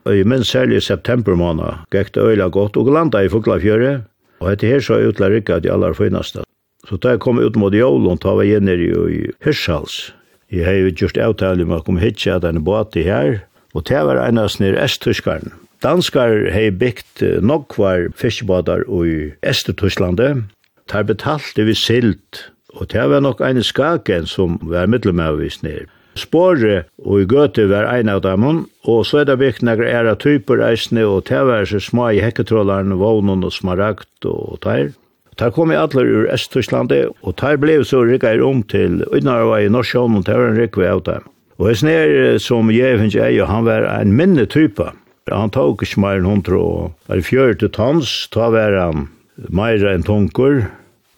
Og 0.08 0.20
i 0.20 0.28
minst 0.28 0.52
særlig 0.52 0.82
september 0.84 1.38
måned 1.40 1.88
gikk 1.96 2.12
det 2.16 2.28
øyla 2.28 2.50
godt 2.52 2.78
og 2.80 2.92
landa 2.92 3.24
i 3.24 3.32
Fuglafjøret, 3.32 4.04
og 4.44 4.52
hette 4.52 4.68
her 4.68 4.84
så 4.84 5.00
utla 5.08 5.32
rikka 5.32 5.62
de 5.64 5.72
aller 5.72 5.96
finaste 5.98 6.44
Så 6.88 6.96
da 7.04 7.16
jeg 7.16 7.24
kom 7.24 7.40
ut 7.40 7.58
mot 7.60 7.74
Jolund, 7.76 8.22
da 8.24 8.32
var 8.38 8.48
jeg 8.48 8.64
nere 8.64 9.12
i 9.12 9.20
Hirshals. 9.44 10.14
Jeg 10.48 10.64
har 10.64 10.78
jo 10.80 10.92
gjort 10.96 11.18
avtale 11.20 11.66
med 11.68 11.82
å 11.82 11.84
komme 11.84 12.00
hit 12.00 12.22
til 12.24 12.40
denne 12.40 12.64
båten 12.64 13.04
her, 13.04 13.42
og 13.76 13.84
det 13.90 14.00
var 14.08 14.22
en 14.24 14.40
av 14.40 14.48
snir 14.54 14.78
Østtyskeren. 14.80 15.52
Danskar 15.84 16.48
har 16.56 16.78
bygd 16.80 17.22
nokvar 17.44 18.08
fiskebåter 18.16 18.88
i 18.88 19.34
Estryskland. 19.44 20.18
Det 20.18 20.96
har 20.96 21.04
betalt 21.04 21.52
det 21.56 21.68
vi 21.68 21.76
silt, 21.76 22.48
og 22.74 22.88
det 22.94 23.04
var 23.12 23.22
nok 23.22 23.44
en 23.44 23.60
skaken 23.62 24.26
som 24.26 24.56
var 24.64 24.88
middelmøvis 24.88 25.62
nere. 25.68 25.86
Spore 26.18 26.88
og 27.04 27.22
i 27.22 27.28
gøte 27.30 27.68
var 27.70 27.86
en 27.92 28.10
av 28.10 28.24
dem, 28.24 28.64
og 28.88 29.04
så 29.06 29.22
er 29.22 29.28
det 29.30 29.38
bygd 29.44 29.68
noen 29.68 29.84
ære 29.86 30.16
typer 30.24 30.64
eisne, 30.66 31.04
og 31.06 31.28
det 31.28 31.44
var 31.46 31.68
så 31.70 31.84
små 31.84 32.10
i 32.16 32.24
hekketrolleren, 32.24 32.96
vånen 32.98 33.46
og 33.46 33.54
smaragd 33.54 34.26
og 34.26 34.58
teir. 34.64 34.96
Der 35.38 35.52
kom 35.54 35.70
jeg 35.70 35.80
alle 35.80 36.02
ur 36.02 36.30
Øst-Tysklandet, 36.34 37.12
og 37.22 37.36
der 37.38 37.60
ble 37.62 37.84
så 37.86 38.02
rikka 38.02 38.32
jeg 38.34 38.42
om 38.44 38.64
til 38.64 39.04
Unnarva 39.14 39.60
i 39.62 39.70
Norsjån, 39.70 40.16
og 40.18 40.26
der 40.26 40.40
var 40.40 40.50
en 40.50 40.58
rikve 40.58 40.88
av 40.90 41.04
dem. 41.06 41.28
Og 41.62 41.70
jeg 41.70 41.78
snær 41.82 42.38
som 42.42 42.72
jeg 42.74 42.98
finnes 42.98 43.18
jeg, 43.18 43.38
og 43.42 43.52
han 43.52 43.66
var 43.66 43.86
en 43.86 44.16
minne 44.18 44.48
type. 44.50 44.90
Han 45.30 45.54
tok 45.54 45.84
ikke 45.86 46.02
mer 46.02 46.18
enn 46.18 46.26
hundre, 46.30 46.58
og 46.58 47.10
var 47.10 47.22
fjør 47.22 47.54
til 47.62 47.70
tans, 47.70 48.10
ta 48.34 48.50
var 48.54 48.74
han 48.78 49.08
mer 49.54 49.86
enn 49.86 50.06
tunker, 50.08 50.64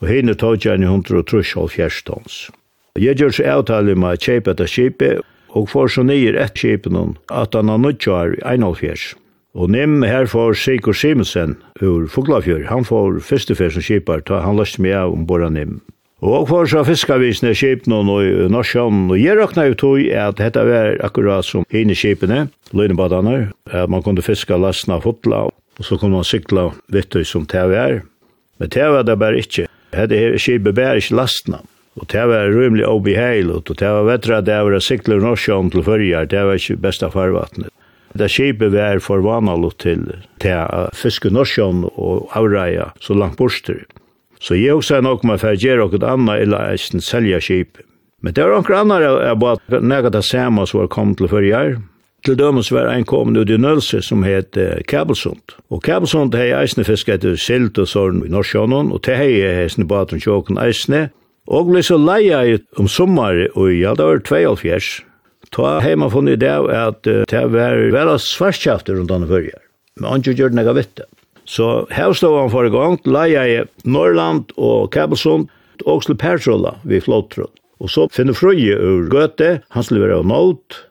og 0.02 0.12
henne 0.12 0.36
tok 0.36 0.68
jeg 0.68 0.82
en 0.82 0.90
hundre 0.90 1.22
og 1.22 1.28
trus 1.32 1.56
og 1.56 1.72
fjers 1.72 2.02
fjerstans. 2.02 2.50
Jeg 3.00 3.16
gjør 3.22 3.32
så 3.32 3.48
avtale 3.56 3.96
med 3.96 4.20
kjepet 4.20 4.60
av 4.60 4.68
kjepet, 4.68 5.24
og 5.56 5.72
får 5.72 5.96
så 5.96 6.04
nyer 6.04 6.36
ett 6.36 6.60
noen, 6.92 7.16
at 7.32 7.56
han 7.56 7.70
har 7.72 7.80
nødt 7.80 8.04
til 8.04 8.12
å 8.12 8.20
ha 8.20 8.60
Og 9.58 9.72
nem 9.74 10.04
her 10.06 10.28
for 10.30 10.54
Sigur 10.54 10.94
Simonsen 10.94 11.56
ur 11.82 12.06
Fuglafjør. 12.08 12.68
Han 12.70 12.86
får 12.86 13.22
første 13.26 13.56
fyr 13.58 13.72
som 13.74 13.82
kjipar, 13.82 14.22
ta 14.22 14.44
han 14.44 14.60
løst 14.60 14.78
med 14.78 14.94
av 14.94 15.14
ombord 15.16 15.48
nem. 15.56 15.80
Og 16.20 16.50
for 16.50 16.68
så 16.68 16.84
fiskavisene 16.84 17.54
kjipene 17.56 17.96
og 17.96 18.52
norsjøen, 18.52 19.08
og 19.08 19.18
jeg 19.18 19.38
råkna 19.40 19.70
jo 19.70 19.78
tog 19.80 20.04
at 20.12 20.38
dette 20.38 20.66
var 20.68 21.00
akkurat 21.06 21.48
som 21.48 21.64
henne 21.72 21.96
kjipene, 21.96 22.50
løgnebadane, 22.76 23.54
at 23.72 23.90
man 23.90 24.04
kunne 24.04 24.22
fiska 24.22 24.60
lastna 24.60 25.00
fotla, 25.02 25.46
og 25.48 25.88
så 25.88 25.96
kunne 25.98 26.20
man 26.20 26.28
sykla 26.28 26.70
vittu 26.92 27.24
som 27.24 27.48
TV 27.48 27.74
er. 27.80 28.02
Men 28.60 28.70
TV 28.70 29.00
er 29.00 29.08
det 29.08 29.18
bare 29.18 29.40
ikkje. 29.40 29.70
Hette 29.96 30.20
her 30.20 30.36
kjipet 30.38 30.76
bare 30.76 31.00
ikkje 31.00 31.18
lastna. 31.18 31.64
Og 32.00 32.06
det 32.12 32.28
var 32.30 32.52
rymlig 32.52 32.86
obeheilet, 32.86 33.72
og 33.72 33.80
det 33.80 33.88
var 33.96 34.06
vettra 34.12 34.44
det 34.46 34.60
var 34.68 34.84
sikler 34.84 35.24
norsjøen 35.24 35.72
til 35.72 35.88
fyrjar, 35.88 36.30
det 36.30 36.44
var 36.46 36.60
ikkje 36.60 36.78
besta 36.84 37.10
farvatnet. 37.12 37.72
Det 38.17 38.30
skipet 38.32 38.74
var 38.74 39.02
for 39.04 39.22
vanalot 39.22 39.78
til, 39.84 40.08
til 40.41 40.89
fiske 40.98 41.30
norsjon 41.30 41.86
og 41.91 42.30
avreia 42.38 42.89
så 43.04 43.13
langt 43.17 43.38
borster. 43.38 43.86
Så 44.39 44.56
jeg 44.56 44.74
også 44.74 44.98
er 44.98 45.06
nok 45.06 45.26
med 45.28 45.41
for 45.41 45.52
å 45.54 45.60
gjøre 45.60 45.89
noe 45.91 46.12
annet 46.13 46.45
eller 46.45 46.72
eisen 46.74 47.04
selja 47.04 47.41
skip. 47.43 47.82
Men 48.24 48.36
det 48.36 48.45
var 48.48 48.56
noen 48.56 48.82
annet 48.82 49.06
jeg 49.06 49.39
bare 49.39 49.82
nægget 49.84 50.15
det 50.15 50.26
samme 50.28 50.65
som 50.67 50.82
var 50.82 50.91
kommet 50.95 51.19
til 51.19 51.32
førre 51.32 51.56
år. 51.60 51.80
Til 52.28 52.36
dømes 52.36 52.72
var 52.72 52.89
en 52.91 53.06
kommet 53.08 53.39
ut 53.39 53.52
i 53.52 53.58
Nølse 53.60 54.02
som 54.04 54.26
het 54.28 54.58
Kabelsund. 54.91 55.56
Og 55.72 55.84
Kabelsund 55.84 56.36
har 56.36 56.58
eisne 56.60 56.84
fisk 56.84 57.12
etter 57.13 57.38
silt 57.39 57.80
og 57.80 57.88
sånn 57.88 58.26
i 58.28 58.32
Norsjånen, 58.32 58.91
og 58.91 59.06
det 59.08 59.15
hei 59.15 59.38
eisne 59.48 59.88
baten 59.88 60.19
sjåken 60.19 60.60
eisne. 60.60 61.08
Og 61.48 61.72
ble 61.72 61.84
så 61.84 61.95
leia 61.98 62.43
om 62.78 62.91
sommer 62.91 63.48
og 63.56 63.72
ja, 63.72 63.95
det 63.95 64.06
var 64.06 64.19
22 64.28 65.06
Ta 65.56 65.80
heima 65.84 66.10
funnet 66.14 66.38
i 66.38 66.44
det 66.44 66.56
at 66.76 67.08
det 67.08 67.46
var 67.54 67.80
vel 67.94 68.12
av 68.16 68.20
svarskjafter 68.22 69.00
rundt 69.00 69.14
han 69.14 69.28
fyrir. 69.30 69.58
Men 70.00 70.14
han 70.14 70.26
gjør 70.26 70.52
det 70.52 70.60
nega 70.60 70.76
vitte. 70.78 71.08
Så 71.50 71.88
her 71.90 72.14
stod 72.14 72.38
han 72.38 72.52
for 72.54 72.68
i 72.68 72.74
gang, 72.74 73.00
leia 73.10 73.46
i 73.50 73.56
Norrland 73.90 74.52
og 74.58 74.92
Kabelsund, 74.94 75.48
og 75.88 76.04
til 76.06 76.18
Persrola 76.20 76.76
vi 76.86 77.02
flottrund. 77.02 77.52
Og 77.80 77.90
så 77.90 78.06
finner 78.12 78.36
frøye 78.36 78.76
ur 78.76 79.08
Gøte, 79.10 79.62
han 79.72 79.86
skulle 79.86 80.04
være 80.04 80.20
av 80.20 80.28
Nåt, 80.28 80.82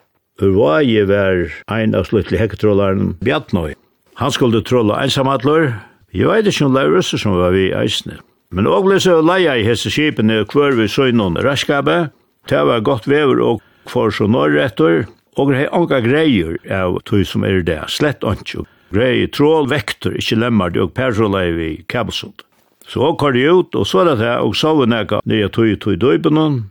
ur 0.43 0.55
Vaje 0.57 1.05
var 1.07 1.45
ein 1.71 1.95
av 1.95 2.09
sluttelig 2.09 2.41
hekketrollaren 2.41 3.13
Bjartnøy. 3.23 3.77
Han 4.19 4.35
skulle 4.35 4.65
trolla 4.67 5.03
ensamatler, 5.05 5.75
jeg 6.17 6.27
vet 6.27 6.49
ikke 6.49 6.67
om 6.67 6.75
Laurusser 6.75 7.21
som 7.21 7.37
var 7.37 7.53
vi 7.55 7.69
eisne. 7.77 8.17
Men 8.51 8.67
og 8.67 8.87
ble 8.87 8.97
så 9.05 9.19
leia 9.21 9.59
i 9.61 9.67
hese 9.67 9.93
skipene 9.93 10.41
kvar 10.49 10.73
vi 10.79 10.89
søgnon 10.89 11.37
raskabe, 11.45 12.09
det 12.49 12.63
var 12.65 12.81
godt 12.81 13.07
vever 13.11 13.43
og 13.45 13.61
for 13.91 14.15
så 14.15 14.29
norretter, 14.31 15.07
og 15.39 15.53
det 15.53 15.65
er 15.65 15.75
anka 15.77 16.01
greier 16.03 16.57
av 16.73 16.99
tog 17.09 17.25
som 17.27 17.47
er 17.47 17.63
det, 17.67 17.81
slett 17.93 18.27
anki. 18.27 18.65
Greier, 18.95 19.29
trål, 19.35 19.69
vektor, 19.71 20.17
ikkje 20.17 20.41
lemmer 20.41 20.73
det, 20.73 20.83
og 20.87 20.95
persolei 20.97 21.51
vi 21.57 21.71
kabelsund. 21.93 22.45
Så 22.89 23.03
hon 23.05 23.19
kvar 23.21 23.37
ut, 23.37 23.75
og 23.77 23.87
så 23.87 24.03
er 24.03 24.11
det 24.11 24.19
her, 24.23 24.41
og 24.41 24.57
så 24.57 24.73
var 24.79 24.89
nega 24.89 25.21
nye 25.29 25.49
tog 25.53 25.75
tog 25.81 25.93
i 25.93 26.01
døybenon, 26.01 26.63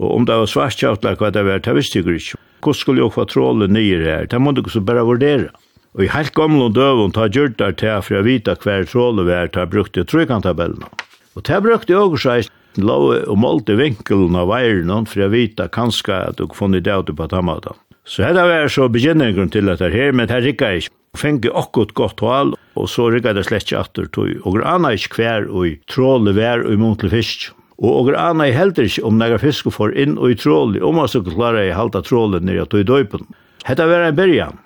og 0.00 0.08
om 0.16 0.24
det 0.26 0.38
var 0.40 0.50
svartkjavtlek, 0.50 1.20
hva 1.20 1.30
det 1.30 1.44
var, 1.46 1.60
det 1.62 1.74
visste 1.76 2.00
jeg 2.00 2.16
ikke. 2.18 2.40
Hvordan 2.62 2.78
skulle 2.78 3.02
jeg 3.02 3.14
få 3.14 3.26
trålen 3.28 3.74
nye 3.74 4.00
her? 4.02 4.26
Det 4.26 4.40
måtte 4.40 4.62
ikke 4.62 4.74
så 4.76 4.82
bare 4.86 5.04
vurdere. 5.06 5.50
Og 5.92 6.06
i 6.06 6.08
helt 6.08 6.32
gamle 6.34 6.70
døven 6.72 7.12
tar 7.12 7.28
gjørt 7.28 7.58
der 7.60 7.74
til 7.76 8.00
for 8.00 8.16
å 8.16 8.24
vite 8.24 8.54
hver 8.64 8.86
trålen 8.88 9.28
var, 9.28 9.50
tar 9.52 9.68
brukte 9.68 10.06
trykantabellene. 10.08 10.88
Og 11.36 11.44
det 11.48 11.58
brukte 11.64 11.92
jeg 11.92 12.00
også, 12.00 12.36
lå 12.80 12.98
og 13.16 13.38
målte 13.38 13.76
vinkelen 13.78 14.36
av 14.38 14.50
veiren 14.50 15.06
for 15.08 15.24
å 15.24 15.30
vita 15.32 15.68
kanskje 15.72 16.18
at 16.32 16.40
du 16.40 16.46
funnet 16.54 16.84
det 16.86 16.94
ut 16.96 17.14
på 17.16 17.28
tammata. 17.28 17.74
Så 18.04 18.24
her 18.26 18.34
var 18.34 18.68
så 18.72 18.88
begynnelsen 18.90 19.52
til 19.54 19.70
at 19.70 19.80
her, 19.80 20.12
men 20.12 20.30
her 20.30 20.42
rikket 20.42 20.68
jeg 20.68 20.84
ikke. 20.84 20.96
Fengi 21.12 21.50
okkot 21.52 21.90
gott 21.92 22.22
hval, 22.24 22.54
og 22.72 22.86
så 22.88 23.10
rikket 23.12 23.36
det 23.36 23.44
slett 23.44 23.66
ikke 23.66 23.82
atter 23.82 24.06
tog. 24.16 24.30
Og 24.48 24.62
anna 24.64 24.94
ikke 24.96 25.18
hver 25.18 25.44
og 25.52 25.74
tråle 25.92 26.32
vær 26.32 26.64
og 26.64 26.80
muntlig 26.80 27.10
fisk. 27.12 27.50
Og 27.82 28.08
og 28.08 28.16
anna 28.16 28.46
i 28.48 28.54
heller 28.56 28.88
ikke 28.88 29.04
om 29.04 29.18
nægra 29.20 29.40
fisk 29.42 29.68
får 29.74 29.92
inn 29.98 30.16
og 30.16 30.32
i 30.32 30.38
tråle, 30.40 30.80
om 30.80 30.96
man 30.96 31.10
så 31.12 31.20
klarer 31.20 31.66
jeg 31.66 31.76
halta 31.76 32.00
tråle 32.06 32.40
nere 32.40 32.64
tog 32.64 32.80
i 32.80 32.88
døypen. 32.88 33.26
Hetta 33.68 33.86
var 33.86 34.06
en 34.06 34.16
byrjan. 34.16 34.56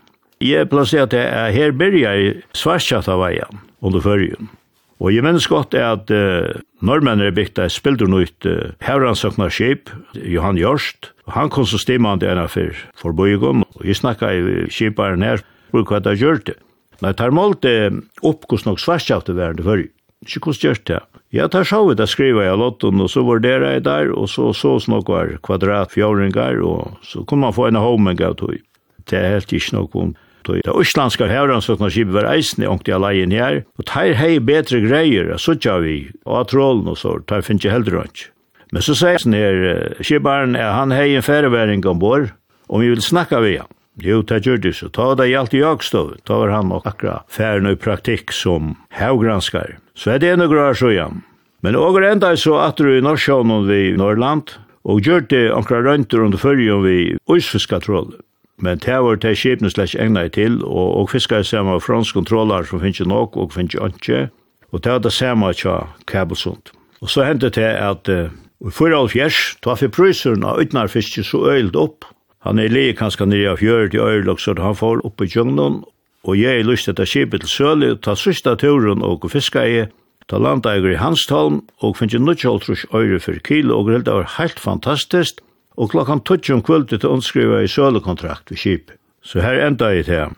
Jeg 0.40 0.68
plasserer 0.70 1.10
at 1.10 1.54
her 1.56 1.74
byrja 1.74 2.14
i 2.14 2.30
svarskjata 2.54 3.16
veien 3.18 3.62
under 3.82 4.04
førjen. 4.04 4.50
Og 4.96 5.12
jeg 5.12 5.24
minnes 5.26 5.46
godt 5.50 5.74
er 5.76 5.90
at 5.92 6.10
uh, 6.12 6.60
nordmenn 6.84 7.20
er 7.20 7.34
bygd 7.36 7.60
et 7.60 7.74
spildernøyt 7.74 8.48
uh, 8.48 8.72
hevransøkna 8.84 9.50
skip, 9.52 9.90
Johan 10.16 10.56
Jørst, 10.60 11.10
og 11.28 11.34
han 11.36 11.52
kom 11.52 11.66
så 11.68 11.80
stimman 11.80 12.22
til 12.22 12.32
ena 12.32 12.46
for, 12.48 12.72
for 12.96 13.16
bøygon, 13.16 13.66
og 13.76 13.84
jeg 13.84 13.98
snakka 14.00 14.32
i 14.32 14.54
skiparen 14.72 15.24
her, 15.26 15.44
hvor 15.74 15.84
hva 15.84 16.00
det 16.00 16.16
gjør 16.22 16.40
det. 16.48 16.56
Nei, 17.04 17.12
tar 17.12 17.34
målt 17.36 17.68
uh, 17.68 17.92
opp 18.24 18.48
hos 18.48 18.64
nok 18.64 18.80
svarskjafte 18.80 19.36
verden 19.36 19.68
før, 19.68 19.84
ikke 20.24 20.48
hos 20.54 20.64
gjør 20.64 20.80
det. 20.88 21.02
Ja, 21.34 21.50
tar 21.52 21.66
sjå 21.68 21.82
ut, 21.90 22.00
jeg 22.00 22.08
skriva 22.08 22.46
i 22.46 22.56
lotten, 22.56 23.02
og 23.02 23.12
så 23.12 23.20
vurderer 23.26 23.76
jeg 23.76 23.84
der, 23.84 24.14
og 24.16 24.30
så 24.32 24.54
så 24.56 24.78
snakk 24.80 25.10
var 25.12 25.34
kvadrat 25.44 25.92
kvadratfjøringar, 25.92 26.62
og 26.64 26.96
så 27.04 27.26
kunne 27.26 27.50
man 27.50 27.56
få 27.56 27.68
en 27.68 27.82
homing 27.82 28.22
av 28.24 28.38
tog. 28.40 28.56
Det 29.04 29.18
er 29.18 29.34
helt 29.36 29.52
ikke 29.52 29.76
noe 29.76 30.00
om 30.00 30.14
Og 30.48 30.62
det 30.62 30.74
Íslandska 30.86 31.28
herran 31.30 31.62
so 31.62 31.76
var 31.76 31.90
skipa 31.90 32.12
ver 32.18 32.30
eisini 32.30 32.66
onkt 32.66 32.88
her. 32.88 33.64
Og 33.78 33.84
tær 33.84 34.14
hei 34.14 34.38
betre 34.38 34.80
greier, 34.80 35.36
så 35.38 35.54
tja 35.54 35.78
vi. 35.78 36.10
Og 36.24 36.48
trollen 36.48 36.88
og 36.88 36.98
så, 36.98 37.18
teir 37.26 37.42
finn 37.42 37.58
ikke 37.58 37.72
heldre 37.74 38.04
ikki. 38.04 38.30
Men 38.72 38.82
så 38.82 38.94
sier 38.98 39.22
han 39.22 39.32
her, 39.32 39.96
skibaren, 40.02 40.54
han 40.54 40.90
hei 40.90 41.14
en 41.14 41.22
færeværing 41.22 41.86
ombord, 41.86 42.32
om 42.68 42.80
vi 42.82 42.90
vil 42.90 43.02
snakka 43.02 43.40
vi 43.40 43.56
han. 43.58 43.70
Jo, 44.02 44.20
det 44.22 44.42
gjør 44.44 44.58
det 44.60 44.74
så. 44.76 44.90
Ta 44.92 45.14
det 45.16 45.30
gjaldt 45.30 45.54
i 45.56 45.62
Jagstov. 45.62 46.10
Ta 46.28 46.36
var 46.42 46.52
han 46.52 46.68
nok 46.68 46.84
akkurat 46.84 47.24
færen 47.32 47.68
i 47.70 47.78
praktikk 47.80 48.34
som 48.34 48.74
haugranskar. 48.92 49.78
Så 49.96 50.12
er 50.12 50.20
det 50.20 50.34
noe 50.36 50.52
grar 50.52 50.76
så 50.76 50.90
igjen. 50.92 51.22
Men 51.64 51.78
åger 51.80 52.04
enda 52.10 52.34
så 52.36 52.58
at 52.60 52.76
du 52.76 52.90
i 52.92 53.00
Norsjån 53.00 53.54
vi 53.64 53.64
vi 53.70 53.96
Norrland, 53.96 54.52
og 54.84 55.00
gjør 55.00 55.24
det 55.30 55.46
akkurat 55.50 55.86
rønter 55.88 56.26
under 56.26 56.38
fyrjon 56.38 56.84
vi 56.84 57.16
Øysfiskatrollet. 57.32 58.20
Men 58.58 58.78
det 58.78 58.96
var 59.04 59.18
det 59.20 59.36
skipene 59.36 59.70
slett 59.70 59.94
egna 60.00 60.24
i 60.24 60.32
til, 60.32 60.62
og, 60.64 60.94
og 60.96 61.10
fiskar 61.12 61.44
samme 61.44 61.76
fransk 61.80 62.16
kontroller 62.16 62.64
som 62.64 62.80
finnes 62.80 63.00
ikke 63.00 63.10
nok 63.10 63.36
og 63.36 63.52
finnes 63.52 63.74
ikke 63.74 63.92
ikke, 63.92 64.28
og 64.72 64.84
det 64.84 64.92
var 64.92 64.98
det 65.04 65.12
samme 65.12 65.52
tja 65.52 65.76
Kabelsund. 66.08 66.72
Og 67.00 67.10
så 67.10 67.24
hendte 67.24 67.50
det 67.52 67.68
at 67.76 68.08
uh, 68.08 68.32
i 68.64 68.72
44, 68.72 69.58
da 69.64 69.74
fikk 69.76 69.92
prøyseren 69.98 70.44
av 70.44 70.62
utnærfiske 70.62 71.24
så 71.28 71.42
øyld 71.52 71.76
opp. 71.76 72.08
Han 72.46 72.58
er 72.58 72.72
lige 72.72 72.96
kanskje 72.96 73.26
nere 73.28 73.52
av 73.52 73.60
fjøret 73.60 73.94
i 73.94 74.00
øyld, 74.00 74.32
så 74.40 74.54
han 74.58 74.74
får 74.74 75.04
opp 75.04 75.20
i 75.20 75.28
djungnen, 75.28 75.82
og 76.24 76.38
jeg 76.40 76.64
lyst 76.64 76.88
etter 76.88 77.04
skipet 77.04 77.44
til 77.44 77.52
Søli, 77.52 77.92
ta 78.02 78.16
sista 78.16 78.56
turen 78.56 79.04
og 79.04 79.28
fiska 79.30 79.66
i, 79.68 79.84
ta 80.28 80.38
landa 80.38 80.72
i 80.74 80.96
Hanstalm, 80.96 81.60
og 81.82 81.98
finnes 81.98 82.14
ikke 82.14 82.24
nødvendig 82.24 82.88
øyre 82.94 83.20
for 83.20 83.42
kilo, 83.44 83.78
og 83.78 83.92
det 83.92 84.14
var 84.14 84.34
helt 84.38 84.60
fantastisk, 84.60 85.44
og 85.76 85.92
klokkan 85.92 86.20
12 86.24 86.54
om 86.56 86.62
kvöldet 86.64 87.00
til 87.00 87.12
undskriva 87.12 87.60
i 87.62 87.68
sølekontrakt 87.68 88.50
ved 88.50 88.60
skip. 88.60 88.90
Så 89.22 89.40
her 89.40 89.60
enda 89.66 89.90
i 89.92 90.02
det. 90.02 90.28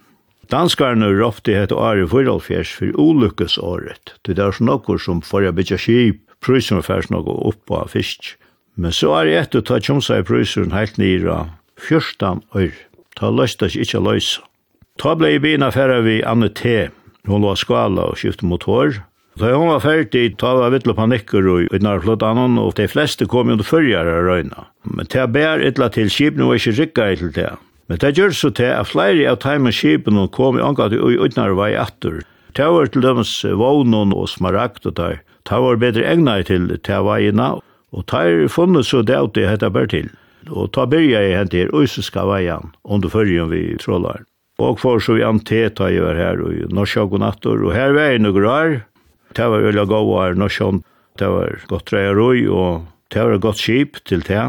Danskarne 0.50 1.10
ropte 1.12 1.52
hette 1.52 1.76
Ari 1.76 2.06
Fyralfjers 2.08 2.72
for 2.72 2.94
ulykkesåret. 2.96 4.14
Det 4.24 4.38
er 4.38 4.54
sånn 4.54 4.70
nokkur 4.70 5.00
som 5.02 5.20
får 5.20 5.44
jeg 5.44 5.56
bytja 5.58 5.78
skip, 5.82 6.20
prøysen 6.40 6.80
var 6.80 6.86
færs 6.86 7.10
nokkur 7.12 7.42
opp 7.50 7.74
av 7.74 7.92
fisk. 7.92 8.32
Men 8.78 8.94
så 8.94 9.12
er 9.18 9.28
jeg 9.28 9.42
etter 9.44 9.66
ta 9.66 9.80
tjomsa 9.82 10.20
i 10.20 10.24
prøysen 10.24 10.72
heilt 10.72 10.96
nira 10.96 11.42
14 11.76 12.40
år. 12.56 12.72
Ta 13.18 13.28
løsta 13.34 13.68
seg 13.68 13.84
ikkje 13.84 14.00
løysa. 14.06 14.44
Ta 14.98 15.12
blei 15.14 15.36
i 15.36 15.42
bina 15.42 15.68
færa 15.74 16.00
vi 16.02 16.22
Anne 16.26 16.48
T. 16.48 16.88
Hun 17.28 17.44
var 17.44 17.58
skala 17.60 18.08
og 18.08 18.18
skifte 18.18 18.46
motor, 18.48 19.02
Da 19.38 19.52
hun 19.54 19.68
var 19.70 19.82
ferdig, 19.84 20.32
ta 20.40 20.50
var 20.58 20.72
vittla 20.74 20.96
panikker 20.98 21.44
og 21.46 21.74
utnar 21.76 22.00
flott 22.02 22.24
annan, 22.26 22.56
og 22.58 22.72
de 22.74 22.88
fleste 22.90 23.26
kom 23.30 23.52
jo 23.52 23.58
til 23.60 23.92
av 23.94 24.08
røyna. 24.26 24.64
Men 24.82 25.06
ta 25.06 25.28
bær 25.30 25.62
ytla 25.62 25.86
til 25.94 26.10
skipene 26.10 26.48
var 26.48 26.58
ikke 26.58 26.74
rikka 26.74 27.06
til 27.20 27.30
det. 27.36 27.52
Men 27.86 28.00
det 28.02 28.16
gjør 28.18 28.34
så 28.34 28.50
til 28.50 28.72
at 28.74 28.90
flere 28.90 29.28
av 29.30 29.38
teimen 29.44 29.72
skipene 29.72 30.26
kom 30.34 30.58
i 30.58 30.64
angat 30.64 30.96
og 30.98 31.22
utnar 31.22 31.54
vei 31.54 31.70
atter. 31.78 32.24
Ta 32.58 32.66
var 32.74 32.90
til 32.90 33.04
dømes 33.04 33.30
vognon 33.44 34.16
og 34.16 34.26
smaragd 34.32 34.90
og 34.90 34.96
der. 34.98 35.20
Ta 35.46 35.60
var 35.62 35.78
bedre 35.78 36.02
egna 36.02 36.40
til 36.42 36.66
ta 36.82 36.98
veina, 37.06 37.60
og 37.94 38.06
ta 38.10 38.24
er 38.26 38.50
funnet 38.50 38.90
så 38.90 39.04
det 39.06 39.16
at 39.16 39.36
det 39.38 39.46
hette 39.46 39.70
bær 39.70 39.86
til. 39.86 40.10
Og 40.50 40.72
ta 40.74 40.88
byrja 40.88 41.22
i 41.22 41.36
hent 41.36 41.54
her 41.54 41.70
øysiska 41.70 42.26
veian, 42.26 42.72
under 42.82 43.12
fyrjen 43.12 43.52
vi 43.54 43.76
trålar. 43.78 44.24
Og 44.58 44.80
for 44.82 44.98
så 44.98 45.14
vi 45.14 45.22
anteta 45.22 45.86
i 45.86 46.00
var 46.02 46.18
her, 46.18 46.42
og 46.42 46.72
norsk 46.74 46.98
og 46.98 47.22
og 47.46 47.72
her 47.72 47.94
vei 47.94 48.18
noen 48.18 48.42
rar, 48.42 48.80
Det 49.36 49.48
var 49.50 49.66
veldig 49.66 49.86
god 49.90 50.08
var 50.12 50.38
norsjon. 50.38 50.82
Det 51.18 51.28
var 51.28 51.58
godt 51.68 51.90
dreier 51.90 52.18
og 52.18 52.86
det 53.10 53.24
var 53.24 53.38
godt 53.42 53.58
skip 53.58 54.00
til 54.04 54.22
det. 54.22 54.46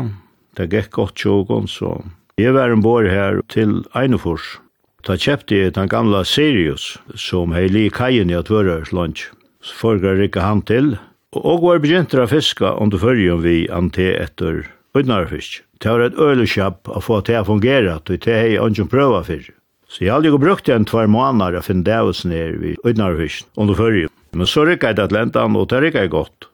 Det 0.56 0.70
gikk 0.70 0.92
godt 0.92 1.16
tjogon, 1.16 1.68
så 1.68 2.02
jeg 2.40 2.54
var 2.56 2.72
en 2.72 2.84
bor 2.84 3.04
her 3.04 3.42
til 3.52 3.82
Einefors. 3.96 4.60
Da 5.08 5.16
kjøpte 5.16 5.56
jeg 5.56 5.74
den 5.76 5.88
gamla 5.92 6.26
Sirius, 6.28 6.98
som 7.16 7.54
hei 7.56 7.68
li 7.72 7.88
kajen 7.92 8.32
i 8.32 8.36
at 8.36 8.52
vører 8.52 8.88
lunch. 8.96 9.30
Så 9.64 9.76
forgra 9.76 10.14
rikka 10.16 10.44
han 10.44 10.62
til, 10.68 10.94
og 11.36 11.64
var 11.64 11.80
begynt 11.84 12.16
å 12.16 12.28
fiska 12.28 12.74
om 12.80 12.92
det 12.92 13.02
fyrrjum 13.04 13.44
vi 13.44 13.58
ante 13.72 14.08
etter 14.16 14.66
utenarfisk. 14.96 15.64
Det 15.80 15.92
var 15.92 16.04
et 16.04 16.20
øleskjapp 16.20 16.92
å 16.92 17.00
få 17.04 17.22
til 17.28 17.40
å 17.40 17.48
fungere, 17.48 17.96
og 18.00 18.12
det 18.12 18.36
hei 18.36 18.60
ungen 18.60 18.92
prøva 18.92 19.24
fyrr. 19.28 19.48
Så 19.88 20.06
jeg 20.06 20.14
hadde 20.14 20.32
jo 20.32 20.40
brukt 20.42 20.70
en 20.70 20.88
tvær 20.88 21.08
måneder 21.12 21.60
å 21.60 21.66
finne 21.66 21.88
davisen 21.88 22.36
her 22.36 22.56
vid 22.62 22.80
utenarfisk 22.84 23.48
om 23.56 23.72
det 23.72 23.80
fyrrjum. 23.80 24.19
Men 24.34 24.50
så 24.50 24.66
rykket 24.68 24.98
jeg 24.98 25.10
til 25.10 25.18
lentan, 25.18 25.58
og 25.58 25.70
det 25.72 25.84
rykket 25.84 26.08
jeg 26.08 26.14
godt. 26.14 26.50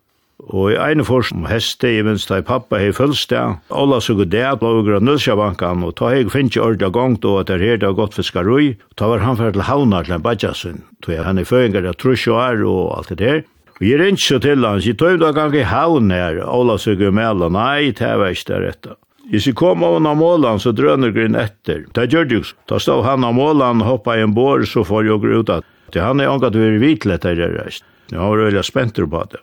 Og 0.51 0.73
i 0.73 0.75
ene 0.75 1.05
forsen 1.07 1.45
heste, 1.47 1.87
i 1.87 2.03
minst 2.03 2.27
da 2.29 2.41
pappa 2.43 2.77
hei 2.81 2.91
følst 2.93 3.31
det, 3.31 3.39
alle 3.71 4.01
så 4.03 4.17
god 4.19 4.33
det, 4.33 4.43
blå 4.59 4.73
og 4.83 5.03
nødsjabankan, 5.07 5.85
og 5.87 5.95
ta 5.95 6.11
hei 6.11 6.25
finnes 6.27 6.51
ikke 6.51 6.65
ordentlig 6.65 6.91
gongt, 6.97 7.25
og 7.25 7.39
at 7.41 7.53
det 7.53 7.61
her 7.63 7.79
det 7.79 7.87
har 7.87 7.95
gått 7.95 8.17
fiskarui, 8.17 8.75
ta 8.99 9.07
var 9.07 9.23
han 9.23 9.39
fyrir 9.39 9.55
til 9.55 9.67
havna 9.69 10.03
til 10.03 10.17
en 10.17 10.25
badjasun, 10.25 10.83
tog 11.01 11.15
jeg 11.15 11.23
han 11.23 11.39
er 11.39 11.47
føringar, 11.47 11.87
jeg 11.87 11.99
trus 12.03 12.27
jo 12.27 12.35
er, 12.35 12.65
og 12.67 12.97
alt 12.97 13.13
det 13.13 13.21
der. 13.23 13.41
Og 13.79 13.87
jeg 13.87 13.99
rinns 14.03 14.27
jo 14.27 14.39
til 14.43 14.67
han, 14.67 14.83
jeg 14.83 14.99
tog 14.99 15.23
da 15.23 15.31
gang 15.35 15.55
i 15.55 15.63
havn 15.63 16.11
her, 16.11 16.43
alle 16.43 16.77
så 16.83 16.97
god 16.99 17.15
mela, 17.15 17.49
nei, 17.49 17.91
det 17.95 18.13
var 18.19 18.35
ikke 18.35 18.51
det 18.51 18.61
rette. 18.67 18.99
Jeg 19.31 19.41
sier 19.41 19.55
kom 19.57 19.81
av 19.81 19.95
han 19.95 20.05
av 20.05 20.19
målan, 20.19 20.59
så 20.61 20.69
drønner 20.75 21.09
grunn 21.15 21.37
etter. 21.39 21.87
Det 21.97 22.11
gjør 22.13 22.27
det 22.29 22.35
jo. 22.35 22.41
Da 22.69 22.77
stod 22.77 23.07
han 23.07 23.25
av 23.25 23.33
målan, 23.33 23.81
hoppa 23.81 24.19
i 24.19 24.21
en 24.21 24.35
bår, 24.35 24.67
så 24.69 24.83
får 24.85 25.07
jeg 25.07 25.39
ut 25.39 25.49
at 25.49 25.65
Det 25.93 26.01
han 26.01 26.19
er 26.19 26.31
angat 26.31 26.55
vi 26.55 26.65
er 26.65 26.79
i 26.79 27.35
det 27.35 27.51
reist. 27.59 27.83
Jeg 28.11 28.19
var 28.21 28.37
veldig 28.37 28.63
spent 28.63 28.95
på 28.95 29.23
det. 29.31 29.41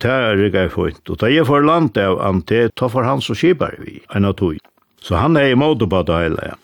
Det 0.00 0.10
er 0.10 0.38
rikka 0.38 0.64
jeg 0.64 0.72
fint. 0.72 1.10
Og 1.10 1.18
da 1.20 1.28
jeg 1.28 1.46
får 1.46 1.66
land 1.66 1.98
av 2.00 2.20
Ante, 2.24 2.68
ta 2.74 2.88
for 2.88 3.04
han 3.04 3.20
så 3.20 3.36
kjipar 3.36 3.76
vi, 3.84 4.00
en 4.14 4.24
av 4.24 4.38
tog. 4.40 4.58
Så 5.00 5.16
han 5.16 5.36
er 5.36 5.52
imot 5.52 5.80
på 5.80 6.02
det 6.08 6.16
hele. 6.16 6.54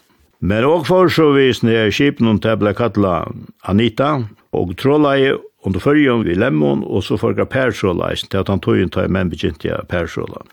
Men 0.41 0.64
og 0.68 0.87
for 0.89 1.09
så 1.12 1.31
vis 1.33 1.62
når 1.64 1.93
kipen 1.97 2.29
hun 2.29 2.41
tabla 2.41 2.74
kattla 2.77 3.27
Anita, 3.68 4.27
og 4.53 4.74
trollai 4.81 5.35
under 5.66 5.83
førjen 5.83 6.24
vi 6.24 6.37
lemmon, 6.37 6.85
og 6.85 7.05
så 7.05 7.18
forga 7.20 7.47
jeg 7.47 7.74
eisen, 8.11 8.29
til 8.31 8.41
at 8.41 8.49
han 8.49 8.61
tog 8.61 8.79
inn 8.79 8.93
til 8.93 9.09
menn 9.11 9.31
begynte 9.33 9.68
jeg 9.68 9.89
persåla. 9.89 10.45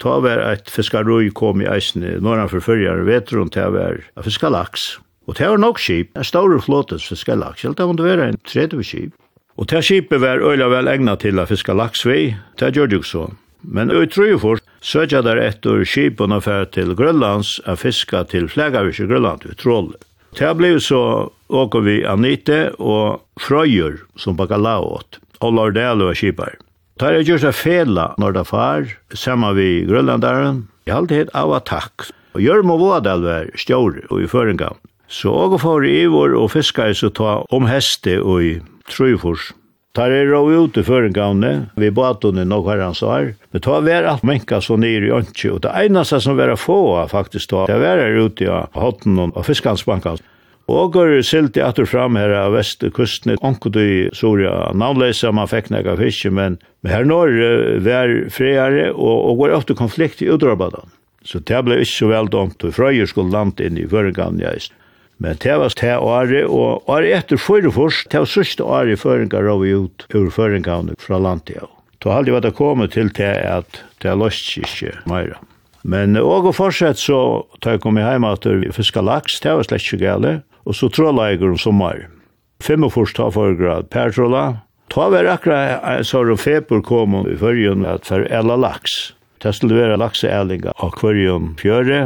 Ta 0.00 0.16
var 0.24 0.40
et 0.40 0.70
fiskarroi 0.70 1.30
kom 1.36 1.60
i 1.60 1.68
eisen, 1.68 2.04
når 2.22 2.44
han 2.44 2.48
forfyrjar 2.52 3.04
vetrun 3.04 3.50
til 3.50 3.66
at 3.66 3.72
var 3.74 4.00
fiskalaks. 4.24 4.98
Og 5.28 5.36
det 5.38 5.48
var 5.48 5.60
nok 5.60 5.78
skip, 5.78 6.10
en 6.16 6.24
større 6.24 6.60
flåtes 6.64 7.04
fiskelaksel, 7.08 7.76
det 7.76 7.86
måtte 7.86 8.06
være 8.06 8.30
en 8.30 8.40
30 8.48 8.84
skip. 8.84 9.12
Og 9.60 9.68
det 9.68 9.82
skipet 9.84 10.22
var 10.22 10.40
øyla 10.40 10.70
vel 10.72 10.88
egnet 10.88 11.20
til 11.20 11.38
å 11.38 11.46
fiske 11.48 11.74
laks 11.76 12.06
vi, 12.08 12.34
det 12.58 12.72
gjør 12.76 12.88
det 12.88 13.00
jo 13.00 13.06
så. 13.06 13.24
Men 13.62 13.90
øy 13.92 14.06
Trøyfort 14.08 14.64
søkja 14.80 15.20
der 15.22 15.36
etter 15.42 15.84
skipene 15.84 16.40
for 16.40 16.64
til 16.72 16.94
Grønlands 16.96 17.58
a 17.68 17.76
fiska 17.76 18.24
til 18.30 18.48
Flegavis 18.48 19.02
i 19.02 19.08
Grønland 19.10 19.44
ved 19.44 19.58
Troll. 19.60 19.92
Det 20.38 20.48
ble 20.56 20.72
så 20.80 21.02
åker 21.50 21.84
vi 21.84 22.00
Anite 22.06 22.70
og 22.78 23.20
Frøyer 23.42 23.98
som 24.16 24.38
bakalaot, 24.38 25.18
og 25.42 25.56
Lardel 25.58 26.06
og 26.06 26.16
skipar. 26.16 26.56
Det 27.00 27.08
er 27.08 27.24
gjørs 27.24 27.48
av 27.48 27.56
fela 27.56 28.10
når 28.20 28.38
det 28.38 28.46
far, 28.48 28.88
sammen 29.12 29.56
vi 29.56 29.84
Grønlandaren, 29.88 30.64
i 30.88 30.94
alltid 30.94 31.32
av 31.36 31.52
attack. 31.56 32.08
Og 32.36 32.44
Jørmo 32.44 32.76
Vådal 32.78 33.24
var 33.26 33.50
stjåre 33.58 34.06
og 34.08 34.22
i 34.22 34.28
føringa. 34.30 34.70
Så 35.10 35.32
og 35.34 35.56
for 35.58 35.82
ivor 35.86 36.36
og 36.38 36.52
fiskar 36.52 36.92
så 36.94 37.10
ta 37.10 37.40
om 37.50 37.66
heste 37.66 38.20
og 38.22 38.44
i 38.46 38.52
trøyfors. 38.90 39.50
Tar 39.98 40.12
er 40.14 40.28
rau 40.30 40.46
ut 40.46 40.76
i 40.78 40.84
førengavne, 40.86 41.72
vi 41.74 41.88
batunne 41.90 42.44
nok 42.46 42.68
herrans 42.70 43.00
år, 43.02 43.32
men 43.50 43.62
ta 43.64 43.80
vær 43.82 44.06
alt 44.06 44.22
menka 44.22 44.60
så 44.62 44.76
nir 44.78 45.02
i 45.02 45.10
ønske, 45.10 45.50
og 45.50 45.64
det 45.64 45.72
einaste 45.74 46.20
som 46.22 46.38
vera 46.38 46.54
få 46.54 46.78
faktisk 47.10 47.50
ta, 47.50 47.64
det 47.66 47.80
vera 47.82 48.06
er 48.06 48.20
ute 48.22 48.46
i 48.46 48.52
hotten 48.78 49.18
og 49.24 49.40
fiskansbankan. 49.48 50.22
Og 50.70 50.92
går 50.94 51.16
silt 51.26 51.58
i 51.58 51.64
atur 51.66 51.90
fram 51.90 52.14
her 52.14 52.30
av 52.38 52.54
vestkustene, 52.54 53.34
onkud 53.42 53.74
i 53.82 54.06
Soria, 54.14 54.70
navnleisa 54.78 55.32
man 55.34 55.50
fekk 55.50 55.72
nega 55.74 55.96
fiske, 55.98 56.30
men 56.30 56.60
her 56.86 57.02
når 57.02 57.34
vera 57.82 58.30
friare 58.30 58.92
og, 58.94 59.16
og 59.32 59.42
går 59.42 59.56
ofte 59.58 59.74
konflikt 59.74 60.22
i 60.22 60.30
udrabadan. 60.30 60.94
Så 61.26 61.42
det 61.42 61.58
ble 61.66 61.82
ikke 61.82 61.96
så 61.96 62.12
vel 62.14 62.30
og 62.30 62.62
frøyer 62.70 63.10
skulle 63.10 63.34
land 63.34 63.58
inn 63.58 63.82
i 63.82 63.90
førengavne, 63.90 64.46
ja, 64.46 64.54
Men 65.20 65.36
det 65.44 65.56
var 65.60 65.74
det 65.76 65.96
året, 66.00 66.46
og 66.48 66.88
året 66.88 67.12
etter 67.18 67.40
Førefors, 67.40 68.06
det 68.08 68.22
var 68.22 68.30
sørste 68.30 68.64
året 68.64 68.94
i 68.94 69.00
føringar 69.00 69.44
rov 69.44 69.66
ut 69.68 70.06
ur 70.16 70.30
føringene 70.32 70.96
fra 70.98 71.20
landet. 71.20 71.68
Da 72.00 72.14
hadde 72.16 72.32
jeg 72.32 72.38
vært 72.38 72.56
kommet 72.56 72.94
til 72.96 73.10
det 73.12 73.34
at 73.44 73.82
det 74.00 74.08
er 74.08 74.16
løst 74.16 74.56
ikke 74.56 74.94
mer. 75.10 75.36
Men 75.84 76.16
og 76.16 76.48
å 76.48 76.54
fortsette 76.56 77.00
så, 77.00 77.18
da 77.60 77.76
jeg 77.76 77.82
kom 77.84 78.00
hjem 78.00 78.24
at 78.28 78.48
vi 78.48 78.72
fiska 78.72 79.04
laks, 79.04 79.38
det 79.44 79.52
var 79.56 79.68
slett 79.68 79.84
ikke 79.84 80.00
gale, 80.00 80.32
og 80.64 80.76
så 80.76 80.88
tråla 80.92 81.30
jeg 81.30 81.44
om 81.44 81.60
sommer. 81.60 82.06
Fem 82.64 82.84
og 82.84 82.94
først 82.96 83.16
tar 83.16 83.32
for 83.36 83.56
grad 83.56 83.88
per 83.92 84.12
tråla. 84.16 84.62
Ta 84.92 85.06
var 85.12 85.28
akkurat 85.28 86.04
så 86.08 86.24
er 86.24 86.36
feber 86.40 86.80
kom 86.84 87.14
i 87.22 87.36
førjen 87.38 87.84
at 87.88 88.08
for 88.08 88.24
ella 88.28 88.56
laks. 88.56 89.12
Det 89.40 89.52
skulle 89.56 89.78
være 89.78 90.00
lakseælinga 90.00 90.74
av 90.80 90.96
hverjum 91.00 91.54
fjøre, 91.60 92.00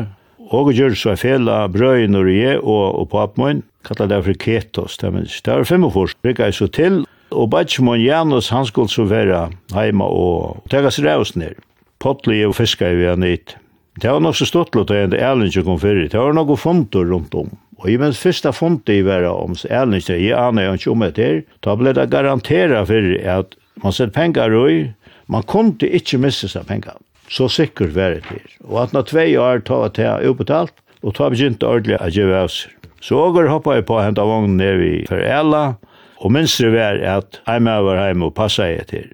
og 0.52 0.72
gjør 0.74 0.96
så 0.98 1.14
jeg 1.14 1.22
fela 1.22 1.64
brøyen 1.72 2.16
og 2.18 2.28
jeg 2.28 2.60
og, 2.60 3.00
og 3.00 3.08
papmoen, 3.12 3.62
kallet 3.84 4.10
det 4.12 4.22
for 4.26 4.40
ketos, 4.40 4.98
det 5.00 5.12
minns. 5.12 5.40
Det 5.44 5.52
var 5.52 5.68
fem 5.68 5.84
og 5.84 5.94
fors, 5.96 6.14
brygget 6.22 6.52
jeg 6.52 6.58
så 6.58 6.68
til, 6.68 7.02
og 7.34 7.50
badgemon 7.50 8.00
Janus, 8.00 8.50
han 8.54 8.66
skulle 8.66 8.92
så 8.92 9.06
være 9.08 9.48
heima 9.74 10.06
og 10.06 10.64
tega 10.70 10.92
seg 10.92 11.08
raus 11.08 11.34
ned. 11.36 11.58
Potli 12.02 12.42
og 12.44 12.56
fiska 12.58 12.90
i 12.90 12.98
vi 12.98 13.08
han 13.08 13.24
hit. 13.24 13.56
Det 14.00 14.10
var 14.10 14.22
nok 14.22 14.36
så 14.36 14.46
stått 14.48 14.74
lot 14.74 14.90
og 14.90 14.98
en 14.98 15.14
ærlinge 15.14 15.62
kom 15.64 15.78
fyrir, 15.78 16.08
det 16.10 16.18
var 16.18 16.34
nok 16.34 16.56
fondur 16.58 17.06
rundt 17.10 17.34
om. 17.38 17.52
Og 17.78 17.90
i 17.90 17.98
minst 18.00 18.22
fyrsta 18.22 18.52
fondet 18.54 18.90
i 18.94 19.04
vera 19.06 19.32
om 19.34 19.54
ærlinge, 19.70 20.18
jeg 20.18 20.34
aner 20.38 20.68
jo 20.68 20.78
ikke 20.78 20.92
om 20.94 21.06
etter, 21.06 21.42
da 21.62 21.76
ble 21.78 21.94
det 21.94 22.10
garantera 22.10 22.84
fyrir 22.88 23.20
at 23.28 23.54
man 23.82 23.94
sett 23.94 24.14
pengar 24.14 24.54
ui, 24.54 24.90
Man 25.26 25.42
kunde 25.48 25.88
inte 25.88 26.18
missa 26.18 26.48
seg 26.48 26.66
pengar. 26.68 26.98
Så 27.28 27.48
sikkert 27.48 27.94
var 27.96 28.16
det 28.16 28.28
her. 28.28 28.44
Og 28.68 28.82
at 28.82 28.92
når 28.92 29.08
tvei 29.08 29.28
år 29.40 29.64
tar 29.64 29.86
at 29.88 29.98
jeg 29.98 30.28
utbetalt, 30.28 30.74
og 31.04 31.14
tar 31.16 31.32
begynt 31.32 31.64
ordentlig 31.64 31.96
at 32.00 32.16
jeg 32.16 32.28
var 32.28 32.48
oss. 32.48 32.64
Så 33.04 33.18
åker 33.20 33.50
hoppa 33.50 33.76
jeg 33.76 33.86
på 33.88 33.98
å 33.98 34.04
hente 34.04 34.24
vognen 34.24 34.56
ned 34.60 34.80
i 34.84 34.94
Ferella, 35.08 35.76
og 36.24 36.32
minst 36.32 36.60
det 36.60 36.72
var 36.72 37.00
at 37.04 37.40
jeg 37.44 37.64
med 37.64 37.84
var 37.84 38.00
hjemme 38.00 38.30
og 38.30 38.36
passa 38.36 38.68
jeg 38.70 38.86
til. 38.92 39.10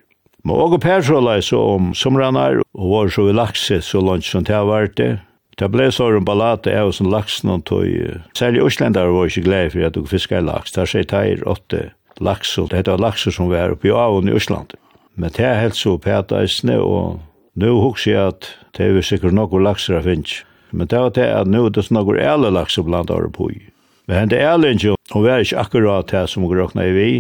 Men 0.46 0.56
åker 0.62 0.80
Persåla 0.80 1.40
så 1.42 1.58
om 1.74 1.90
somranar, 1.94 2.60
og 2.74 2.92
var 2.92 3.10
så 3.12 3.26
vi 3.26 3.34
lakse 3.34 3.80
så 3.84 4.00
langt 4.00 4.24
som 4.24 4.46
det 4.46 4.54
har 4.54 4.68
vært 4.68 4.96
det. 5.00 5.10
Det 5.58 5.68
ble 5.68 5.90
så 5.92 6.06
en 6.16 6.24
ballate 6.24 6.72
av 6.72 6.94
som 6.96 7.10
laksen 7.12 7.50
og 7.52 7.66
tog. 7.68 7.84
Særlig 8.38 8.62
Øslandar 8.64 9.10
var 9.12 9.28
ikke 9.28 9.44
glad 9.44 9.74
for 9.74 9.84
at 9.84 9.98
du 9.98 10.06
fiskar 10.08 10.46
laks. 10.46 10.72
Der 10.72 10.88
sier 10.88 11.04
teir 11.04 11.42
åtte 11.44 11.90
laks, 12.20 12.54
og 12.58 12.70
det 12.70 12.80
heter 12.80 13.02
laks 13.02 13.26
som 13.28 13.50
var 13.50 13.74
oppe 13.74 13.90
i 13.90 13.92
avon 13.92 14.30
i 14.30 14.36
Østlande. 14.38 14.78
Men 15.16 15.32
det 15.36 15.44
er 15.44 15.60
helt 15.60 15.76
så 15.76 15.96
pæta 15.98 16.40
eisne, 16.42 16.78
og 16.80 17.20
nå 17.60 17.72
husker 17.82 18.12
jeg 18.12 18.34
at 18.34 18.48
det 18.76 18.86
er 18.86 19.02
sikkert 19.04 19.36
noen 19.36 19.64
lakser 19.66 19.98
jeg 19.98 20.06
finnes. 20.06 20.36
Men 20.70 20.86
det 20.86 20.98
er 20.98 21.10
det 21.16 21.26
at 21.40 21.50
nå 21.50 21.64
er 21.66 21.74
det 21.74 21.88
noen 21.90 22.20
æle 22.22 22.52
lakser 22.54 22.86
blant 22.86 23.10
året 23.10 23.34
på. 23.34 23.50
Men 24.06 24.16
hende 24.16 24.38
æle 24.38 24.72
ikke, 24.74 24.94
og 25.14 25.24
vi 25.24 25.32
er 25.32 25.44
ikke 25.44 25.60
akkurat 25.64 26.10
det 26.10 26.24
som 26.30 26.46
vi 26.46 26.56
råkna 26.56 26.86
i 26.86 26.94
vi, 26.94 27.10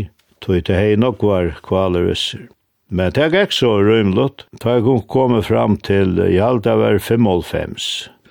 tog 0.40 0.62
det 0.66 0.78
hei 0.78 0.96
nok 0.96 1.22
var 1.22 1.52
kvaler 1.66 2.08
visser. 2.08 2.48
Men 2.90 3.12
det 3.14 3.22
er 3.22 3.44
ikke 3.44 3.54
så 3.54 3.76
rymlott, 3.78 4.46
da 4.62 4.74
jeg 4.74 4.86
kunne 4.86 5.06
komme 5.06 5.42
fram 5.46 5.76
til 5.76 6.18
i 6.26 6.40
alt 6.42 6.64
det 6.66 6.74
var 6.80 6.98
5,5, 6.98 7.76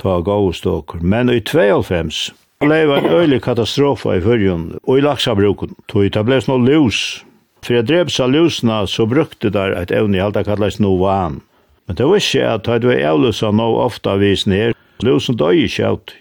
ta 0.01 0.19
gav 0.19 0.51
stokker, 0.53 0.99
men 0.99 1.31
i 1.31 1.39
2,5, 1.39 2.33
Det 2.59 2.87
var 2.87 2.97
en 2.97 3.13
øylig 3.15 3.41
katastrofa 3.41 4.17
i 4.17 4.21
fyrjun 4.21 4.79
og 4.83 4.97
i 4.97 5.01
laksabruken. 5.01 5.77
Tog 5.87 6.09
det 6.11 6.23
ble 6.27 6.41
sånn 6.43 6.67
ljus 6.67 7.23
For 7.65 7.75
jeg 7.75 7.87
drev 7.89 8.11
seg 8.13 8.31
lusene, 8.33 8.81
så 8.87 9.05
brukte 9.09 9.51
der 9.53 9.75
et 9.75 9.91
evne 9.91 10.19
i 10.19 10.23
alt 10.23 10.37
det 10.37 10.45
kallet 10.47 10.79
noan. 10.79 11.41
Men 11.87 11.97
det 11.97 12.05
var 12.07 12.21
ikke 12.21 12.47
at 12.53 12.67
det 12.69 12.87
var 12.87 13.05
avlusa 13.11 13.51
nå 13.51 13.67
ofte 13.81 14.15
vis 14.21 14.45
ned. 14.47 14.77
Lusen 15.03 15.37
døg 15.39 15.63
ikke 15.65 15.87
alt. 15.87 16.15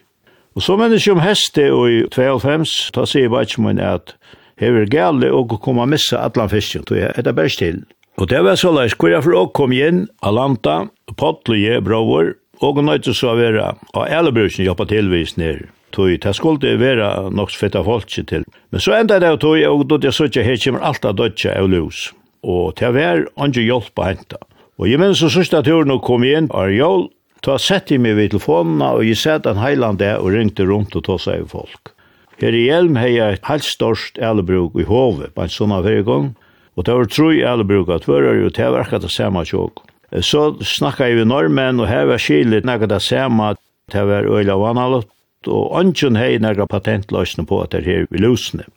Og 0.56 0.64
så 0.64 0.74
mennes 0.74 1.04
mennesker 1.06 1.14
om 1.14 1.22
heste 1.22 1.64
og 1.70 1.84
i 1.90 1.98
92, 2.10 2.90
da 2.96 3.04
sier 3.06 3.30
bare 3.30 3.46
ikke 3.46 3.62
min 3.62 3.78
at 3.78 4.16
hever 4.58 4.88
gale 4.90 5.30
og 5.30 5.54
komme 5.62 5.84
og 5.84 5.92
missa 5.92 6.18
atlan 6.24 6.50
fisken, 6.50 6.82
tog 6.88 6.98
jeg 6.98 7.12
etter 7.14 7.36
bare 7.36 7.52
still. 7.52 7.84
Og 8.18 8.26
det 8.32 8.40
var 8.42 8.58
så 8.58 8.72
leis, 8.74 8.96
hvor 8.98 9.12
jeg 9.12 9.22
for 9.22 9.36
å 9.38 9.46
komme 9.54 9.78
inn, 9.78 10.06
Alanta, 10.26 10.88
Potlige, 11.20 11.78
Brover, 11.86 12.32
og 12.58 12.80
nøyde 12.82 13.14
så 13.14 13.30
å 13.30 13.38
være, 13.38 13.68
og 13.94 14.00
alle 14.10 14.32
brusen 14.34 14.66
hjelpa 14.66 14.88
tilvis 14.90 15.36
ned. 15.38 15.68
Tui, 15.92 16.18
det 16.20 16.34
skulle 16.36 16.60
det 16.60 16.76
vera 16.80 17.30
nok 17.30 17.50
fitta 17.50 17.82
folk 17.84 18.08
til. 18.08 18.44
Men 18.70 18.80
så 18.80 18.98
enda 18.98 19.18
det 19.18 19.40
tui, 19.40 19.64
og 19.66 19.86
då 19.88 19.96
det 19.96 20.12
søtja 20.14 20.42
her 20.42 20.56
kommer 20.64 20.80
alt 20.80 21.04
av 21.04 21.16
dødja 21.16 21.58
av 21.58 21.68
lus. 21.68 22.12
Og 22.42 22.74
det 22.78 22.92
var 22.94 23.26
andre 23.36 23.62
hjelp 23.62 23.94
på 23.94 24.04
henta. 24.04 24.36
Og 24.78 24.88
jeg 24.88 25.00
minns 25.00 25.18
så 25.18 25.30
sørste 25.32 25.62
turen 25.62 25.90
og 25.90 26.04
kom 26.06 26.24
igjen, 26.24 26.50
og 26.54 26.70
jeg 26.70 27.08
ta 27.42 27.58
sett 27.58 27.90
i 27.94 27.98
meg 27.98 28.16
ved 28.18 28.32
telefonen 28.32 28.82
og 28.82 29.04
jeg 29.06 29.18
sett 29.18 29.46
en 29.46 29.60
heiland 29.62 30.00
der 30.02 30.18
og 30.22 30.34
ringte 30.34 30.66
rundt 30.66 30.96
og 30.98 31.04
tog 31.06 31.20
seg 31.22 31.46
folk. 31.50 31.92
Her 32.38 32.54
i 32.54 32.68
Hjelm 32.68 32.98
har 32.98 33.10
jeg 33.10 33.40
helt 33.48 33.66
størst 33.66 34.18
ælebruk 34.22 34.76
i 34.78 34.86
hovet, 34.86 35.32
på 35.34 35.42
en 35.42 35.50
sånn 35.50 35.74
av 35.74 35.86
hver 35.86 36.04
gang, 36.06 36.32
og 36.78 36.86
det 36.86 36.94
var 36.94 37.10
tru 37.10 37.30
ælebruk 37.34 37.90
at 37.90 38.06
tvører, 38.06 38.38
jo 38.44 38.50
til 38.54 38.76
å 38.76 38.82
akkurat 38.82 39.02
det 39.02 39.10
samme 39.10 39.42
tjåk. 39.46 39.82
Så 40.22 40.52
snakka 40.62 41.08
jeg 41.08 41.18
ved 41.18 41.30
normen, 41.32 41.82
og 41.82 41.90
her 41.90 42.06
var 42.06 42.22
skilet 42.22 42.66
nekka 42.66 42.86
det 42.90 43.00
samme, 43.02 43.56
det 43.90 44.04
var 44.06 44.28
øyla 44.30 44.54
vanalot, 44.60 45.08
og 45.48 45.72
ønsken 45.80 46.18
hei 46.18 46.38
nægra 46.38 46.66
patentløsene 46.70 47.46
på 47.48 47.62
at 47.62 47.72
det 47.72 47.82
er 47.82 47.88
her 47.88 48.06
vi 48.12 48.22
løsene. 48.22 48.68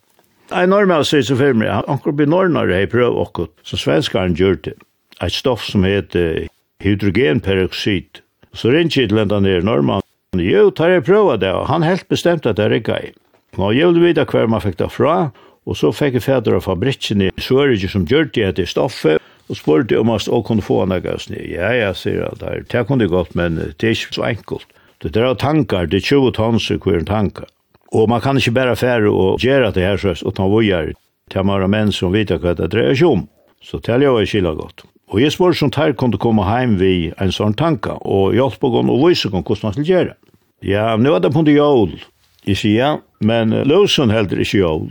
Ein 0.52 0.74
normal 0.74 1.06
sier 1.08 1.24
så 1.24 1.38
fyrir 1.40 1.56
meg, 1.56 1.72
anker 1.88 2.16
blir 2.16 2.28
nornare 2.28 2.76
hei 2.76 2.88
prøv 2.92 3.16
okkur, 3.22 3.48
så 3.64 3.80
svenskaren 3.80 4.36
gjør 4.36 4.60
det. 4.68 4.76
Eit 5.24 5.36
stoff 5.38 5.64
som 5.64 5.86
heter 5.88 6.48
hydrogenperoxid. 6.84 8.20
Så 8.52 8.74
rinnkje 8.74 9.08
til 9.08 9.22
enda 9.22 9.40
nere 9.40 9.64
normal, 9.64 10.04
jo, 10.36 10.70
tar 10.76 10.92
jeg 10.92 11.06
prøva 11.08 11.38
det, 11.40 11.54
og 11.56 11.70
han 11.72 11.86
helt 11.88 12.08
bestemt 12.12 12.48
at 12.48 12.60
det 12.60 12.68
rikka 12.72 13.00
i. 13.00 13.14
Nå, 13.60 13.72
jeg 13.76 13.92
vil 13.92 14.06
vite 14.10 14.26
hver 14.28 14.48
man 14.52 14.64
fikk 14.64 14.78
det 14.80 14.92
fra, 14.92 15.32
og 15.68 15.78
så 15.78 15.92
fikk 15.96 16.18
jeg 16.18 16.26
fædre 16.26 16.60
av 16.60 16.66
fabrikken 16.66 17.28
i 17.28 17.32
Sverige 17.40 17.90
som 17.92 18.08
gjør 18.08 18.32
det 18.34 18.46
etter 18.50 18.70
stoffet, 18.70 19.24
og 19.52 19.60
spurte 19.60 20.00
om 20.00 20.12
jeg 20.14 20.44
kunne 20.48 20.64
få 20.64 20.82
han 20.84 20.96
av 20.96 21.04
gassene. 21.04 21.42
Ja, 21.48 21.72
ja, 21.76 21.92
sier 21.96 22.30
han, 22.30 22.40
det 22.40 22.48
er, 22.52 22.64
det 22.72 22.86
kunne 22.88 23.10
godt, 23.12 23.36
men 23.36 23.60
det 23.60 23.84
er 23.84 23.96
ikke 23.96 24.16
så 24.16 24.28
enkelt. 24.30 24.68
Det 25.02 25.18
er 25.18 25.34
tankar, 25.34 25.88
det 25.90 25.98
er 25.98 26.06
20 26.06 26.32
tons 26.38 26.70
i 26.70 26.78
hver 26.78 27.06
tankar. 27.06 27.50
Og 27.92 28.08
man 28.10 28.22
kan 28.22 28.38
ikke 28.38 28.54
bare 28.54 28.76
fære 28.76 29.10
og 29.10 29.42
gjøre 29.42 29.72
det 29.74 29.84
her 29.84 29.98
søs, 29.98 30.22
utan 30.24 30.50
vujar 30.52 30.94
til 31.32 31.44
man 31.44 31.70
menn 31.70 31.92
som 31.92 32.14
vet 32.14 32.32
hva 32.32 32.54
det 32.56 32.70
dreier 32.72 32.96
seg 32.96 33.10
om. 33.10 33.28
Så 33.62 33.82
til 33.82 34.06
jeg 34.06 34.28
skilja 34.30 34.54
godt. 34.54 34.86
Og 35.12 35.20
jeg 35.20 35.34
spør 35.34 35.58
som 35.58 35.72
tar 35.72 35.92
kunne 36.00 36.18
komme 36.22 36.46
hjem 36.48 36.78
ved 36.80 37.14
en 37.20 37.34
sånn 37.36 37.58
tanka, 37.58 37.98
og 38.02 38.36
hjelp 38.38 38.60
på 38.62 38.72
og 38.80 39.08
vise 39.08 39.30
gong 39.30 39.44
hvordan 39.44 39.68
man 39.68 39.74
skal 39.74 39.90
gjøre. 39.90 40.16
Ja, 40.64 40.96
nå 40.96 41.16
er 41.16 41.20
det 41.20 41.34
på 41.34 41.42
en 41.42 41.52
jól. 41.52 41.98
Jeg 42.46 42.58
sier 42.58 42.78
ja, 42.78 42.92
men 43.20 43.52
løsen 43.68 44.14
heldur 44.14 44.40
ikke 44.40 44.62
jól. 44.62 44.88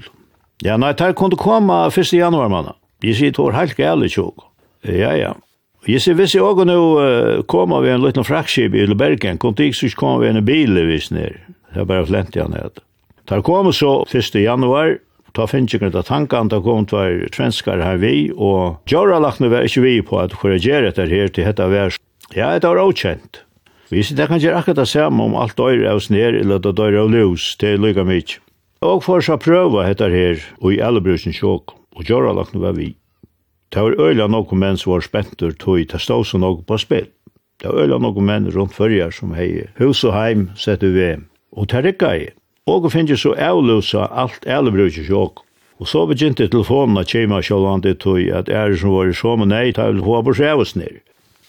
Ja, 0.63 0.77
nei, 0.77 0.93
tar 0.93 1.15
kunne 1.17 1.39
komme 1.41 1.87
1. 1.89 2.13
januar 2.13 2.51
manna. 2.53 2.75
Jeg 3.03 3.17
sier, 3.17 3.33
det 3.33 3.41
var 3.41 3.57
helt 3.57 3.79
gale 3.79 4.11
tjog. 4.13 4.45
Ja, 4.85 5.15
ja. 5.17 5.33
Jeg 5.89 6.03
sier, 6.05 6.17
hvis 6.19 6.35
jeg 6.35 6.45
også 6.45 6.67
nå 6.69 6.77
uh, 7.01 7.43
kommer 7.49 7.81
vi 7.81 7.89
en 7.89 8.03
liten 8.03 8.25
frakskip 8.27 8.75
i 8.77 8.85
Bergen, 8.93 9.39
kom 9.41 9.55
til 9.57 9.71
ikke 9.71 9.89
så 9.89 9.97
kom 9.97 10.19
kommer 10.21 10.29
en 10.29 10.45
bil 10.45 10.77
i 10.77 10.85
Visner. 10.85 11.39
Det 11.73 11.81
er 11.81 11.89
bare 11.89 12.05
flent 12.07 12.37
igjen 12.37 12.53
her. 12.53 12.75
Da 13.31 13.41
kom 13.41 13.71
så 13.73 14.03
1. 14.05 14.37
januar, 14.43 14.99
ta 15.33 15.47
finnes 15.49 15.73
ikke 15.73 15.89
av 15.95 16.05
tanken, 16.05 16.51
da 16.53 16.61
kom 16.61 16.85
til 16.91 17.25
svenskar 17.33 17.81
her 17.81 17.97
vi, 18.03 18.29
og 18.37 18.83
Gjøra 18.91 19.23
lagt 19.25 19.41
var 19.41 19.65
ikke 19.65 19.87
vi 19.87 19.95
på 20.05 20.21
at 20.21 20.37
korrigere 20.37 20.91
etter 20.91 21.09
her 21.09 21.33
til 21.33 21.49
dette 21.49 21.71
vers. 21.73 21.97
Ja, 22.37 22.53
det 22.59 22.69
var 22.69 22.83
avkjent. 22.85 23.45
Vi 23.91 24.05
sier 24.05 24.21
det 24.21 24.29
kan 24.29 24.43
gjøre 24.43 24.61
akkurat 24.61 24.83
det 24.85 24.91
samme 24.93 25.25
om 25.25 25.35
alt 25.35 25.57
døyre 25.57 25.95
av 25.95 26.05
sned, 26.05 26.43
eller 26.45 26.61
det 26.61 26.77
døyre 26.77 27.07
av 27.07 27.11
løs, 27.11 27.55
det 27.59 27.73
er 27.73 27.81
lykke 27.81 28.05
mye. 28.05 28.37
Og 28.85 29.01
for 29.05 29.25
så 29.25 29.41
prøve 29.41 29.89
dette 29.89 30.13
her, 30.13 30.45
og 30.61 30.77
i 30.77 30.85
alle 30.85 31.01
brusen 31.01 31.33
sjåk, 31.33 31.73
og 31.97 32.05
Gjøra 32.05 32.37
lagt 32.37 32.53
var 32.53 32.77
vi. 32.77 32.93
Det 33.71 33.83
var 33.83 33.95
øyla 34.03 34.27
noen 34.27 34.59
menn 34.59 34.79
som 34.79 34.97
var 34.97 35.05
spentur 35.07 35.53
tog 35.55 35.85
det 35.93 36.01
stod 36.03 36.27
så 36.27 36.39
noen 36.43 36.65
på 36.67 36.79
spill. 36.83 37.07
Det 37.63 37.69
var 37.71 37.85
øyla 37.85 38.01
noen 38.03 38.27
menn 38.27 38.49
rundt 38.51 38.75
fyrjar 38.75 39.15
som 39.15 39.37
hei 39.39 39.69
hus 39.79 40.03
og 40.03 40.17
heim 40.17 40.49
sett 40.59 40.83
i 40.83 40.91
VM. 40.91 41.29
Og 41.55 41.69
det 41.71 41.85
rikka 41.85 42.11
i. 42.19 42.27
Og 42.67 42.89
finnje 42.91 43.15
så 43.19 43.37
avløsa 43.39 44.09
alt 44.11 44.43
elvbrukje 44.47 45.07
sjåk. 45.07 45.45
Og 45.79 45.89
så 45.89 46.03
begynte 46.07 46.49
telefonen 46.51 46.99
at 46.99 47.15
kjema 47.15 47.39
sjålande 47.43 47.95
tog 47.95 48.19
at 48.35 48.51
ære 48.51 48.77
som 48.83 48.97
var 48.97 49.09
i 49.09 49.15
så 49.15 49.37
og 49.37 49.47
nei, 49.49 49.71
ta 49.73 49.87
vil 49.87 50.03
få 50.03 50.19
på 50.27 50.35
sjævus 50.35 50.75
nir. 50.75 50.99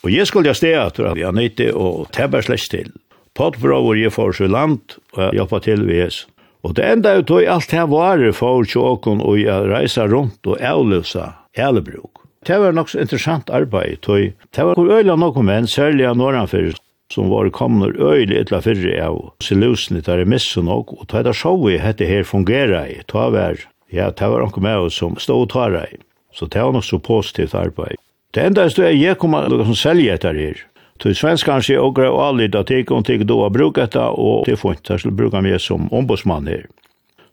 Og 0.06 0.14
jeg 0.14 0.30
skulle 0.30 0.54
ja 0.54 0.54
stea 0.54 0.86
etter 0.86 1.10
at 1.10 1.18
jeg 1.18 1.34
nøyte 1.34 1.74
og 1.74 2.08
tebba 2.14 2.42
slett 2.46 2.70
til. 2.70 2.94
Pottbra 3.34 3.82
var 3.82 3.98
jeg 3.98 4.14
for 4.14 4.32
så 4.32 4.46
land 4.46 4.98
og 5.18 5.34
hjelpa 5.34 5.60
til 5.66 5.90
vi 5.90 6.04
hes. 6.04 6.28
Og 6.62 6.78
det 6.78 6.86
enda 6.86 7.18
ut 7.18 7.28
tog 7.28 7.46
alt 7.50 7.74
her 7.74 7.90
var 7.90 8.24
for 8.38 8.62
sjåkon 8.62 9.26
og 9.26 9.42
jeg 9.42 9.70
reisa 9.74 10.06
rundt 10.06 10.46
og 10.46 10.62
avløsa 10.62 11.41
elebruk. 11.58 12.24
Det 12.46 12.58
var 12.58 12.74
nok 12.74 12.90
så 12.90 13.02
interessant 13.04 13.50
arbeid, 13.54 14.02
tog. 14.02 14.32
Det 14.50 14.64
var 14.66 14.80
hvor 14.80 14.90
øyla 14.98 15.18
noen 15.20 15.46
menn, 15.46 15.68
særlig 15.70 16.08
av 16.10 16.18
Norranfyrir, 16.18 16.78
som 17.14 17.30
var 17.30 17.52
kommet 17.54 18.00
øyla 18.00 18.40
etla 18.42 18.62
fyrre 18.66 18.96
av 19.06 19.20
Silusni, 19.44 20.02
der 20.02 20.24
er 20.24 20.30
missen 20.30 20.66
nok, 20.66 20.96
og 20.98 21.06
det 21.12 21.26
er 21.28 21.38
så 21.38 21.54
vi 21.62 21.78
hette 21.78 22.08
her 22.10 22.26
fungera 22.26 22.88
i, 22.90 23.02
ta 23.08 23.28
var, 23.30 23.62
ja, 23.94 24.10
det 24.10 24.32
var 24.32 24.42
noen 24.42 24.66
med 24.66 24.88
oss 24.88 24.98
som 24.98 25.20
stod 25.22 25.46
og 25.46 25.52
tar 25.54 25.78
i. 25.84 26.02
Så 26.34 26.48
det 26.48 26.64
var 26.64 26.74
nok 26.74 26.88
så 26.88 26.98
positivt 26.98 27.54
arbeid. 27.54 28.00
Det 28.34 28.46
enda 28.48 28.64
er 28.64 28.72
at 28.72 28.96
jeg 28.96 29.18
kom 29.20 29.36
av 29.36 29.50
noen 29.52 29.68
som 29.74 29.78
selger 29.78 30.16
etter 30.16 30.38
her. 30.40 30.62
Så 31.02 31.12
svensk 31.18 31.50
kanskje 31.50 31.80
og 31.82 31.96
grev 31.98 32.16
alid 32.22 32.56
at 32.56 32.70
jeg 32.70 32.86
kom 32.88 33.04
til 33.04 33.26
å 33.26 33.50
bruke 33.50 33.82
dette, 33.82 34.02
og 34.02 34.46
det 34.46 34.60
får 34.62 34.78
ikke, 34.78 34.98
til 35.02 35.12
å 35.12 35.18
bruke 35.18 35.42
meg 35.42 35.60
som 35.60 35.90
ombudsmann 35.92 36.48
her. 36.48 36.68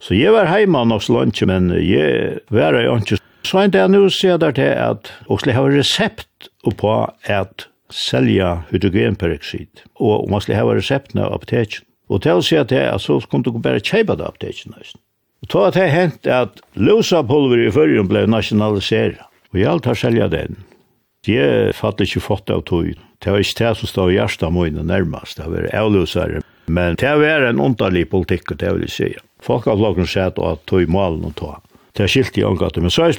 Så 0.00 0.16
jeg 0.16 0.32
var 0.32 0.48
hjemme 0.50 0.84
nok 0.88 1.04
så 1.04 1.18
lunsje, 1.18 1.46
men 1.46 1.70
jeg 1.76 2.40
var 2.54 2.78
jo 2.80 2.96
ikke 2.96 3.18
Så 3.46 3.62
en 3.62 3.72
dag 3.72 3.90
nå 3.90 4.04
sier 4.12 4.36
jeg 4.36 4.56
til 4.58 4.72
at 4.76 5.10
Oslo 5.30 5.54
har 5.54 5.72
resept 5.72 6.48
på 6.78 6.94
at 7.30 7.68
selja 7.90 8.62
hydrogenperoxid. 8.70 9.84
Og 10.00 10.28
man 10.30 10.42
skal 10.44 10.58
ha 10.60 10.66
reseptene 10.76 11.24
av 11.24 11.38
apoteken. 11.38 11.84
Og 12.08 12.22
til 12.24 12.40
å 12.40 12.44
si 12.44 12.56
at 12.56 12.70
det 12.72 12.80
er 12.86 13.00
så 13.00 13.18
kunne 13.28 13.44
du 13.44 13.60
bare 13.60 13.84
kjøpe 13.84 14.16
det 14.16 14.26
apoteken 14.26 14.74
nesten. 14.76 15.00
Og 15.44 15.50
til 15.52 15.66
at 15.68 15.76
det 15.76 15.90
hent 15.92 16.26
at 16.32 16.62
løsa 16.74 17.22
pulver 17.26 17.60
i 17.62 17.72
førjen 17.72 18.08
ble 18.10 18.24
nasjonaliseret. 18.30 19.20
Og 19.52 19.60
jeg 19.60 19.70
alt 19.70 19.86
har 19.88 19.96
selja 19.96 20.28
den. 20.32 20.58
Jeg 21.28 21.74
fatt 21.76 22.00
ikke 22.00 22.24
fått 22.24 22.50
av 22.52 22.64
tog. 22.68 22.90
Det 23.18 23.32
var 23.32 23.42
ikke 23.42 23.64
det 23.64 23.72
som 23.80 23.90
stod 23.90 24.12
i 24.12 24.16
hjertet 24.16 24.54
mine 24.54 24.84
nærmest. 24.86 25.38
Det 25.38 25.48
var 25.50 25.68
avløsere. 25.76 26.42
Men 26.68 26.98
det 27.00 27.14
var 27.20 27.46
en 27.48 27.60
underlig 27.60 28.08
politikk, 28.10 28.52
det 28.60 28.72
vil 28.74 28.84
jeg 28.86 28.94
si. 28.94 29.08
Folk 29.44 29.68
har 29.68 29.78
flokken 29.78 30.08
sett 30.08 30.38
at 30.42 30.64
tog 30.68 30.88
malen 30.92 31.24
og 31.28 31.34
tog. 31.38 31.67
Det 31.96 32.04
er 32.04 32.12
skilt 32.12 32.38
i 32.38 32.44
omgattet, 32.46 32.82
men 32.84 32.92
så 32.92 33.04
er 33.04 33.12
det 33.12 33.18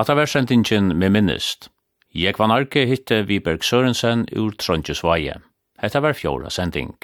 Hatta 0.00 0.14
versendingen 0.16 0.96
med 0.96 1.12
minnist. 1.12 1.66
Jeg 2.16 2.38
var 2.38 2.48
narki 2.48 2.86
hitte 2.88 3.18
Viberg 3.28 3.60
Sørensen 3.60 4.22
ur 4.32 4.54
Trondjesvaje. 4.56 5.34
Hetta 5.82 6.00
var 6.00 6.16
fjóra 6.16 6.48
sending. 6.48 6.94